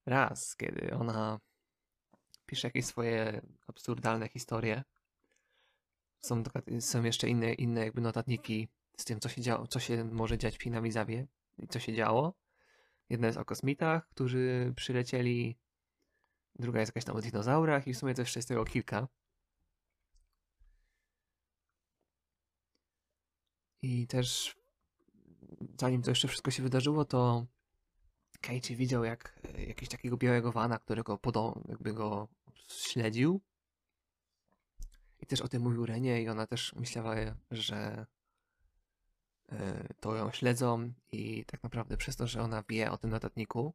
[0.05, 1.39] raz, kiedy ona
[2.45, 4.83] pisze jakieś swoje absurdalne historie.
[6.19, 6.43] Są,
[6.79, 8.67] są jeszcze inne, inne jakby notatniki
[8.97, 11.27] z tym, co się działo, co się może dziać w Hinamizawie
[11.57, 12.33] i co się działo.
[13.09, 15.57] Jedna jest o kosmitach, którzy przylecieli,
[16.59, 19.07] druga jest jakaś tam o dinozaurach i w sumie jeszcze jest tego kilka.
[23.81, 24.55] I też
[25.79, 27.45] zanim to jeszcze wszystko się wydarzyło, to
[28.41, 32.27] Keiichi widział jak e, jakiegoś takiego białego wana, którego podo- jakby go
[32.67, 33.41] śledził.
[35.19, 37.15] I też o tym mówił Renie i ona też myślała,
[37.51, 38.05] że
[39.51, 43.73] e, to ją śledzą i tak naprawdę przez to, że ona wie o tym notatniku,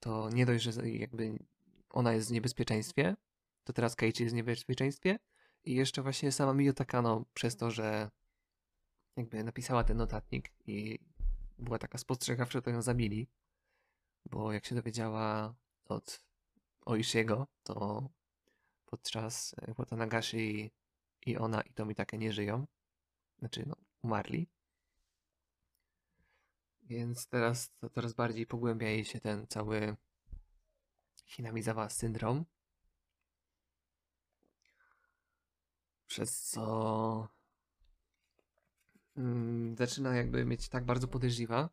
[0.00, 1.38] to nie dość, że jakby
[1.90, 3.16] ona jest w niebezpieczeństwie,
[3.64, 5.18] to teraz Keiichi jest w niebezpieczeństwie
[5.64, 8.10] i jeszcze właśnie sama Miyu Takano przez to, że
[9.16, 10.98] jakby napisała ten notatnik i
[11.58, 13.28] była taka spostrzegawcza, to ją zabili,
[14.30, 15.54] bo jak się dowiedziała
[15.84, 16.22] od
[16.86, 18.08] Oishiego, to
[18.86, 20.70] podczas Watanagashi
[21.26, 22.66] i ona i Tomi takie nie żyją.
[23.38, 24.48] Znaczy, no, umarli.
[26.88, 29.96] Więc teraz coraz bardziej pogłębia jej się ten cały
[31.26, 32.44] Hinamizawa syndrom.
[36.06, 37.28] Przez co
[39.16, 41.70] mm, zaczyna jakby mieć tak bardzo podejrzliwa,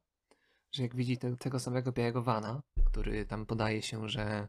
[0.71, 4.47] że jak widzi te, tego samego białego wana, który tam podaje się, że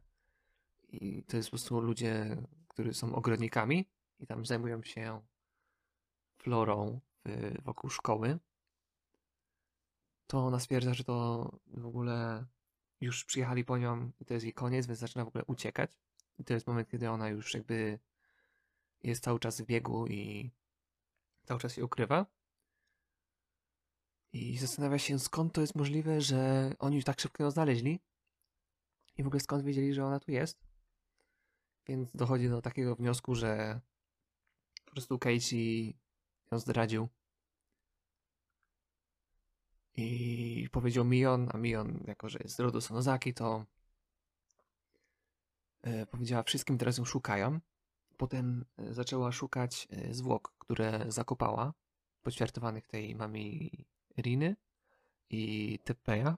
[0.88, 2.36] i to jest po prostu ludzie,
[2.68, 3.88] którzy są ogrodnikami
[4.18, 5.20] i tam zajmują się
[6.38, 7.01] florą
[7.64, 8.38] wokół szkoły,
[10.27, 12.47] to ona stwierdza, że to w ogóle
[13.01, 15.90] już przyjechali po nią i to jest jej koniec, więc zaczyna w ogóle uciekać.
[16.39, 17.98] I to jest moment, kiedy ona już jakby
[19.03, 20.51] jest cały czas w biegu i
[21.44, 22.27] cały czas się ukrywa.
[24.32, 28.01] I zastanawia się, skąd to jest możliwe, że oni tak szybko ją znaleźli.
[29.16, 30.66] I w ogóle skąd wiedzieli, że ona tu jest.
[31.86, 33.81] Więc dochodzi do takiego wniosku, że
[34.85, 35.97] po prostu Keiichi
[36.53, 37.09] ją zdradził.
[39.97, 43.64] I powiedział Mion, a Mion, jako że jest z rodu Sonozaki, to
[45.82, 47.60] e, powiedziała wszystkim, teraz ją szukają.
[48.16, 51.73] Potem e, zaczęła szukać e, zwłok, które zakopała,
[52.23, 53.70] poćwiartowanych tej mami
[54.18, 54.56] Riny
[55.31, 56.36] i Tepeja.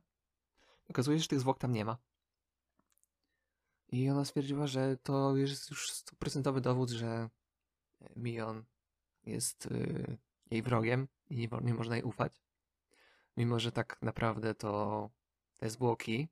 [0.91, 1.99] Okazuje się, że tych zwłok tam nie ma.
[3.89, 7.31] I ona stwierdziła, że to jest już stuprocentowy dowód, że
[8.17, 8.65] Mion
[9.27, 9.69] jest
[10.51, 12.48] jej wrogiem i nie, nie można jej ufać.
[13.39, 15.11] Mimo, że tak naprawdę to
[15.57, 16.29] te zwłoki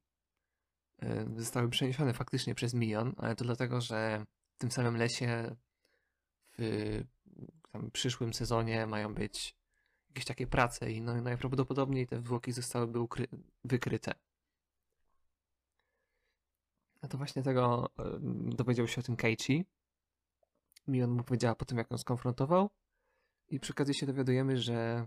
[1.02, 5.56] y, zostały przeniesione faktycznie przez Mion, ale to dlatego, że w tym samym lesie
[6.58, 7.04] w
[7.92, 9.56] przyszłym sezonie mają być
[10.08, 14.14] jakieś takie prace i no, najprawdopodobniej te zwłoki zostałyby ukry- wykryte.
[17.02, 17.90] No to właśnie tego
[18.50, 19.64] y, dowiedział się o tym Keiichi.
[20.88, 22.70] Mion mu powiedziała po tym, jak ją skonfrontował.
[23.48, 25.06] I przy okazji się dowiadujemy, że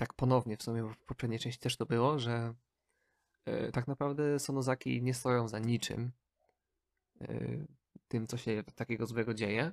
[0.00, 2.54] tak ponownie, w sumie w poprzedniej części też to było, że
[3.48, 6.12] y, tak naprawdę Sonozaki nie stoją za niczym
[7.22, 7.66] y,
[8.08, 9.72] tym, co się takiego złego dzieje.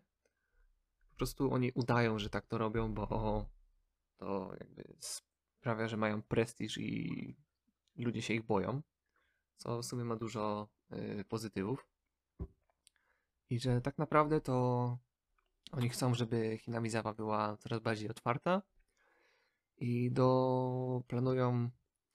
[1.10, 3.46] Po prostu oni udają, że tak to robią, bo
[4.18, 7.36] to jakby sprawia, że mają prestiż i
[7.96, 8.82] ludzie się ich boją
[9.58, 11.88] co w sumie ma dużo y, pozytywów.
[13.50, 14.98] I że tak naprawdę to
[15.72, 18.62] oni chcą, żeby Hinamizawa była coraz bardziej otwarta
[19.78, 21.70] i do planują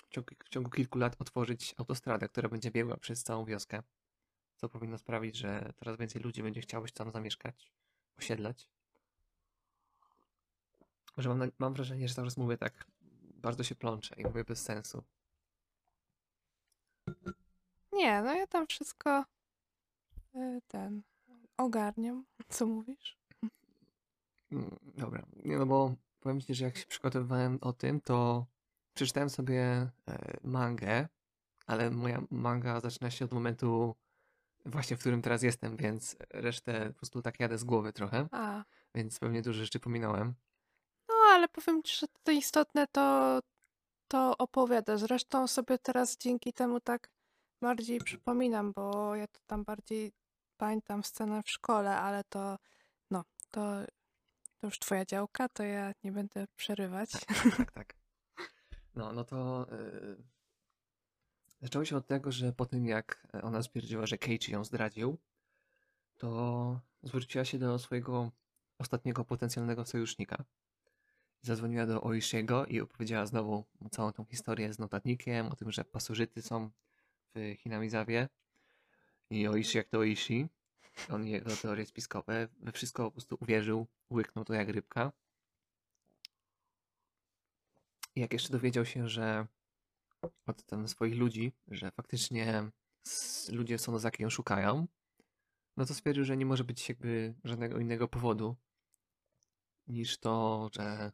[0.09, 3.82] w ciągu, w ciągu kilku lat otworzyć autostradę, która będzie biegła przez całą wioskę.
[4.56, 7.72] Co powinno sprawić, że coraz więcej ludzi będzie chciało się tam zamieszkać,
[8.18, 8.68] osiedlać.
[11.16, 12.86] Że mam, mam wrażenie, że cały czas mówię tak
[13.43, 15.05] bardzo się plączę i mówię bez sensu.
[17.93, 19.24] Nie, no ja tam wszystko
[20.34, 21.02] y, ten
[21.56, 22.24] ogarniam.
[22.48, 23.18] Co mówisz?
[24.52, 28.46] Mm, Dobra, nie no bo powiem ci, że jak się przygotowywałem o tym, to
[28.94, 29.90] przeczytałem sobie e,
[30.44, 31.08] mangę,
[31.66, 33.94] ale moja manga zaczyna się od momentu
[34.66, 38.64] właśnie, w którym teraz jestem, więc resztę po prostu tak jadę z głowy trochę, A,
[38.94, 40.34] więc pewnie dużo rzeczy pominąłem.
[41.08, 43.40] no ale powiem ci, że to istotne to,
[44.08, 44.96] to opowiada.
[44.96, 47.10] Zresztą sobie teraz dzięki temu tak
[47.60, 50.12] bardziej przypominam, bo ja to tam bardziej
[50.56, 52.58] pamiętam scenę w szkole, ale to
[53.10, 53.60] no, to,
[54.62, 57.10] to już twoja działka, to ja nie będę przerywać.
[57.56, 57.94] Tak, tak.
[58.94, 60.16] No, no to yy,
[61.60, 65.18] zaczęło się od tego, że po tym jak ona stwierdziła, że Keiichi ją zdradził,
[66.18, 68.30] to zwróciła się do swojego
[68.78, 70.44] ostatniego potencjalnego sojusznika.
[71.40, 76.43] Zadzwoniła do Oishiego i opowiedziała znowu całą tą historię z notatnikiem, o tym, że pasożyty
[76.43, 76.70] są
[77.34, 78.28] w Hinamizawie
[79.30, 80.48] i Oishi jak to Oishi.
[81.10, 85.12] On jego teorie spiskowe, we wszystko po prostu uwierzył, łyknął to jak rybka.
[88.16, 89.47] Jak jeszcze dowiedział się, że
[90.47, 92.70] od tam swoich ludzi, że faktycznie
[93.48, 94.86] ludzie Sonozaki ją szukają,
[95.77, 98.56] no to stwierdził, że nie może być jakby żadnego innego powodu
[99.86, 101.12] niż to, że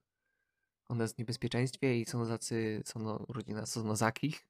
[0.88, 4.46] ona jest w niebezpieczeństwie i Sonozacy, sono, rodzina Sonozakich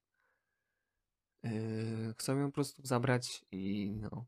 [1.42, 4.24] yy, chcą ją po prostu zabrać i no,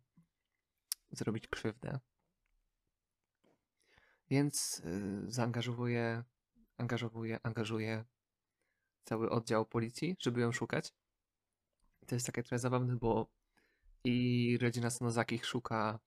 [1.13, 1.99] zrobić krzywdę.
[4.31, 6.25] Więc yy, zaangażowuje,
[6.77, 8.05] angażowuje, angażuje
[9.05, 10.93] cały oddział policji, żeby ją szukać.
[12.07, 13.31] To jest takie trochę zabawne, bo
[14.05, 16.01] i rodzina Sonozakich szuka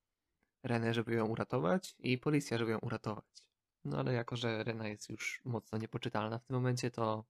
[0.63, 3.25] Renę, żeby ją uratować i policja, żeby ją uratować.
[3.85, 7.25] No ale jako, że Rena jest już mocno niepoczytalna w tym momencie, to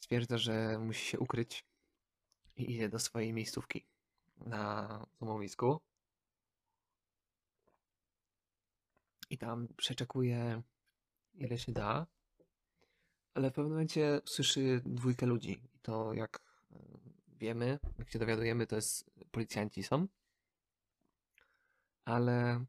[0.00, 1.66] stwierdza, że musi się ukryć
[2.56, 3.86] i idzie do swojej miejscówki
[4.46, 5.80] na złomowisku.
[9.30, 10.62] I tam przeczekuje
[11.34, 12.06] ile się da,
[13.34, 15.62] ale w pewnym momencie słyszy dwójkę ludzi.
[15.74, 16.40] I to jak
[16.72, 16.76] e,
[17.38, 20.06] wiemy, jak się dowiadujemy, to jest policjanci są.
[22.04, 22.64] Ale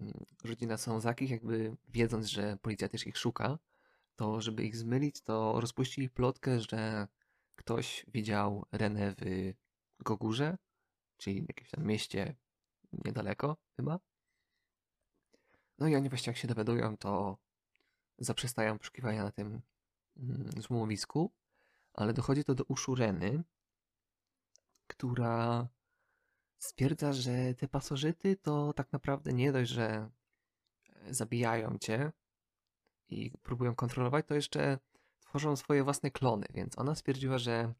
[0.00, 3.58] mm, rodzina Sonozakich, jakby wiedząc, że policja też ich szuka,
[4.16, 7.08] to żeby ich zmylić, to rozpuścili plotkę, że
[7.56, 9.52] ktoś widział Renę w
[10.04, 10.56] Gogurze,
[11.16, 12.36] czyli w jakimś tam mieście
[13.04, 13.98] niedaleko chyba.
[15.78, 17.38] No i oni właśnie jak się dowiadują, to
[18.18, 19.62] zaprzestają poszukiwania na tym
[20.16, 21.32] mm, złomowisku,
[21.94, 23.44] ale dochodzi to do uszu Reny,
[24.86, 25.68] która
[26.58, 30.10] stwierdza, że te pasożyty to tak naprawdę nie dość, że
[31.10, 32.12] zabijają cię
[33.08, 34.78] i próbują kontrolować, to jeszcze
[35.20, 37.74] tworzą swoje własne klony, więc ona stwierdziła, że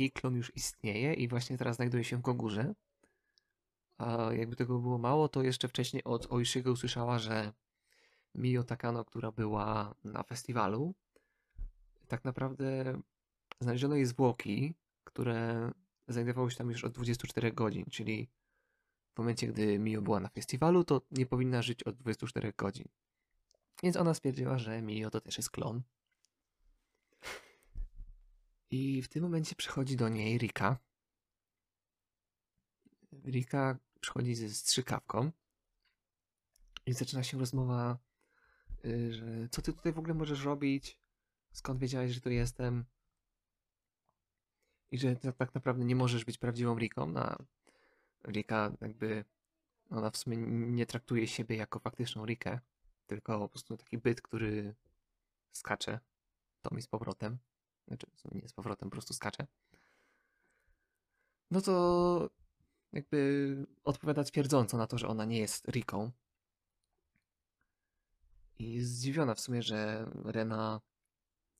[0.00, 2.74] jej klon już istnieje i właśnie teraz znajduje się w Gogurze.
[3.98, 7.52] A jakby tego było mało, to jeszcze wcześniej od Oishiego usłyszała, że
[8.34, 10.94] Mio Takano, która była na festiwalu,
[12.08, 13.00] tak naprawdę
[13.60, 14.74] znaleziono jej zwłoki,
[15.04, 15.70] które
[16.08, 18.28] znajdowały się tam już od 24 godzin, czyli
[19.14, 22.88] w momencie, gdy Mio była na festiwalu, to nie powinna żyć od 24 godzin.
[23.82, 25.82] Więc ona stwierdziła, że Mio to też jest klon.
[28.70, 30.78] I w tym momencie przychodzi do niej Rika.
[33.24, 35.32] Rika przychodzi ze strzykawką
[36.86, 37.98] i zaczyna się rozmowa,
[38.84, 40.98] y, że co ty tutaj w ogóle możesz robić?
[41.52, 42.84] Skąd wiedziałeś, że tu jestem?
[44.90, 47.06] I że tak naprawdę nie możesz być prawdziwą Riką.
[47.06, 47.36] No,
[48.28, 49.24] Rika jakby,
[49.90, 52.60] ona w sumie nie traktuje siebie jako faktyczną Rikę,
[53.06, 54.74] tylko po prostu taki byt, który
[55.52, 56.00] skacze
[56.62, 57.38] to mi z powrotem.
[57.88, 59.46] Znaczy, nie z powrotem, po prostu skacze.
[61.50, 62.30] No to
[62.92, 66.10] jakby odpowiada twierdząco na to, że ona nie jest Riką.
[68.58, 70.80] I zdziwiona w sumie, że Rena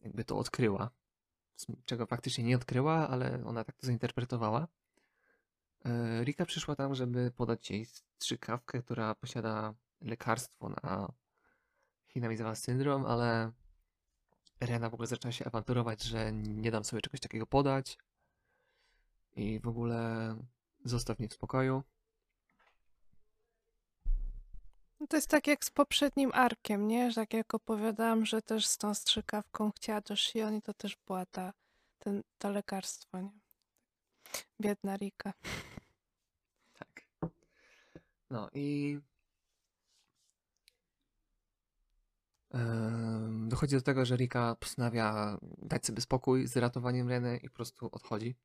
[0.01, 0.91] jakby to odkryła.
[1.85, 4.69] Czego faktycznie nie odkryła, ale ona tak to zainterpretowała.
[5.85, 11.13] E, Rika przyszła tam, żeby podać jej strzykawkę, która posiada lekarstwo na
[12.07, 13.53] Hinamizawa syndrom, ale
[14.61, 17.99] Rena w ogóle zaczyna się awanturować, że nie dam sobie czegoś takiego podać
[19.37, 20.35] i w ogóle
[20.85, 21.83] zostaw mnie w spokoju.
[25.01, 27.11] No to jest tak jak z poprzednim arkiem, nie?
[27.11, 30.97] Że tak jak opowiadałam, że też z tą strzykawką chciała do Shion i to też
[31.07, 31.53] była ta,
[31.99, 33.41] ten, to lekarstwo, nie?
[34.61, 35.33] Biedna Rika.
[36.79, 37.05] Tak.
[38.31, 38.99] No i
[43.47, 47.89] dochodzi do tego, że Rika postanawia dać sobie spokój z ratowaniem Reny i po prostu
[47.93, 48.37] odchodzi.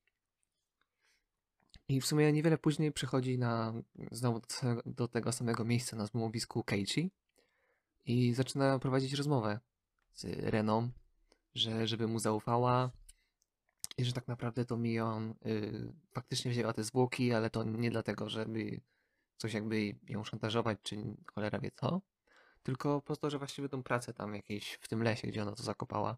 [1.87, 3.73] I w sumie niewiele później przychodzi na,
[4.11, 4.41] znowu
[4.85, 7.11] do, tego samego miejsca na złomowisku Keiichi
[8.05, 9.59] i zaczyna prowadzić rozmowę
[10.13, 10.89] z Reną,
[11.55, 12.91] że żeby mu zaufała
[13.97, 18.29] i że tak naprawdę to Mion y, faktycznie wzięła te zwłoki, ale to nie dlatego,
[18.29, 18.81] żeby
[19.37, 22.01] coś jakby ją szantażować, czy cholera wie co,
[22.63, 25.63] tylko po to, że właściwie tą pracę tam jakieś w tym lesie, gdzie ona to
[25.63, 26.17] zakopała.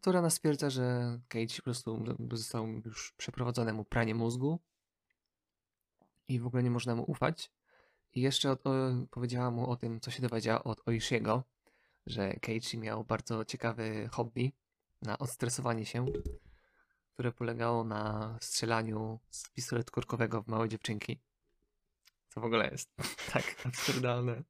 [0.00, 4.60] To Rana stwierdza, że Kate po prostu został już przeprowadzone mu pranie mózgu
[6.28, 7.50] i w ogóle nie można mu ufać.
[8.14, 8.58] I jeszcze o,
[9.10, 11.44] powiedziała mu o tym, co się dowiedziała od Oishiego,
[12.06, 14.52] że Keiichi miał bardzo ciekawe hobby
[15.02, 16.06] na odstresowanie się,
[17.14, 21.20] które polegało na strzelaniu z pistoletu korkowego w małe dziewczynki.
[22.34, 22.90] Co w ogóle jest
[23.32, 24.42] tak absurdalne.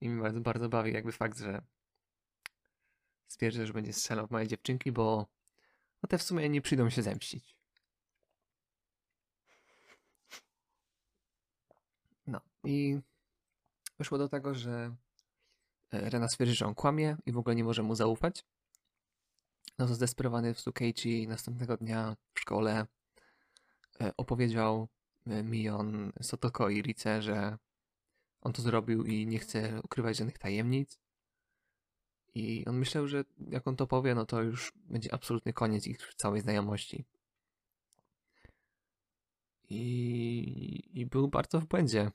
[0.00, 1.62] I mi bardzo, bardzo bawi jakby fakt, że
[3.28, 5.26] stwierdza, że będzie strzelał w małe dziewczynki, bo
[6.02, 7.56] no te w sumie nie przyjdą się zemścić.
[12.26, 12.98] No i
[13.98, 14.96] wyszło do tego, że
[15.90, 18.44] e, Rena stwierdzi, że on kłamie i w ogóle nie może mu zaufać.
[19.78, 22.86] No to zdesperowany w Sukeichi następnego dnia w szkole
[24.00, 24.88] e, opowiedział
[25.26, 27.58] Mion Sotoko i Rice, że
[28.40, 30.98] on to zrobił i nie chce ukrywać żadnych tajemnic.
[32.34, 36.14] I on myślał, że jak on to powie, no to już będzie absolutny koniec ich
[36.16, 37.04] całej znajomości.
[39.68, 42.10] I, I był bardzo w błędzie,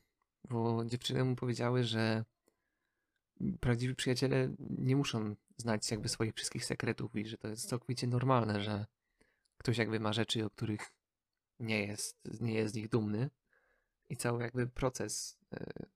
[0.49, 2.25] bo dziewczyny mu powiedziały, że
[3.59, 8.63] prawdziwi przyjaciele nie muszą znać jakby swoich wszystkich sekretów i że to jest całkowicie normalne,
[8.63, 8.85] że
[9.57, 10.96] ktoś jakby ma rzeczy, o których
[11.59, 13.29] nie jest, nie jest z nich dumny.
[14.09, 15.87] I cały jakby proces y,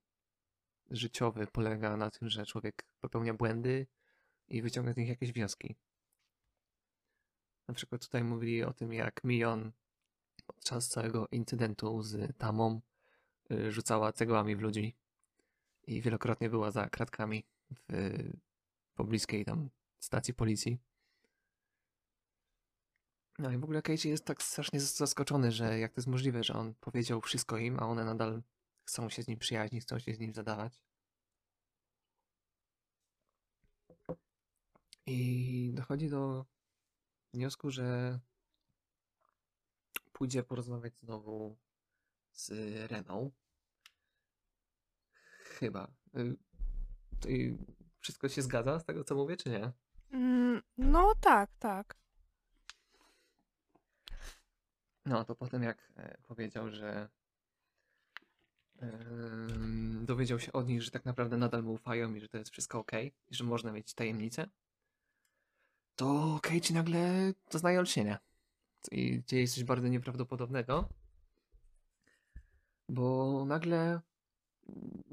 [0.90, 3.86] życiowy polega na tym, że człowiek popełnia błędy
[4.48, 5.76] i wyciąga z nich jakieś wnioski.
[7.68, 9.72] Na przykład tutaj mówili o tym, jak Mion
[10.46, 12.80] podczas całego incydentu z Tamą
[13.50, 14.96] y, rzucała cegłami w ludzi
[15.86, 18.18] i wielokrotnie była za kratkami w
[18.94, 20.78] pobliskiej tam stacji policji.
[23.38, 26.54] No i w ogóle Casey jest tak strasznie zaskoczony, że jak to jest możliwe, że
[26.54, 28.42] on powiedział wszystko im, a one nadal
[28.84, 30.82] chcą się z nim przyjaźnić, chcą się z nim zadawać.
[35.06, 36.46] I dochodzi do
[37.32, 38.18] wniosku, że
[40.12, 41.56] pójdzie porozmawiać znowu
[42.32, 42.50] z
[42.90, 43.30] Reną.
[45.38, 45.92] Chyba.
[47.26, 47.58] Y,
[48.00, 49.72] wszystko się zgadza z tego, co mówię, czy nie?
[50.12, 52.01] Mm, no tak, tak.
[55.06, 57.08] No, to potem jak e, powiedział, że
[60.02, 62.78] dowiedział się od nich, że tak naprawdę nadal mu ufają i że to jest wszystko
[62.78, 64.46] ok, i że można mieć tajemnicę,
[65.96, 68.18] to Keiichi nagle doznaje olśnienia.
[68.90, 70.88] I dzieje się coś bardzo nieprawdopodobnego,
[72.88, 74.00] bo nagle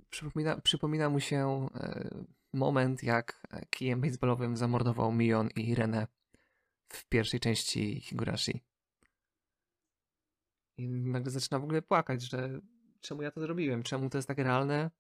[0.10, 2.10] przypomina, przypomina mu się e,
[2.53, 6.07] moment, jak kijem baseballowym zamordował Mion i Renę
[6.90, 8.69] w pierwszej części Higurashi.
[10.80, 12.60] I nagle zaczyna w ogóle płakać, że
[13.01, 14.91] czemu ja to zrobiłem, czemu to jest takie realne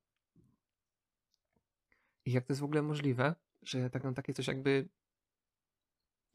[2.25, 4.89] i jak to jest w ogóle możliwe, że tak, takie coś jakby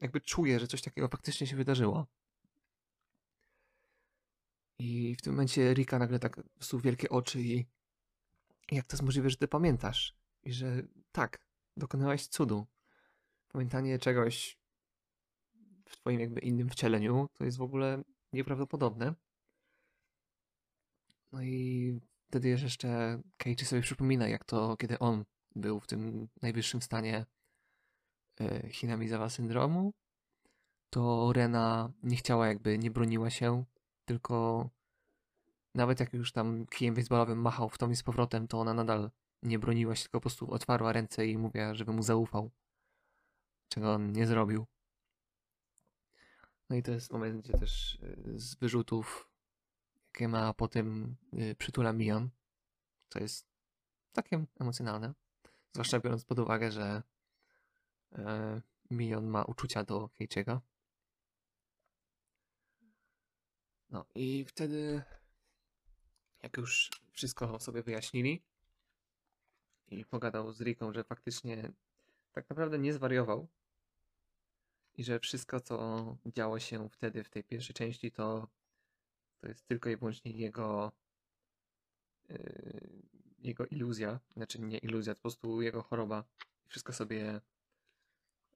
[0.01, 2.07] jakby czuję, że coś takiego faktycznie się wydarzyło.
[4.79, 7.65] I w tym momencie Rika nagle tak są wielkie oczy i
[8.71, 10.15] jak to jest możliwe, że ty pamiętasz?
[10.43, 11.47] I że tak,
[11.77, 12.67] dokonałeś cudu.
[13.47, 14.59] Pamiętanie czegoś
[15.85, 18.03] w twoim jakby innym wcieleniu to jest w ogóle
[18.33, 19.15] nieprawdopodobne.
[21.35, 25.25] No i wtedy jeszcze Keiichi sobie przypomina, jak to, kiedy on
[25.55, 27.25] był w tym najwyższym stanie
[28.39, 29.93] e, Hinamizawa syndromu,
[30.89, 33.65] to Rena nie chciała jakby, nie broniła się,
[34.05, 34.69] tylko
[35.73, 39.11] nawet jak już tam kijem baseballowym machał w tom i z powrotem, to ona nadal
[39.43, 42.51] nie broniła się, tylko po prostu otwarła ręce i mówiła, żeby mu zaufał,
[43.69, 44.65] czego on nie zrobił.
[46.69, 49.34] No i to jest moment, gdzie też e, z wyrzutów
[50.15, 52.29] jakie ma po tym y, przytula Mion.
[53.09, 53.47] To jest
[54.13, 55.13] takie emocjonalne.
[55.73, 57.03] Zwłaszcza biorąc pod uwagę, że
[58.11, 58.61] e,
[58.91, 60.61] Mion ma uczucia do Keiichiego.
[63.89, 65.03] No i wtedy,
[66.43, 68.43] jak już wszystko sobie wyjaśnili
[69.87, 71.71] i pogadał z Riką, że faktycznie
[72.31, 73.47] tak naprawdę nie zwariował
[74.93, 78.47] i że wszystko, co działo się wtedy w tej pierwszej części, to
[79.45, 80.91] to jest tylko i wyłącznie jego
[82.29, 83.03] yy,
[83.39, 86.23] jego iluzja, znaczy nie iluzja, to po prostu jego choroba.
[86.67, 87.41] Wszystko sobie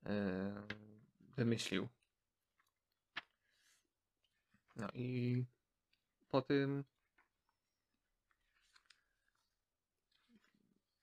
[0.05, 0.11] yy,
[1.35, 1.87] wymyślił.
[4.75, 5.45] No i
[6.29, 6.83] po tym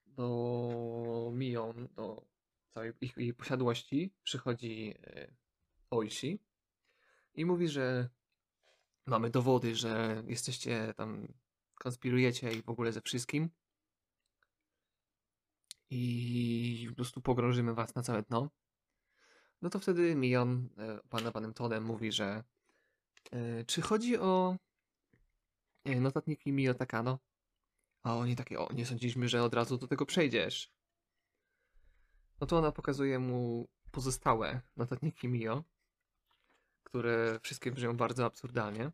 [0.06, 2.26] do Mion, do
[2.68, 5.34] całej ich, ich posiadłości przychodzi yy,
[5.90, 6.38] Oishi
[7.34, 8.08] i mówi, że
[9.06, 11.28] mamy dowody, że jesteście tam,
[11.74, 13.50] konspirujecie i w ogóle ze wszystkim.
[15.90, 18.50] I po prostu pogrążymy was na całe dno.
[19.62, 22.44] No to wtedy Mion, e, pana panem Todem, mówi, że
[23.32, 24.56] e, czy chodzi o
[25.84, 27.18] e, notatniki Mio Takano?
[28.02, 30.72] A oni takie, o, nie sądziliśmy, że od razu do tego przejdziesz.
[32.40, 35.64] No to ona pokazuje mu pozostałe notatniki Mio
[36.86, 38.90] które wszystkie brzmią bardzo absurdalnie.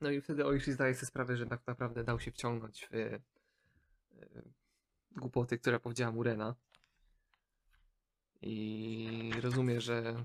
[0.00, 3.18] No i wtedy Oishi zdaje sobie sprawę, że tak naprawdę dał się wciągnąć w,
[5.10, 6.54] w głupoty, które powiedziała mu Rena.
[8.42, 10.24] I rozumie, że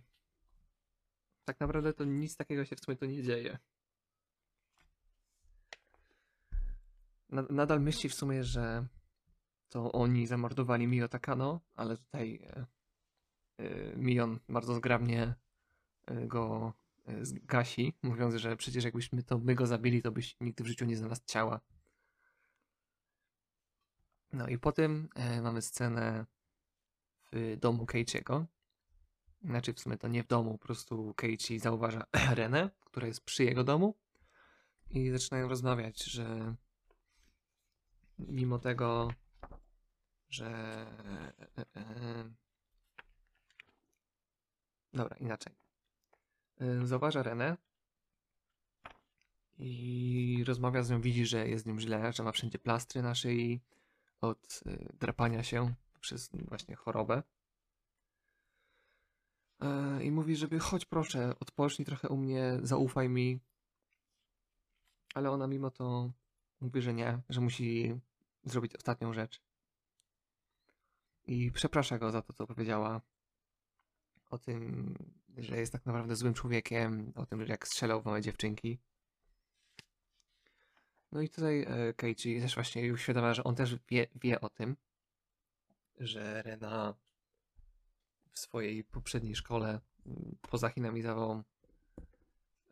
[1.45, 3.57] tak naprawdę to nic takiego się w sumie to nie dzieje.
[7.29, 8.87] Nadal myśli w sumie, że
[9.69, 12.65] to oni zamordowali Mio Takano, ale tutaj e,
[13.57, 15.35] e, Mion bardzo zgrabnie
[16.27, 16.73] go
[17.05, 20.85] e, zgasi, mówiąc, że przecież jakbyśmy to my go zabili, to byś nigdy w życiu
[20.85, 21.59] nie znalazł ciała.
[24.33, 26.25] No i potem e, mamy scenę
[27.31, 28.45] w domu Keiichiego.
[29.43, 32.03] Znaczy w sumie to nie w domu, po prostu Keiichi zauważa
[32.35, 33.95] Renę, która jest przy jego domu
[34.89, 36.55] i zaczynają rozmawiać, że
[38.19, 39.13] mimo tego,
[40.29, 40.47] że
[41.57, 42.31] e, e,
[44.93, 45.62] dobra, inaczej.
[46.63, 47.57] E, Zauważa Renę
[49.59, 53.15] i rozmawia z nią, widzi, że jest z nią źle, że ma wszędzie plastry na
[53.15, 53.61] szyi
[54.21, 57.23] od e, drapania się przez właśnie chorobę.
[59.61, 63.39] E, I mówi, żeby chodź proszę, odpocznij trochę u mnie, zaufaj mi.
[65.13, 66.11] Ale ona mimo to
[66.61, 67.99] mówi, że nie, że musi
[68.43, 69.41] zrobić ostatnią rzecz.
[71.25, 73.01] I przeprasza go za to, co powiedziała.
[74.29, 74.95] O tym,
[75.37, 78.79] że jest tak naprawdę złym człowiekiem, o tym, że jak strzelał w małe dziewczynki.
[81.11, 84.75] No i tutaj e, Keiichi też właśnie uświadamia, że on też wie, wie o tym,
[85.99, 86.95] że Rena
[88.31, 91.43] w swojej poprzedniej szkole m, poza Hinamizawą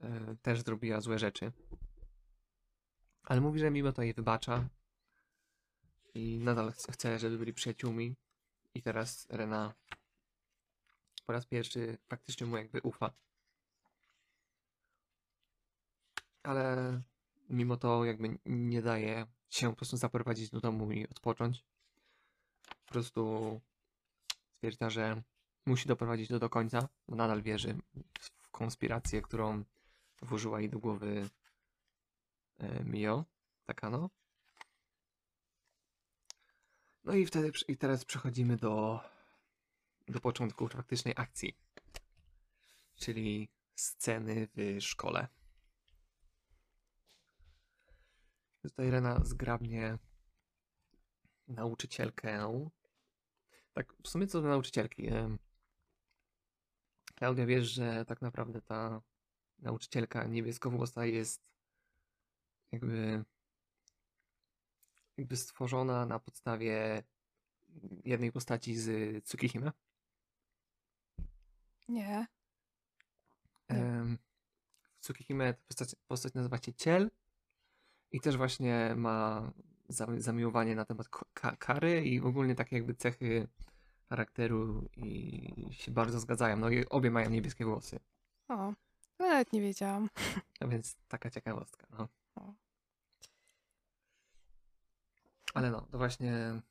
[0.01, 1.51] e, też zrobiła złe rzeczy.
[3.23, 4.69] Ale mówi, że mimo to jej wybacza
[6.13, 8.15] i nadal ch- chce, żeby byli przyjaciółmi.
[8.73, 9.73] I teraz Rena
[11.31, 13.11] po raz pierwszy faktycznie mu jakby ufa.
[16.43, 17.01] Ale
[17.49, 21.65] mimo to jakby nie daje się po prostu zaprowadzić do domu i odpocząć.
[22.85, 23.61] Po prostu
[24.55, 25.23] stwierdza, że
[25.65, 27.77] musi doprowadzić to do końca, bo nadal wierzy
[28.19, 29.63] w konspirację, którą
[30.21, 31.29] włożyła jej do głowy
[32.57, 33.25] e, Mio
[33.65, 34.09] Takano.
[37.03, 38.99] No i wtedy i teraz przechodzimy do,
[40.11, 41.57] do początku faktycznej akcji,
[42.95, 45.27] czyli sceny w szkole.
[48.61, 49.97] Tutaj Rena zgrabnie
[51.47, 52.61] nauczycielkę.
[53.73, 55.09] Tak, w sumie co do nauczycielki.
[57.15, 59.01] Klaudia, wiesz, że tak naprawdę ta
[59.59, 61.41] nauczycielka niebieskowłosa jest
[62.71, 63.25] jakby
[65.17, 67.03] jakby stworzona na podstawie
[68.05, 69.71] jednej postaci z Tsukihime.
[71.91, 72.27] Nie.
[73.69, 74.17] Nie.
[74.93, 77.11] W Tsukihime ta postać, postać nazywa się Ciel
[78.11, 79.51] i też właśnie ma
[79.89, 81.07] zami- zamiłowanie na temat
[81.59, 83.47] kary i ogólnie takie jakby cechy
[84.09, 86.57] charakteru i się bardzo zgadzają.
[86.57, 87.99] No i obie mają niebieskie włosy.
[88.47, 88.73] O,
[89.19, 90.09] nawet nie wiedziałam.
[90.59, 92.07] A więc taka ciekawostka, no.
[92.35, 92.53] O.
[95.53, 96.61] Ale no, to właśnie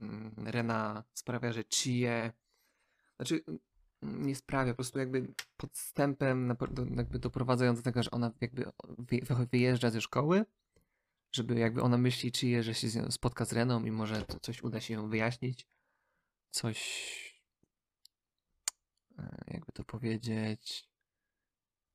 [0.00, 2.32] mm, Rena sprawia, że Chie,
[3.16, 3.44] znaczy
[4.02, 6.54] nie sprawia, po prostu jakby podstępem
[6.96, 8.64] jakby doprowadzając do tego, że ona jakby
[8.98, 10.44] wy- wyjeżdża ze szkoły,
[11.32, 14.94] żeby jakby ona myśli Chie, że się spotka z Reną i może coś uda się
[14.94, 15.66] ją wyjaśnić,
[16.50, 16.80] coś
[19.18, 20.88] e, jakby to powiedzieć,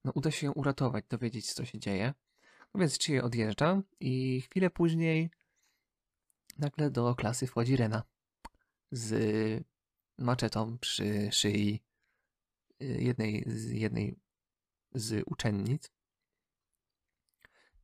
[0.04, 2.14] no uda się ją uratować, dowiedzieć co się dzieje.
[2.74, 5.30] No więc Chie odjeżdża i chwilę później
[6.58, 8.04] nagle do klasy wchodzi Rena
[8.92, 9.14] z
[10.18, 11.84] maczetą przy szyi
[12.82, 14.16] jednej z, jednej
[14.94, 15.92] z uczennic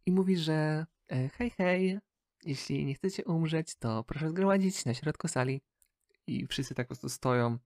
[0.08, 2.00] i mówi, że e, hej, hej,
[2.46, 5.62] jeśli nie chcecie umrzeć, to proszę zgromadzić na środku sali.
[6.28, 7.58] I wszyscy tak po prostu stoją,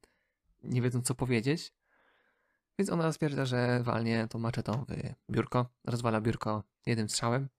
[0.63, 1.73] nie wiedzą co powiedzieć.
[2.79, 7.49] Więc ona stwierdza, że walnie tą maczetą w biurko, rozwala biurko jednym strzałem.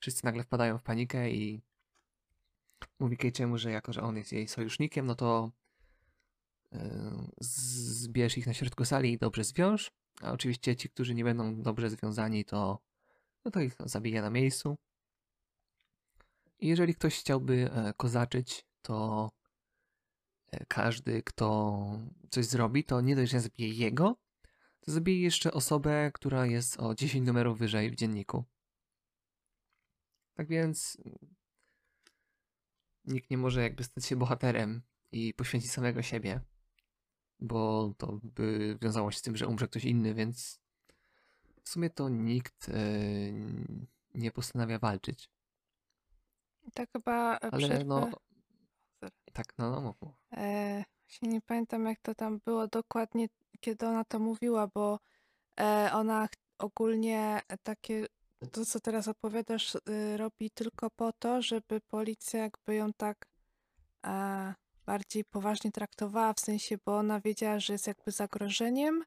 [0.00, 1.62] Wszyscy nagle wpadają w panikę i
[2.98, 5.50] mówi Keiichiemu, że jako, że on jest jej sojusznikiem, no to
[7.40, 9.90] zbierz ich na środku sali i dobrze zwiąż.
[10.20, 12.78] A oczywiście ci, którzy nie będą dobrze związani, to,
[13.44, 14.76] no to ich zabije na miejscu.
[16.58, 19.30] I jeżeli ktoś chciałby e, kozaczyć, to
[20.50, 22.00] e, każdy, kto
[22.30, 24.16] coś zrobi, to nie dość, że zabije jego,
[24.80, 28.44] to zabije jeszcze osobę, która jest o 10 numerów wyżej w dzienniku.
[30.34, 30.98] Tak więc
[33.04, 34.82] nikt nie może jakby stać się bohaterem
[35.12, 36.40] i poświęcić samego siebie,
[37.40, 40.60] bo to by wiązało się z tym, że umrze ktoś inny, więc
[41.64, 42.72] w sumie to nikt e,
[44.14, 45.30] nie postanawia walczyć.
[46.74, 47.84] Tak chyba e, Ale przerwę.
[47.84, 48.10] no,
[49.32, 50.14] tak, no, no, mów, mów.
[50.32, 50.84] E,
[51.22, 53.28] nie pamiętam, jak to tam było dokładnie,
[53.60, 54.98] kiedy ona to mówiła, bo
[55.60, 56.28] e, ona
[56.58, 58.06] ogólnie takie,
[58.52, 63.26] to co teraz opowiadasz, y, robi tylko po to, żeby policja jakby ją tak
[64.06, 64.54] e,
[64.88, 69.04] bardziej poważnie traktowała, w sensie, bo ona wiedziała, że jest jakby zagrożeniem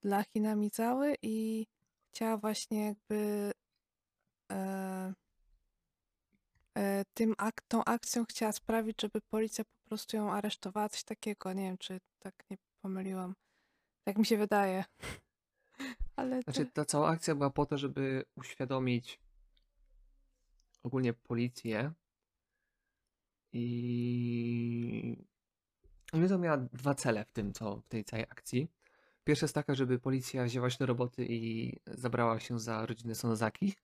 [0.00, 1.66] dla Hinamizały i
[2.08, 3.52] chciała właśnie jakby
[4.52, 5.14] e,
[6.78, 11.52] e, tym ak tą akcją chciała sprawić, żeby policja po prostu ją aresztowała, coś takiego.
[11.52, 13.34] Nie wiem, czy tak nie pomyliłam.
[14.04, 14.84] Tak mi się wydaje.
[16.16, 19.20] Ale Znaczy, ta cała akcja była po to, żeby uświadomić
[20.82, 21.92] ogólnie policję
[23.52, 25.16] i
[26.28, 28.68] to miała dwa cele w tym, co w tej całej akcji.
[29.24, 33.74] Pierwsza jest taka, żeby policja wzięła się do roboty i zabrała się za rodzinę Sonozaki,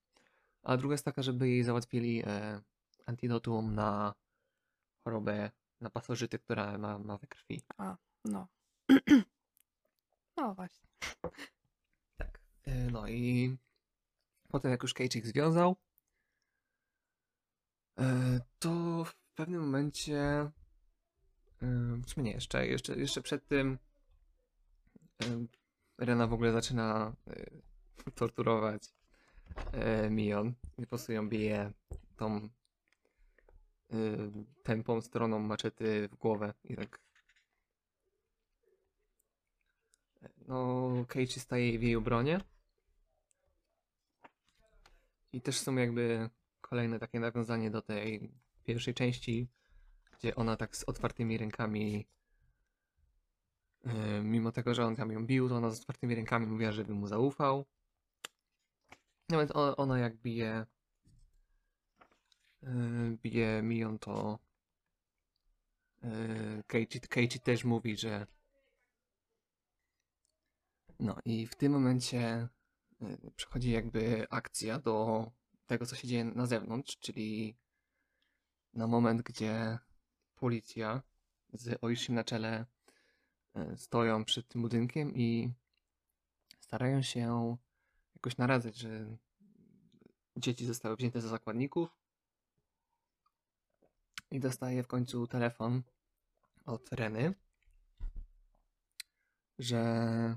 [0.63, 2.61] a druga jest taka, żeby jej załatwili e,
[3.07, 4.15] antidotum na
[5.05, 5.51] chorobę,
[5.81, 7.63] na pasożyty, która ma, ma we krwi.
[7.79, 8.49] A, no.
[10.37, 10.89] No właśnie.
[12.17, 12.41] Tak.
[12.65, 13.57] E, No i
[14.49, 15.77] potem jak już Keiichik związał,
[17.99, 19.05] e, to
[19.39, 20.51] pewnym momencie,
[21.61, 23.79] w sumie nie, jeszcze, jeszcze, jeszcze przed tym
[25.99, 28.83] Rena w ogóle zaczyna e, torturować
[29.73, 30.55] e, Mion.
[30.77, 31.73] Po prostu ją bije
[32.17, 33.97] tą e,
[34.63, 37.01] tępą stroną maczety w głowę i tak
[40.49, 42.41] no Keiichi staje w jej obronie.
[45.33, 48.33] I też są jakby kolejne takie nawiązanie do tej
[48.69, 49.49] pierwszej części,
[50.19, 52.07] gdzie ona tak z otwartymi rękami
[53.85, 56.95] e, mimo tego, że on tam ją bił, to ona z otwartymi rękami mówiła, żeby
[56.95, 57.65] mu zaufał.
[59.29, 60.67] Nawet o- ona jak bije
[62.63, 64.39] e, bije Mion, to
[67.09, 68.27] Keiichi też mówi, że
[71.01, 72.49] no i w tym momencie
[73.37, 75.27] przechodzi jakby akcja do
[75.67, 77.57] tego, co się dzieje na zewnątrz, czyli
[78.75, 79.79] na moment, gdzie
[80.35, 81.03] policja
[81.53, 82.67] z Oishim na czele
[83.57, 85.53] y, stoją przed tym budynkiem i
[86.61, 87.57] starają się
[88.15, 89.17] jakoś naradzać, że
[90.37, 91.89] dzieci zostały wzięte za zakładników
[94.31, 95.83] i dostaje w końcu telefon
[96.67, 97.35] od Reny,
[99.59, 100.37] że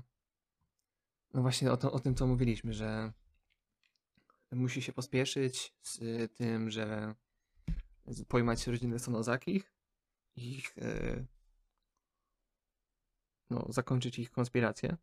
[1.34, 3.12] no właśnie o, to, o tym, co mówiliśmy, że
[4.52, 5.98] musi się pospieszyć z
[6.34, 7.14] tym, że
[8.28, 9.74] pojmać rodzinę Sonozakich
[10.36, 11.24] i ich, e,
[13.50, 14.96] no, zakończyć ich konspirację.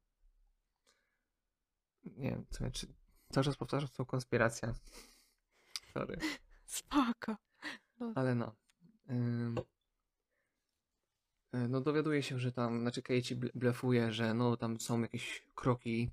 [2.04, 2.88] Nie wiem, co, czy
[3.32, 4.74] cały czas powtarzam tą konspirację.
[5.94, 6.18] Sorry.
[6.66, 7.36] Spoko.
[8.16, 8.56] Ale no.
[11.56, 16.10] Y, no dowiaduje się, że tam, znaczy ble- blefuje, że no tam są jakieś kroki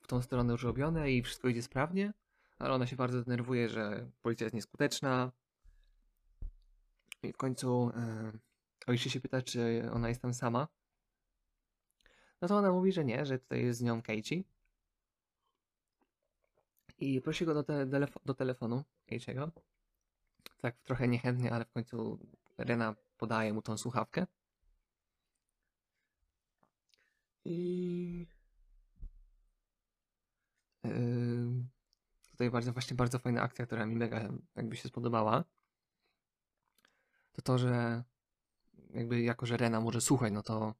[0.00, 2.12] w tą stronę już robione i wszystko idzie sprawnie,
[2.62, 5.32] ale ona się bardzo denerwuje, że policja jest nieskuteczna.
[7.22, 8.40] I w końcu yy,
[8.86, 10.68] Oishi się pyta, czy ona jest tam sama.
[12.40, 14.44] No to ona mówi, że nie, że tutaj jest z nią Keiichi.
[16.98, 17.86] I prosi go do, te,
[18.24, 19.50] do telefonu Keiichiego.
[20.60, 22.18] Tak trochę niechętnie, ale w końcu
[22.58, 24.26] Rena podaje mu tą słuchawkę.
[27.44, 28.26] I
[30.84, 31.68] Ym,
[32.32, 35.44] tutaj bardzo, właśnie bardzo fajna akcja, która mi mega jakby się spodobała.
[37.32, 38.04] To to, że
[38.90, 40.74] jakby jako, że Rena może słuchać, no to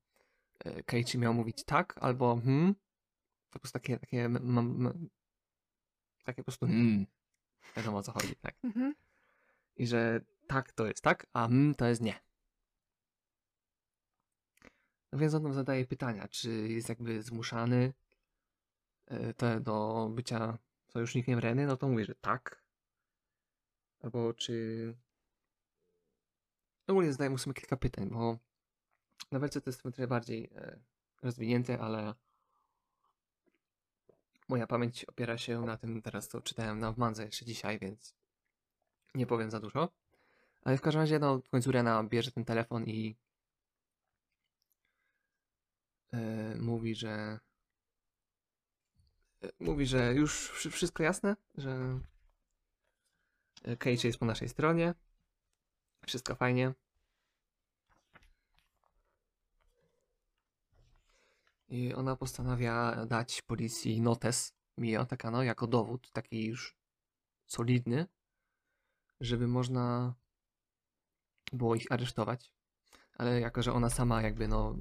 [0.59, 2.75] e, Keiichi miał mówić tak albo hmm.
[3.51, 5.09] Po prostu takie, takie, m- m- m-
[6.25, 7.07] takie po prostu hmm.
[7.77, 8.55] Wiadomo o co chodzi, tak.
[8.65, 8.95] Mhm.
[9.77, 12.21] I że tak to jest tak, a mm to jest nie.
[15.13, 17.93] No więc on nam zadaje pytania, czy jest jakby zmuszany
[19.07, 20.59] e, te do bycia
[20.93, 22.63] sojusznikiem Reny, no to mówi, że tak.
[24.01, 24.95] Albo czy...
[26.87, 28.39] Ogólnie zadaję mu w sumie kilka pytań, bo
[29.33, 30.81] na wersji to jest trochę bardziej e,
[31.23, 32.15] rozwinięte, ale
[34.49, 38.15] moja pamięć opiera się na tym, teraz to czytałem na w Mandze jeszcze dzisiaj, więc
[39.15, 39.89] nie powiem za dużo.
[40.63, 43.17] Ale w każdym razie, no, w końcu Rena bierze ten telefon i
[46.13, 47.41] e, mówi, że
[49.61, 52.01] mówi, że już wszy- wszystko jasne, że
[53.63, 54.95] e, Keiichi jest po naszej stronie.
[56.07, 56.75] Wszystko fajnie.
[61.69, 66.77] I ona postanawia dać policji notes Mio Takano jako dowód, taki już
[67.47, 68.07] solidny,
[69.21, 70.15] żeby można
[71.53, 72.53] było ich aresztować.
[73.19, 74.77] Ale jako, że ona sama jakby no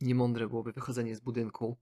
[0.00, 1.76] niemądre byłoby wychodzenie z budynku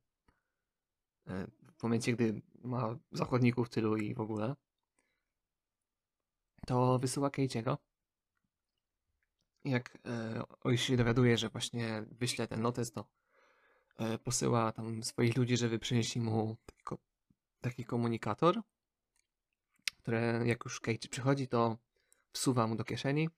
[1.79, 4.55] w momencie, gdy ma zakładników w tylu i w ogóle,
[6.67, 7.79] to wysyła Keiichiego.
[9.65, 13.05] Jak e, Oishi się dowiaduje, że właśnie wyśle ten notes, to
[13.99, 16.99] e, posyła tam swoich ludzi, żeby przynieśli mu taki, ko-
[17.61, 18.63] taki komunikator,
[19.99, 21.79] które jak już Keiichi przychodzi, to
[22.33, 23.29] wsuwa mu do kieszeni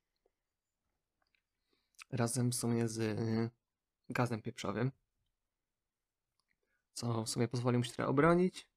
[2.12, 3.50] razem w sumie z y,
[4.08, 4.92] gazem pieprzowym,
[6.92, 8.68] co w sumie pozwoli mu się trochę obronić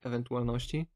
[0.00, 0.86] w ewentualności.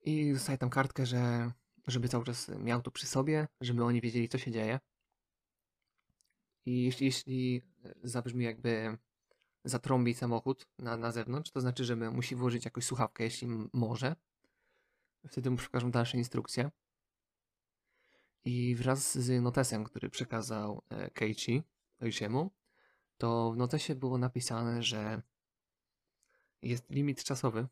[0.00, 1.52] I dostaje tam kartkę, że
[1.86, 4.80] żeby cały czas miał to przy sobie, żeby oni wiedzieli, co się dzieje.
[6.66, 7.62] I jeśli, jeśli
[8.02, 8.98] zabrzmi jakby
[9.64, 14.16] zatrąbi samochód na, na zewnątrz, to znaczy, że musi włożyć jakąś słuchawkę, jeśli może.
[15.28, 16.70] Wtedy mu przekażą dalsze instrukcje.
[18.44, 21.62] I wraz z notesem, który przekazał e, Keiichi
[22.00, 22.50] Oishiemu,
[23.18, 25.22] to w notesie było napisane, że
[26.62, 27.66] jest limit czasowy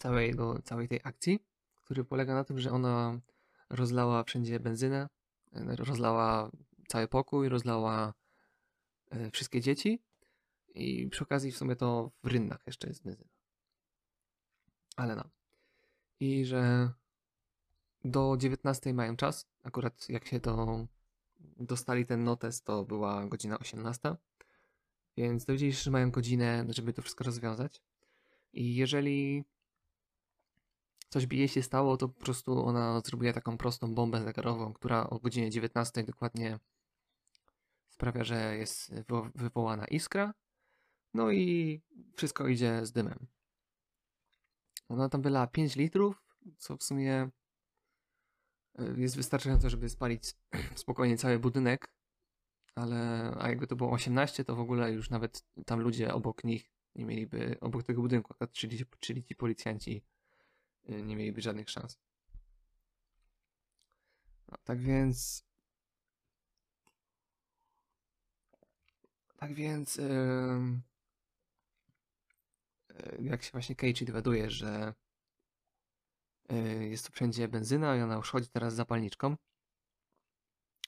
[0.00, 1.46] całej, jego, całej tej akcji,
[1.84, 3.20] który polega na tym, że ona
[3.70, 5.08] rozlała wszędzie benzynę,
[5.52, 6.50] rozlała
[6.88, 8.14] cały pokój, rozlała
[9.10, 10.02] e, wszystkie dzieci
[10.74, 13.30] i przy okazji w sumie to w rynnach jeszcze jest benzyna.
[14.96, 15.24] Ale no.
[16.20, 16.90] I że
[18.04, 19.46] do 19 mają czas.
[19.62, 20.86] Akurat jak się to
[21.56, 24.16] dostali ten notes, to była godzina 18.
[25.16, 27.82] Więc dowiedzieli się, że mają godzinę, żeby to wszystko rozwiązać.
[28.52, 29.44] I jeżeli
[31.08, 35.10] coś by jej się stało, to po prostu ona zrobiła taką prostą bombę zegarową, która
[35.10, 36.58] o godzinie 19 dokładnie
[37.88, 38.94] sprawia, że jest
[39.34, 40.34] wywołana iskra.
[41.14, 41.80] No i
[42.16, 43.26] wszystko idzie z dymem.
[44.88, 46.22] Ona tam wylała 5 litrów,
[46.58, 47.30] co w sumie
[48.96, 50.34] jest wystarczająco, żeby spalić
[50.74, 51.88] spokojnie cały budynek.
[52.74, 56.70] Ale a jakby to było 18, to w ogóle już nawet tam ludzie obok nich
[56.94, 60.02] nie mieliby, obok tego budynku, czyli, czyli ci policjanci
[60.90, 61.98] Y, nie mieliby żadnych szans.
[64.48, 65.46] No, tak więc.
[69.36, 69.96] Tak więc.
[69.96, 70.80] Yy,
[73.20, 74.94] jak się właśnie Keiichi dowiaduje, że
[76.80, 79.36] jest tu wszędzie benzyna i ona już chodzi teraz zapalniczką,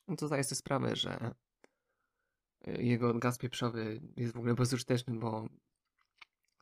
[0.08, 1.34] no to zdaje sobie sprawę, że
[2.68, 5.48] y, jego gaz pieprzowy jest w ogóle bezużyteczny, bo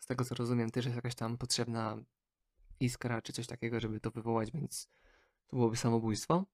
[0.01, 1.97] z tego co rozumiem też jest jakaś tam potrzebna
[2.81, 4.89] iskra czy coś takiego, żeby to wywołać, więc
[5.47, 6.45] to byłoby samobójstwo.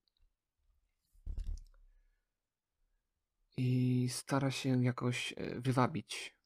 [3.57, 6.37] I stara się jakoś e, wywabić.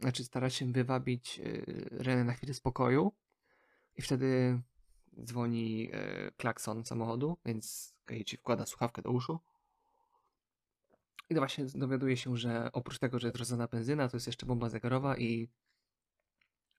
[0.00, 1.40] Znaczy, stara się wywabić
[1.90, 3.12] Renę na chwilę spokoju.
[3.96, 4.60] I wtedy
[5.24, 9.40] dzwoni e, klakson samochodu, więc Keiichi wkłada słuchawkę do uszu.
[11.30, 14.68] I właśnie dowiaduje się, że oprócz tego, że jest rozdana benzyna, to jest jeszcze bomba
[14.68, 15.48] zegarowa i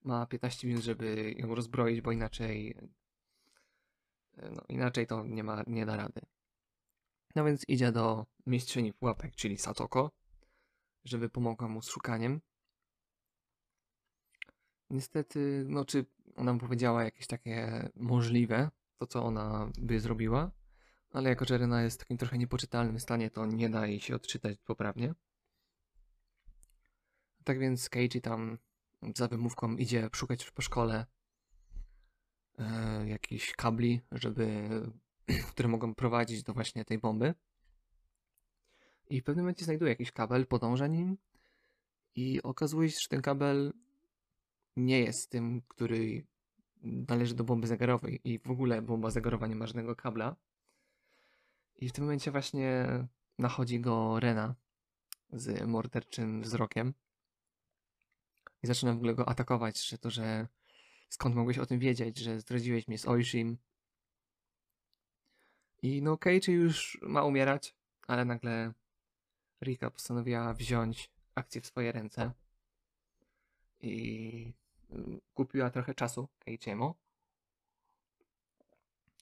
[0.04, 2.76] ma 15 minut, żeby ją rozbroić, bo inaczej
[4.38, 6.22] no, inaczej to nie, ma, nie da rady.
[7.36, 10.12] No więc idzie do mistrzyni pułapek, czyli Satoko,
[11.06, 12.42] żeby pomogła mu z szukaniem.
[14.90, 16.06] Niestety, no czy
[16.38, 20.52] ona mu powiedziała jakieś takie możliwe, to co ona by zrobiła,
[21.14, 24.16] ale jako że Rena jest w takim trochę niepoczytalnym stanie, to nie da jej się
[24.16, 25.14] odczytać poprawnie.
[27.44, 28.58] Tak więc Keiji tam
[29.16, 31.06] za wymówką idzie szukać po szkole
[32.60, 34.70] e, jakichś kabli, żeby,
[35.52, 37.34] które mogą prowadzić do właśnie tej bomby.
[39.10, 41.18] I w pewnym momencie znajduje jakiś kabel, podąża nim
[42.16, 43.74] i okazuje się, że ten kabel
[44.78, 46.26] nie jest tym, który
[46.84, 50.36] należy do bomby zegarowej i w ogóle bomba zegarowa nie ma żadnego kabla.
[51.76, 52.88] I w tym momencie właśnie
[53.38, 54.56] nachodzi go Rena
[55.34, 56.94] z morderczym wzrokiem
[58.64, 60.48] i zaczyna w ogóle go atakować, że to, że
[61.10, 63.58] skąd mogłeś o tym wiedzieć, że zdradziłeś mnie z Oishim.
[65.82, 67.76] I no Keiichi już ma umierać,
[68.08, 68.74] ale nagle
[69.62, 72.32] Rika postanowiła wziąć akcję w swoje ręce
[73.82, 74.54] i
[75.34, 76.96] kupiła trochę czasu Keiichiemu,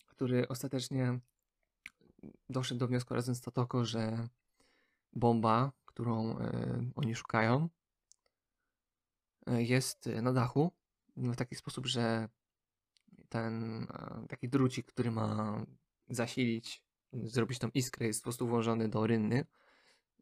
[0.07, 1.19] który ostatecznie
[2.49, 4.27] doszedł do wniosku razem z Totoko, że
[5.13, 7.69] bomba, którą y, oni szukają,
[9.45, 10.71] E, jest na dachu
[11.17, 12.29] w taki sposób, że
[13.29, 15.59] ten e, taki drucik, który ma
[16.09, 16.83] zasilić,
[17.13, 19.45] zrobić tą iskrę, jest po prostu włożony do rynny,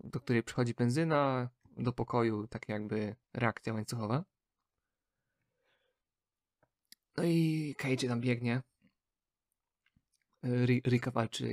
[0.04, 4.24] do której przychodzi benzyna, do pokoju, tak jakby reakcja łańcuchowa.
[7.18, 8.62] No i Keiichi tam biegnie.
[10.88, 11.48] Rika walczy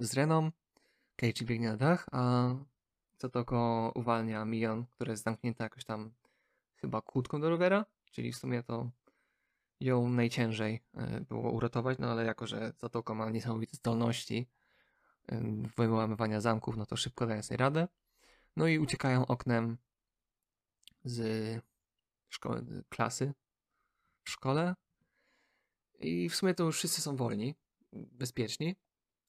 [0.00, 0.50] z Reną.
[1.16, 2.54] Keiichi biegnie na dach, a
[3.18, 6.14] Satoko uwalnia Mion, która jest zamknięta jakoś tam
[6.76, 8.90] chyba kłódką do rowera, czyli w sumie to
[9.80, 14.48] ją najciężej e, było uratować, no ale jako, że Zatoko ma niesamowite zdolności
[15.28, 15.42] e,
[15.76, 17.88] wyłamywania zamków, no to szybko daje sobie radę.
[18.56, 19.78] No i uciekają oknem
[21.04, 21.60] z
[22.88, 23.32] klasy,
[24.24, 24.74] w szkole.
[26.00, 27.54] I w sumie to już wszyscy są wolni,
[27.92, 28.76] bezpieczni,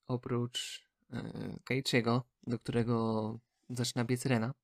[0.06, 1.20] oprócz yy,
[1.64, 3.38] Keiichiego, do którego
[3.70, 4.54] zaczyna biec Rena.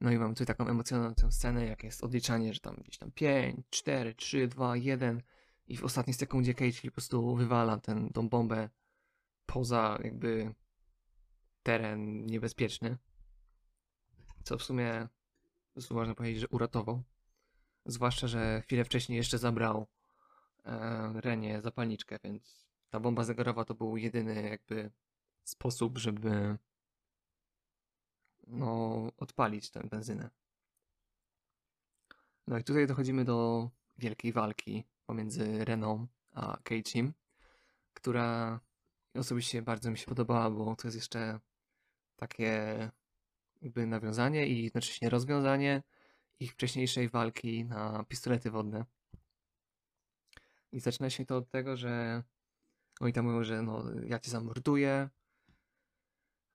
[0.00, 3.66] No i mam tutaj taką emocjonującą scenę, jak jest odliczanie, że tam gdzieś tam 5,
[3.70, 5.22] 4, 3, 2, 1
[5.66, 8.68] i w ostatniej sekundzie Keiichi po prostu wywala ten, tą bombę
[9.46, 10.54] poza jakby
[11.62, 12.98] teren niebezpieczny.
[14.44, 15.08] Co w sumie
[15.90, 17.02] można powiedzieć, że uratował.
[17.86, 19.86] Zwłaszcza, że chwilę wcześniej jeszcze zabrał e,
[21.14, 24.90] Renie zapalniczkę, więc ta bomba zegarowa to był jedyny jakby
[25.44, 26.58] sposób, żeby
[28.46, 30.30] no, odpalić tę benzynę.
[32.46, 37.12] No i tutaj dochodzimy do wielkiej walki pomiędzy Reną a Keiichim,
[37.94, 38.60] która
[39.14, 41.40] osobiście bardzo mi się podobała, bo to jest jeszcze
[42.16, 42.90] takie
[43.62, 45.82] jakby nawiązanie i jednocześnie rozwiązanie
[46.40, 48.84] ich wcześniejszej walki na pistolety wodne.
[50.72, 52.22] I zaczyna się to od tego, że
[53.00, 55.10] oni tam mówią, że no, ja cię zamorduję,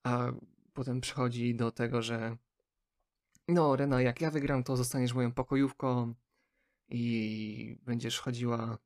[0.03, 0.31] a
[0.73, 2.37] potem przychodzi do tego, że
[3.47, 6.13] no Rena, jak ja wygram, to zostaniesz moją pokojówką
[6.89, 8.77] i będziesz chodziła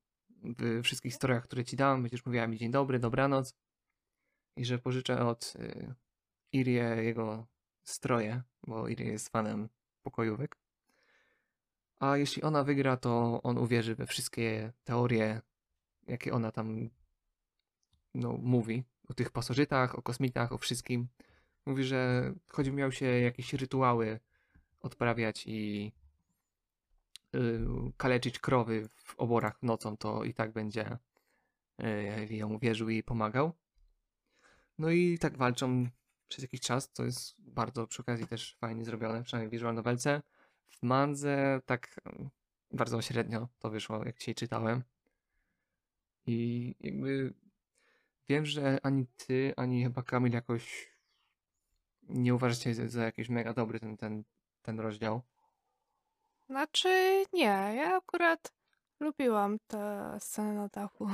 [0.44, 3.56] w wszystkich strojach, które ci dam, będziesz mówiła mi dzień dobry, dobranoc.
[4.58, 5.96] I że pożyczę od y,
[6.52, 7.48] Irie jego
[7.84, 9.70] stroje, bo Irie jest fanem
[10.04, 10.61] pokojówek.
[12.02, 15.42] A jeśli ona wygra, to on uwierzy we wszystkie teorie,
[16.08, 16.90] jakie ona tam
[18.14, 18.84] no, mówi.
[19.10, 21.08] O tych pasożytach, o kosmitach, o wszystkim.
[21.66, 24.20] Mówi, że choć miał się jakieś rytuały
[24.80, 25.92] odprawiać i
[27.34, 27.68] yy,
[27.98, 30.98] kaleczyć krowy w oborach nocą, to i tak będzie
[31.78, 33.54] yy, ją wierzył i pomagał.
[34.78, 35.88] No i tak walczą
[36.28, 40.22] przez jakiś czas, co jest bardzo przy okazji też fajnie zrobione, przynajmniej w visual novelce.
[40.72, 42.30] W mandze tak mm,
[42.72, 44.84] bardzo średnio to wyszło, jak dzisiaj czytałem.
[46.26, 47.34] I jakby
[48.30, 50.92] wiem, że ani ty, ani chyba Kamil jakoś
[52.04, 54.24] nie uważacie za, za jakiś mega dobry ten, ten,
[54.62, 55.22] ten rozdział.
[56.46, 58.54] Znaczy, nie, ja akurat
[59.00, 61.08] lubiłam tę scenę na dachu.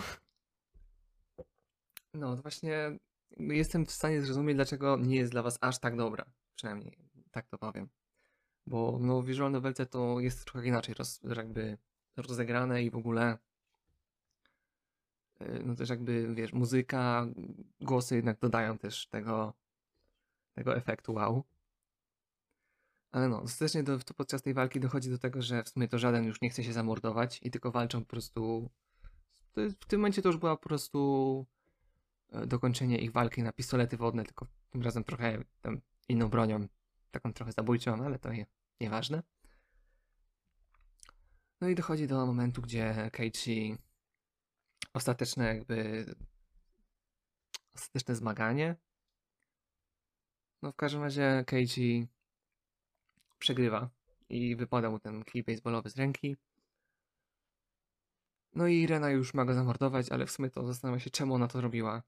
[2.14, 2.98] No, właśnie
[3.40, 6.26] jestem w stanie zrozumieć, dlaczego nie jest dla was aż tak dobra.
[6.56, 6.98] Przynajmniej
[7.32, 7.90] tak to powiem.
[8.68, 11.78] Bo no, visual novelce to jest trochę inaczej roz, jakby
[12.18, 13.38] rozegrane i w ogóle
[15.42, 17.28] y, no też jakby, wiesz, muzyka,
[17.82, 19.54] głosy jednak dodają też tego,
[20.54, 21.44] tego efektu wow.
[23.12, 26.00] Ale no, ostatecznie do, to podczas tej walki dochodzi do tego, że w sumie to
[26.00, 28.70] żaden już nie chce się zamordować i tylko walczą po prostu.
[29.56, 31.46] w tym momencie to już była po prostu
[32.30, 36.68] e, dokończenie ich walki na pistolety wodne, tylko tym razem trochę tam inną bronią,
[37.12, 38.46] taką trochę zabójczą, ale to nie,
[38.82, 39.24] nieważne.
[41.62, 43.78] No i dochodzi do momentu, gdzie Keiichi
[44.94, 46.06] ostateczne jakby
[47.76, 48.76] ostateczne zmaganie.
[50.62, 52.08] No w każdym razie Keiichi
[53.40, 53.90] przegrywa
[54.30, 56.38] i wypada mu ten kij baseballowy z ręki.
[58.54, 61.48] No i Rena już ma go zamordować, ale w sumie to zastanawia się, czemu ona
[61.48, 62.04] to robiła.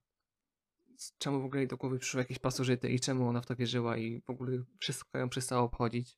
[1.17, 3.97] Czemu w ogóle jej do głowy przyszły jakieś pasożyty i czemu ona w to wierzyła
[3.97, 6.17] i w ogóle wszystko ją przestało obchodzić.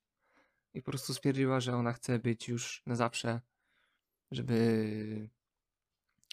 [0.73, 3.41] I po prostu stwierdziła, że ona chce być już na zawsze,
[4.31, 5.29] żeby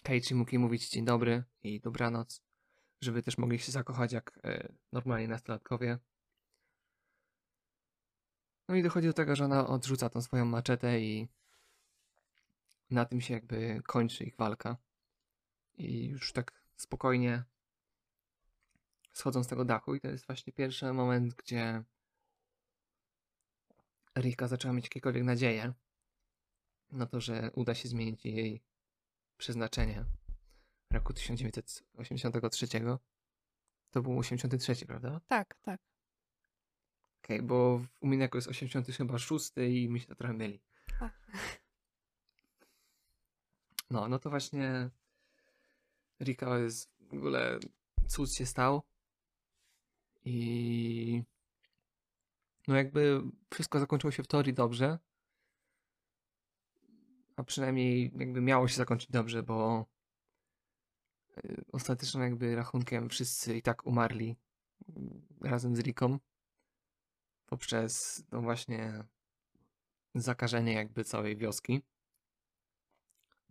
[0.03, 2.41] Keiichi mógł jej mówić dzień dobry i dobranoc,
[3.01, 5.97] żeby też mogli się zakochać jak e, normalni nastolatkowie.
[8.67, 11.27] No i dochodzi do tego, że ona odrzuca tą swoją maczetę i
[12.89, 14.77] na tym się jakby kończy ich walka.
[15.77, 17.43] I już tak spokojnie
[19.13, 21.83] schodzą z tego dachu i to jest właśnie pierwszy moment, gdzie
[24.21, 25.73] Rika zaczęła mieć jakiekolwiek nadzieję
[26.91, 28.61] na to, że uda się zmienić jej
[29.37, 30.05] przeznaczenie
[30.91, 32.67] roku 1983.
[33.91, 35.21] To był 83, prawda?
[35.27, 35.81] Tak, tak.
[37.23, 40.33] Okej, okay, bo u mnie jako jest 80 chyba 6 i mi się to trochę
[40.33, 40.61] myli.
[40.99, 41.09] A.
[43.89, 44.89] No, no to właśnie
[46.21, 47.59] Rika jest w ogóle
[48.07, 48.81] cud się stał
[50.25, 51.23] i
[52.67, 53.21] no jakby
[53.53, 54.99] wszystko zakończyło się w teorii dobrze,
[57.35, 59.85] a przynajmniej jakby miało się zakończyć dobrze, bo
[61.37, 64.35] y, ostatecznym jakby rachunkiem wszyscy i tak umarli
[65.41, 66.19] razem z Riką
[67.45, 69.03] poprzez no właśnie
[70.15, 71.81] zakażenie jakby całej wioski,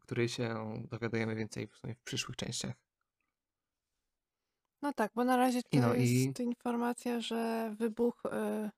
[0.00, 2.74] której się dowiadujemy więcej w, w przyszłych częściach.
[4.82, 8.70] No tak, bo na razie to no jest i- informacja, że wybuch y,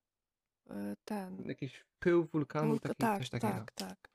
[0.71, 1.43] y, ten.
[1.47, 3.53] Jakiś pył wulkanu, wulka- taki, tak, coś takiego.
[3.53, 4.11] tak, tak.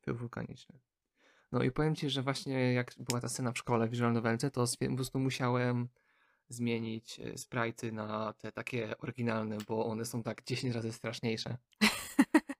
[0.00, 0.78] pył wulkaniczny.
[1.52, 4.50] No i powiem ci, że właśnie jak była ta scena w szkole w Visual Novelce,
[4.50, 5.88] to po prostu musiałem
[6.48, 11.56] zmienić e, sprite'y na te takie oryginalne, bo one są tak 10 razy straszniejsze.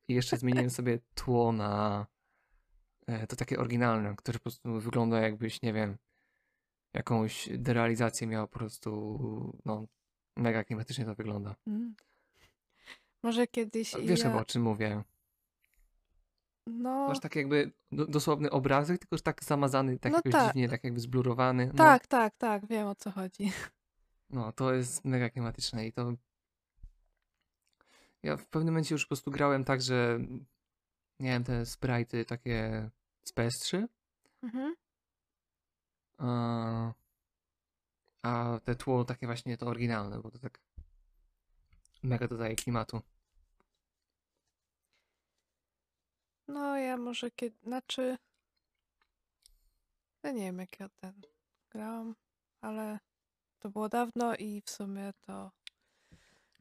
[0.09, 2.07] I jeszcze zmieniłem sobie tło na
[3.07, 5.97] e, to takie oryginalne, które po prostu wygląda jakbyś, nie wiem,
[6.95, 9.87] jakąś derealizację miał po prostu, no,
[10.37, 11.55] mega klimatycznie to wygląda.
[11.67, 11.95] Mm.
[13.23, 14.27] Może kiedyś Wiesz ja...
[14.31, 15.03] chyba o czym mówię.
[16.67, 20.47] No, Masz tak jakby do, dosłowny obrazek, tylko że tak zamazany, tak No tak.
[20.47, 21.67] dziwnie, tak jakby zblurowany.
[21.67, 23.53] No, tak, tak, tak, wiem o co chodzi.
[24.31, 26.13] no, to jest mega klimatyczne i to...
[28.23, 30.19] Ja w pewnym momencie już po prostu grałem tak, że
[31.21, 32.91] miałem te sprite'y takie
[33.25, 33.87] z PS3,
[34.43, 34.75] Mhm.
[36.19, 36.93] a,
[38.23, 40.61] a te tło takie właśnie to oryginalne, bo to tak
[42.03, 43.01] mega dodaje klimatu.
[46.49, 48.19] No, ja może kiedy, znaczy,
[50.23, 51.23] ja nie wiem jak ja ten
[51.71, 52.15] grałam,
[52.61, 52.99] ale
[53.59, 55.51] to było dawno i w sumie to,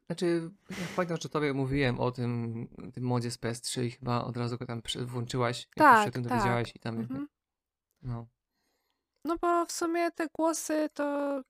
[0.10, 4.38] Znaczy, ja pamiętam, że tobie mówiłem o tym, tym modzie z PS3 i chyba od
[4.38, 6.32] razu go tam włączyłaś, jak już Tak, się o tym tak.
[6.32, 7.28] dowiedziałaś i tam, mhm.
[8.02, 8.28] no.
[9.26, 11.42] No bo w sumie te głosy to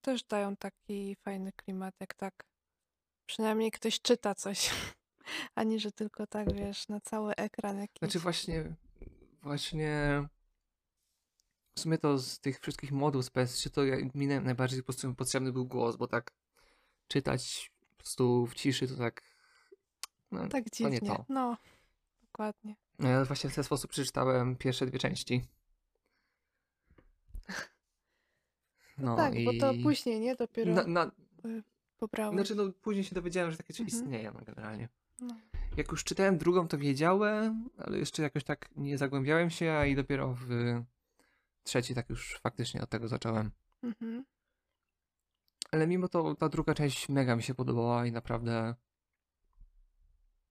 [0.00, 2.44] też dają taki fajny klimat, jak tak
[3.26, 4.70] przynajmniej ktoś czyta coś,
[5.54, 7.98] ani że tylko tak, wiesz, na cały ekran jakiś.
[7.98, 8.74] Znaczy właśnie,
[9.42, 10.24] właśnie
[11.76, 14.84] w sumie to z tych wszystkich modów z PS3 to ja, mi naj- najbardziej po
[14.84, 16.32] prostu potrzebny był głos, bo tak
[17.08, 19.22] czytać po prostu w ciszy to tak,
[20.30, 21.16] no, tak to nie dziwnie.
[21.16, 21.24] to.
[21.28, 21.56] No,
[22.22, 22.76] dokładnie.
[22.98, 25.42] No ja właśnie w ten sposób przeczytałem pierwsze dwie części.
[28.98, 29.44] No tak, i...
[29.44, 30.36] bo to później, nie?
[30.36, 31.10] Dopiero Na, na,
[32.08, 32.34] pobrałem.
[32.34, 34.02] znaczy no później się dowiedziałem, że takie coś Mhm.
[34.02, 34.88] istnieje no, generalnie.
[35.20, 35.36] No.
[35.76, 39.96] Jak już czytałem drugą, to wiedziałem, ale jeszcze jakoś tak nie zagłębiałem się, a i
[39.96, 40.48] dopiero w
[41.64, 43.50] trzeci tak już faktycznie od tego zacząłem.
[43.82, 44.24] Mhm.
[45.70, 48.74] Ale mimo to ta druga część mega mi się podobała i naprawdę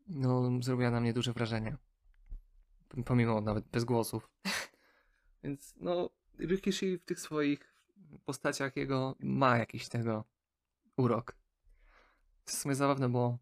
[0.07, 1.77] no, zrobiła na mnie duże wrażenie.
[3.05, 4.29] Pomimo nawet bez głosów.
[5.43, 6.09] Więc no,
[6.39, 7.73] Rikishi w tych swoich
[8.25, 10.23] postaciach jego ma jakiś tego
[10.97, 11.35] urok.
[12.45, 13.37] To jest w sumie zabawne, bo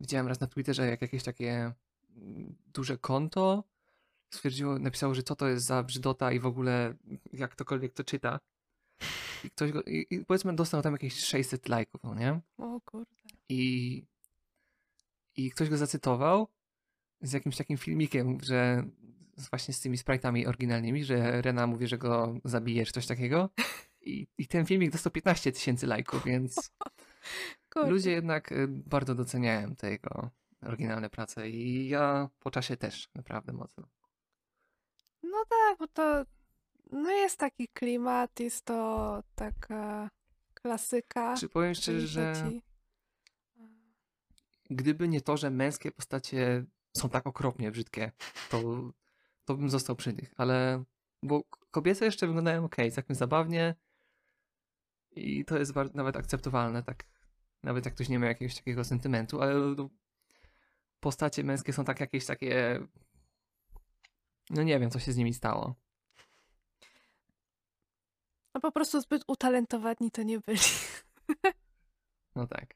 [0.00, 1.72] widziałem raz na Twitterze, jak jakieś takie
[2.16, 3.64] mm, duże konto
[4.34, 6.94] stwierdziło, napisało, że co to jest za brzydota i w ogóle
[7.32, 8.40] jak ktokolwiek to czyta.
[9.44, 12.40] I ktoś go, i, i powiedzmy dostał tam jakieś 600 lajków, no nie?
[12.58, 13.10] O kurde.
[13.48, 14.02] I,
[15.36, 16.48] I ktoś go zacytował
[17.20, 18.84] z jakimś takim filmikiem, że
[19.50, 23.50] właśnie z tymi sprite'ami oryginalnymi, że Rena mówi, że go zabije, czy coś takiego.
[24.00, 26.54] I, I ten filmik dostał 15 tysięcy lajków, więc
[27.70, 27.90] Kurde.
[27.90, 30.30] ludzie jednak y, bardzo doceniają te jego
[30.62, 33.84] oryginalne prace i ja po czasie też naprawdę mocno.
[35.22, 36.24] No tak, bo to
[36.92, 40.10] no jest taki klimat, jest to taka
[40.54, 41.36] klasyka.
[41.36, 42.50] Czy powiem szczerze, że
[44.70, 46.64] gdyby nie to, że męskie postacie
[46.96, 48.12] są tak okropnie brzydkie,
[48.50, 48.90] to,
[49.44, 50.84] to bym został przy nich, ale
[51.22, 53.74] bo kobiece jeszcze wyglądają ok, całkiem zabawnie
[55.10, 57.04] i to jest nawet akceptowalne, tak
[57.64, 59.88] nawet jak ktoś nie ma jakiegoś takiego sentymentu, ale no,
[61.00, 62.80] postacie męskie są tak jakieś takie
[64.50, 65.74] no nie wiem, co się z nimi stało.
[68.54, 70.58] No po prostu zbyt utalentowani to nie byli.
[72.36, 72.74] No tak.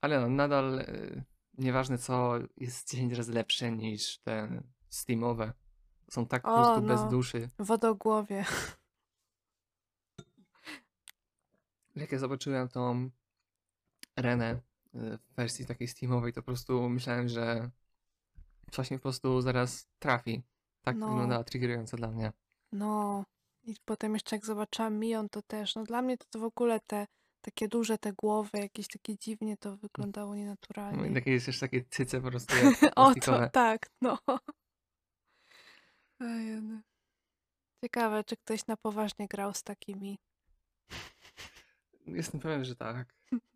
[0.00, 1.24] Ale no, nadal y,
[1.58, 5.52] nieważne co, jest 10 razy lepsze niż te Steamowe.
[6.10, 7.08] Są tak po O, prostu bez no.
[7.08, 7.50] duszy.
[7.58, 8.44] Wodogłowie.
[11.96, 13.10] Jak ja zobaczyłem tą
[14.16, 14.58] Renę y,
[15.18, 17.70] w wersji takiej Steamowej, to po prostu myślałem, że
[18.70, 20.42] coś mi po prostu zaraz trafi.
[20.82, 21.08] Tak No.
[21.08, 22.32] wyglądała triggerująco dla mnie.
[22.72, 23.24] No.
[23.64, 25.74] I potem jeszcze jak zobaczyłam Mion, to też.
[25.74, 27.06] No dla mnie to, to w ogóle te
[27.40, 31.14] takie duże te głowy, jakieś takie dziwnie to wyglądało nienaturalnie.
[31.14, 32.54] Takie jest jeszcze takie cyce po prostu
[32.96, 34.18] O to, tak, no.
[36.20, 36.62] Ojej.
[37.84, 40.18] Ciekawe, czy ktoś na poważnie grał z takimi.
[42.06, 43.14] Jestem pewien, że tak.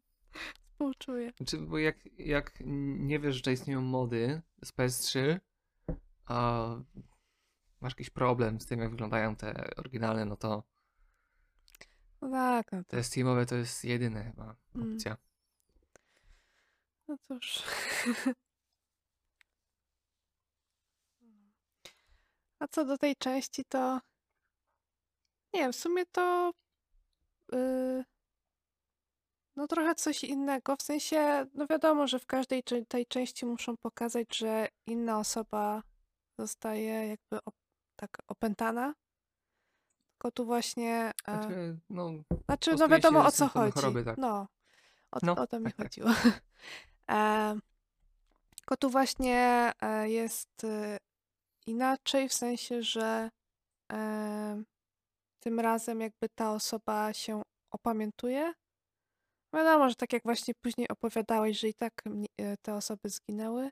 [0.73, 1.33] Współczuję.
[1.37, 2.53] Znaczy, bo jak, jak
[2.99, 5.41] nie wiesz, że istnieją mody z PS3,
[6.27, 6.69] a
[7.81, 10.63] masz jakiś problem z tym, jak wyglądają te oryginalne, no to
[12.23, 14.95] No tak, no to, te Steamowe to jest jedyna chyba Mm.
[14.95, 15.17] opcja.
[17.09, 17.63] no cóż.
[22.59, 24.01] A co do tej części, to
[25.55, 26.53] nie wiem, w sumie to
[27.53, 28.05] yy,
[29.61, 30.77] no trochę coś innego.
[30.77, 35.83] W sensie, no wiadomo, że w każdej tej części muszą pokazać, że inna osoba
[36.39, 37.55] zostaje jakby op
[37.97, 38.95] tak opętana.
[40.13, 41.11] Tylko tu właśnie.
[41.29, 42.11] E, Znaczy, no,
[42.45, 43.75] znaczy, no wiadomo o co symptomy chodzi.
[43.75, 44.19] choroby, tak.
[44.19, 44.49] No,
[45.13, 45.87] o, No, o to mi tak, tak.
[45.87, 46.09] chodziło.
[47.11, 47.59] E,
[48.57, 50.99] tylko tu właśnie e, jest e,
[51.67, 53.31] inaczej, w sensie, że
[53.93, 54.63] e,
[55.41, 58.55] tym razem jakby ta osoba się opamiętuje.
[59.55, 63.71] Wiadomo, że tak jak właśnie później opowiadałeś, że i tak mnie- e, te osoby zginęły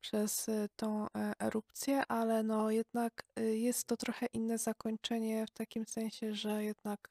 [0.00, 5.86] przez e, tą e, erupcję, ale no jednak jest to trochę inne zakończenie w takim
[5.86, 7.08] sensie, że jednak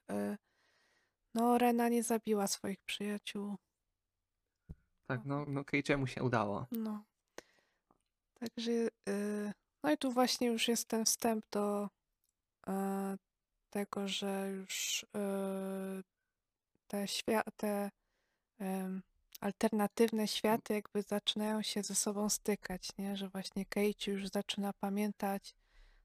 [1.34, 3.56] no Rena nie zabiła swoich przyjaciół.
[5.06, 6.66] Tak, no, no Keiichi'emu się udało.
[6.72, 7.04] No.
[8.40, 8.72] Także
[9.08, 11.88] y, no i tu właśnie już jest ten wstęp do
[12.68, 13.16] e,
[13.70, 16.02] tego, że już y,
[16.86, 17.90] te świa- te
[18.58, 19.02] em,
[19.40, 23.16] alternatywne światy jakby zaczynają się ze sobą stykać, nie?
[23.16, 25.54] Że właśnie Keiichi już zaczyna pamiętać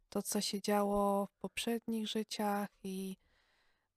[0.10, 3.18] to, co się działo w poprzednich życiach i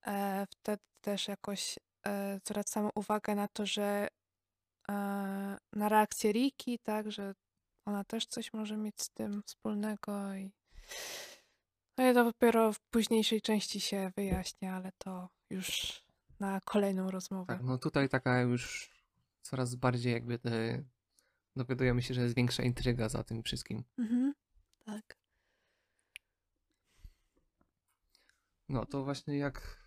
[0.07, 4.09] e, wtedy też jakoś e, zwracamy uwagę na to, że
[4.89, 4.93] e,
[5.73, 7.35] na reakcję Riki, tak, że
[7.85, 10.51] ona też coś może mieć z tym wspólnego i
[11.99, 16.03] no i to dopiero w późniejszej części się wyjaśnia, ale to już
[16.43, 17.47] na kolejną rozmowę.
[17.47, 18.91] Tak, no tutaj taka już
[19.43, 20.85] coraz bardziej jakby te,
[21.57, 23.85] dowiadujemy się, że jest większa intryga za tym wszystkim.
[23.99, 24.35] Mhm.
[24.85, 25.17] Tak.
[28.69, 29.83] No to właśnie jak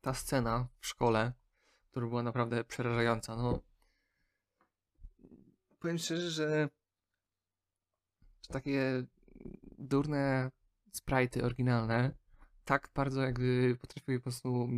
[0.00, 1.32] ta scena w szkole,
[1.90, 3.36] która była naprawdę przerażająca.
[3.36, 3.60] No,
[5.78, 6.68] powiem szczerze, że,
[8.42, 9.04] że takie
[9.78, 10.50] durne
[10.92, 12.14] sprite'y oryginalne
[12.64, 14.68] tak bardzo jakby potrafiły po prostu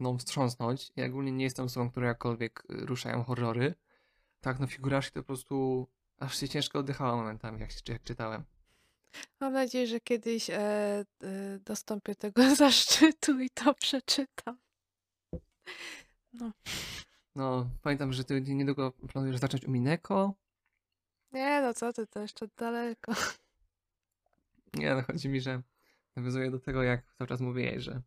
[0.00, 0.92] mną wstrząsnąć.
[0.96, 3.74] Ja ogólnie nie jestem osobą, która jakkolwiek y, ruszają horrory.
[4.40, 5.86] Tak, no figurażki to po prostu
[6.18, 8.44] aż się ciężko oddychało momentami, jak, jak czytałem.
[9.40, 11.04] Mam nadzieję, że kiedyś e, e,
[11.64, 14.58] dostąpię tego zaszczytu i to przeczytam.
[16.32, 16.52] No.
[17.34, 20.34] No, pamiętam, że ty niedługo planujesz zacząć u Mineko.
[21.32, 23.12] Nie, no co ty, to jeszcze daleko.
[24.74, 25.62] Nie, no chodzi mi, że
[26.16, 28.02] nawiązuje do tego, jak cały czas mówiłeś, że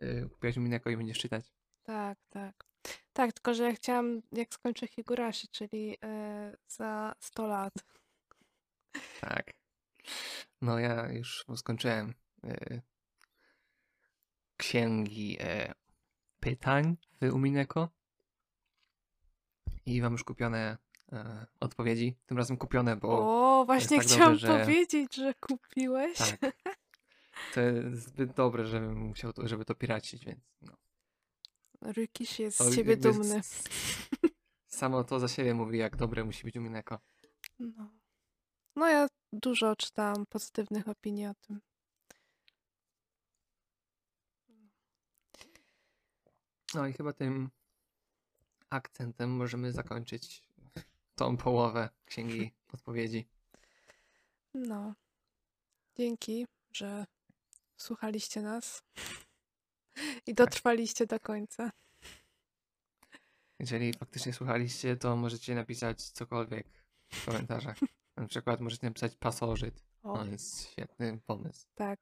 [0.00, 1.44] yy, kupiłaś u Mineko i będziesz czytać.
[1.82, 2.64] Tak, tak.
[3.12, 7.72] Tak, tylko że ja chciałam, jak skończę Higurashi, czyli e, za 100 lat.
[9.20, 9.52] Tak.
[10.62, 12.14] No ja już skończyłem
[12.44, 12.82] yy,
[14.56, 15.74] księgi yy,
[16.40, 17.88] pytań w Umineko
[19.86, 20.76] i mam już kupione
[21.12, 21.18] yy,
[21.60, 22.16] odpowiedzi.
[22.26, 23.08] Tym razem kupione, bo
[23.60, 26.18] O, właśnie tak chciałam dobre, że- powiedzieć, że kupiłeś.
[26.18, 26.56] tak.
[27.54, 30.76] To jest zbyt dobre, żebym musiał to, żeby to piracić, więc no.
[31.80, 33.40] Rykisz jest To z ciebie dumny.
[34.66, 36.98] Samo to za siebie mówi, jak dobre musi być Umineko.
[37.58, 37.90] No.
[38.76, 41.60] no ja dużo czytałam pozytywnych opinii o tym.
[46.74, 47.50] No i chyba tym
[48.70, 50.42] akcentem możemy zakończyć
[51.14, 53.28] tą połowę księgi odpowiedzi.
[54.54, 54.94] No.
[55.96, 57.06] Dzięki, że
[57.76, 58.82] słuchaliście nas
[60.26, 61.70] i dotrwaliście do końca.
[63.58, 66.66] Jeżeli faktycznie słuchaliście, to możecie napisać cokolwiek
[67.12, 67.76] w komentarzach.
[68.16, 69.84] Na przykład możecie napisać pasożyt.
[70.02, 71.66] O, To jest świetny pomysł.
[71.74, 72.00] tak.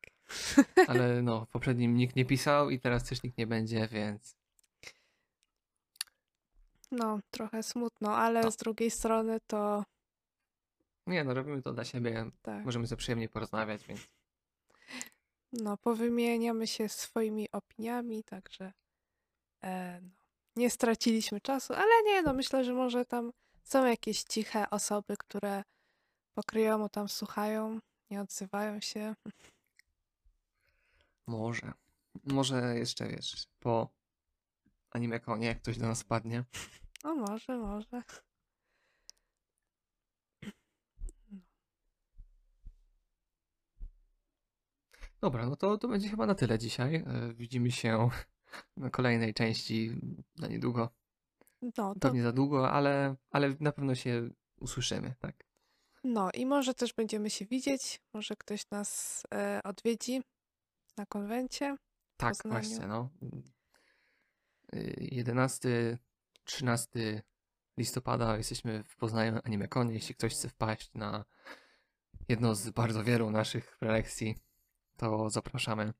[0.89, 4.37] Ale no, w poprzednim nikt nie pisał i teraz też nikt nie będzie, więc
[6.91, 8.51] No, trochę smutno, ale No.
[8.51, 9.85] z drugiej strony to
[11.07, 12.31] nie no, robimy to dla siebie.
[12.43, 12.65] tak.
[12.65, 14.01] Możemy sobie przyjemnie porozmawiać, więc
[15.63, 18.73] No, powymieniamy się swoimi opiniami, także
[19.65, 20.11] e, no,
[20.57, 23.33] nie straciliśmy czasu, ale nie, no myślę, że może tam
[23.65, 25.63] są jakieś ciche osoby, które
[26.35, 27.79] pokryjomu tam słuchają,
[28.11, 29.15] nie odzywają się.
[31.27, 31.73] może.
[32.25, 33.89] Może jeszcze wiesz, po
[34.91, 36.45] anime konie, jak ktoś do nas padnie.
[37.05, 38.03] No może, może.
[45.25, 46.95] Dobra, no to, to będzie chyba na tyle dzisiaj.
[46.95, 48.09] E, Widzimy się
[48.77, 50.01] na kolejnej części
[50.35, 50.91] za niedługo.
[51.63, 54.31] No, to, Pewnie za długo, ale, ale na pewno się
[54.61, 55.45] usłyszymy, tak?
[56.05, 60.23] no i może też będziemy się widzieć, może ktoś nas e, odwiedzi
[60.97, 61.77] na konwencie.
[62.17, 63.09] Tak, właśnie, no.
[64.75, 65.99] Y, 11,
[66.45, 67.23] 13
[67.77, 69.95] listopada jesteśmy w Poznaniu Animekonie.
[69.95, 71.25] Jeśli ktoś chce wpaść na
[72.29, 74.35] jedno z bardzo wielu naszych prelekcji,
[74.97, 75.93] to zapraszamy.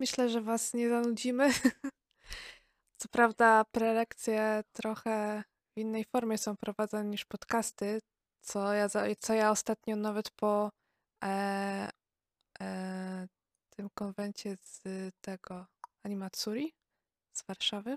[0.00, 1.50] Myślę, że was nie zanudzimy.
[2.98, 5.44] Co prawda prelekcje trochę
[5.76, 8.00] w innej formie są prowadzone niż podcasty,
[8.40, 8.88] co ja,
[9.18, 10.72] co ja ostatnio nawet po
[11.24, 11.90] e,
[12.60, 13.28] e,
[13.70, 14.82] tym konwencie z
[15.20, 15.66] tego
[16.02, 16.74] Animatsuri
[17.32, 17.96] z Warszawy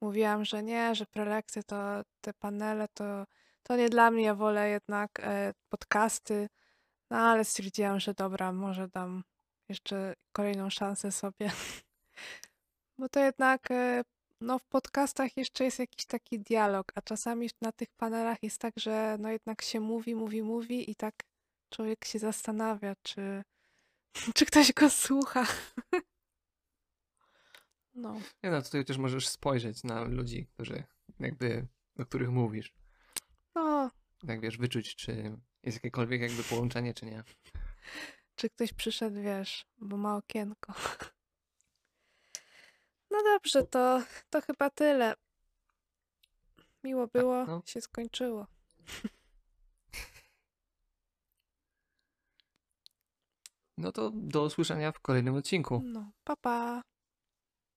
[0.00, 1.76] mówiłam, że nie, że prelekcje to
[2.20, 3.26] te panele to,
[3.62, 6.48] to nie dla mnie, ja wolę jednak e, podcasty,
[7.10, 9.24] no ale stwierdziłam, że dobra, może dam
[9.68, 11.50] jeszcze kolejną szansę sobie.
[12.98, 14.02] Bo to jednak e,
[14.40, 18.74] no, w podcastach jeszcze jest jakiś taki dialog, a czasami na tych panelach jest tak,
[18.78, 21.14] że no jednak się mówi, mówi, mówi i tak
[21.70, 23.42] człowiek się zastanawia, czy,
[24.36, 25.46] czy ktoś go słucha.
[27.98, 30.84] No, Nie no, tutaj też możesz spojrzeć na ludzi, którzy
[31.20, 31.66] jakby,
[31.96, 32.74] do których mówisz.
[33.54, 33.90] no,
[34.26, 37.24] Tak wiesz, wyczuć, czy jest jakiekolwiek jakby połączenie, czy nie.
[38.36, 40.72] czy ktoś przyszedł, wiesz, bo ma okienko.
[43.10, 45.14] No dobrze, to, to chyba tyle.
[46.84, 47.62] Miło było, no.
[47.66, 48.46] się skończyło.
[53.78, 55.82] No to do usłyszenia w kolejnym odcinku.
[55.84, 56.82] No, pa pa.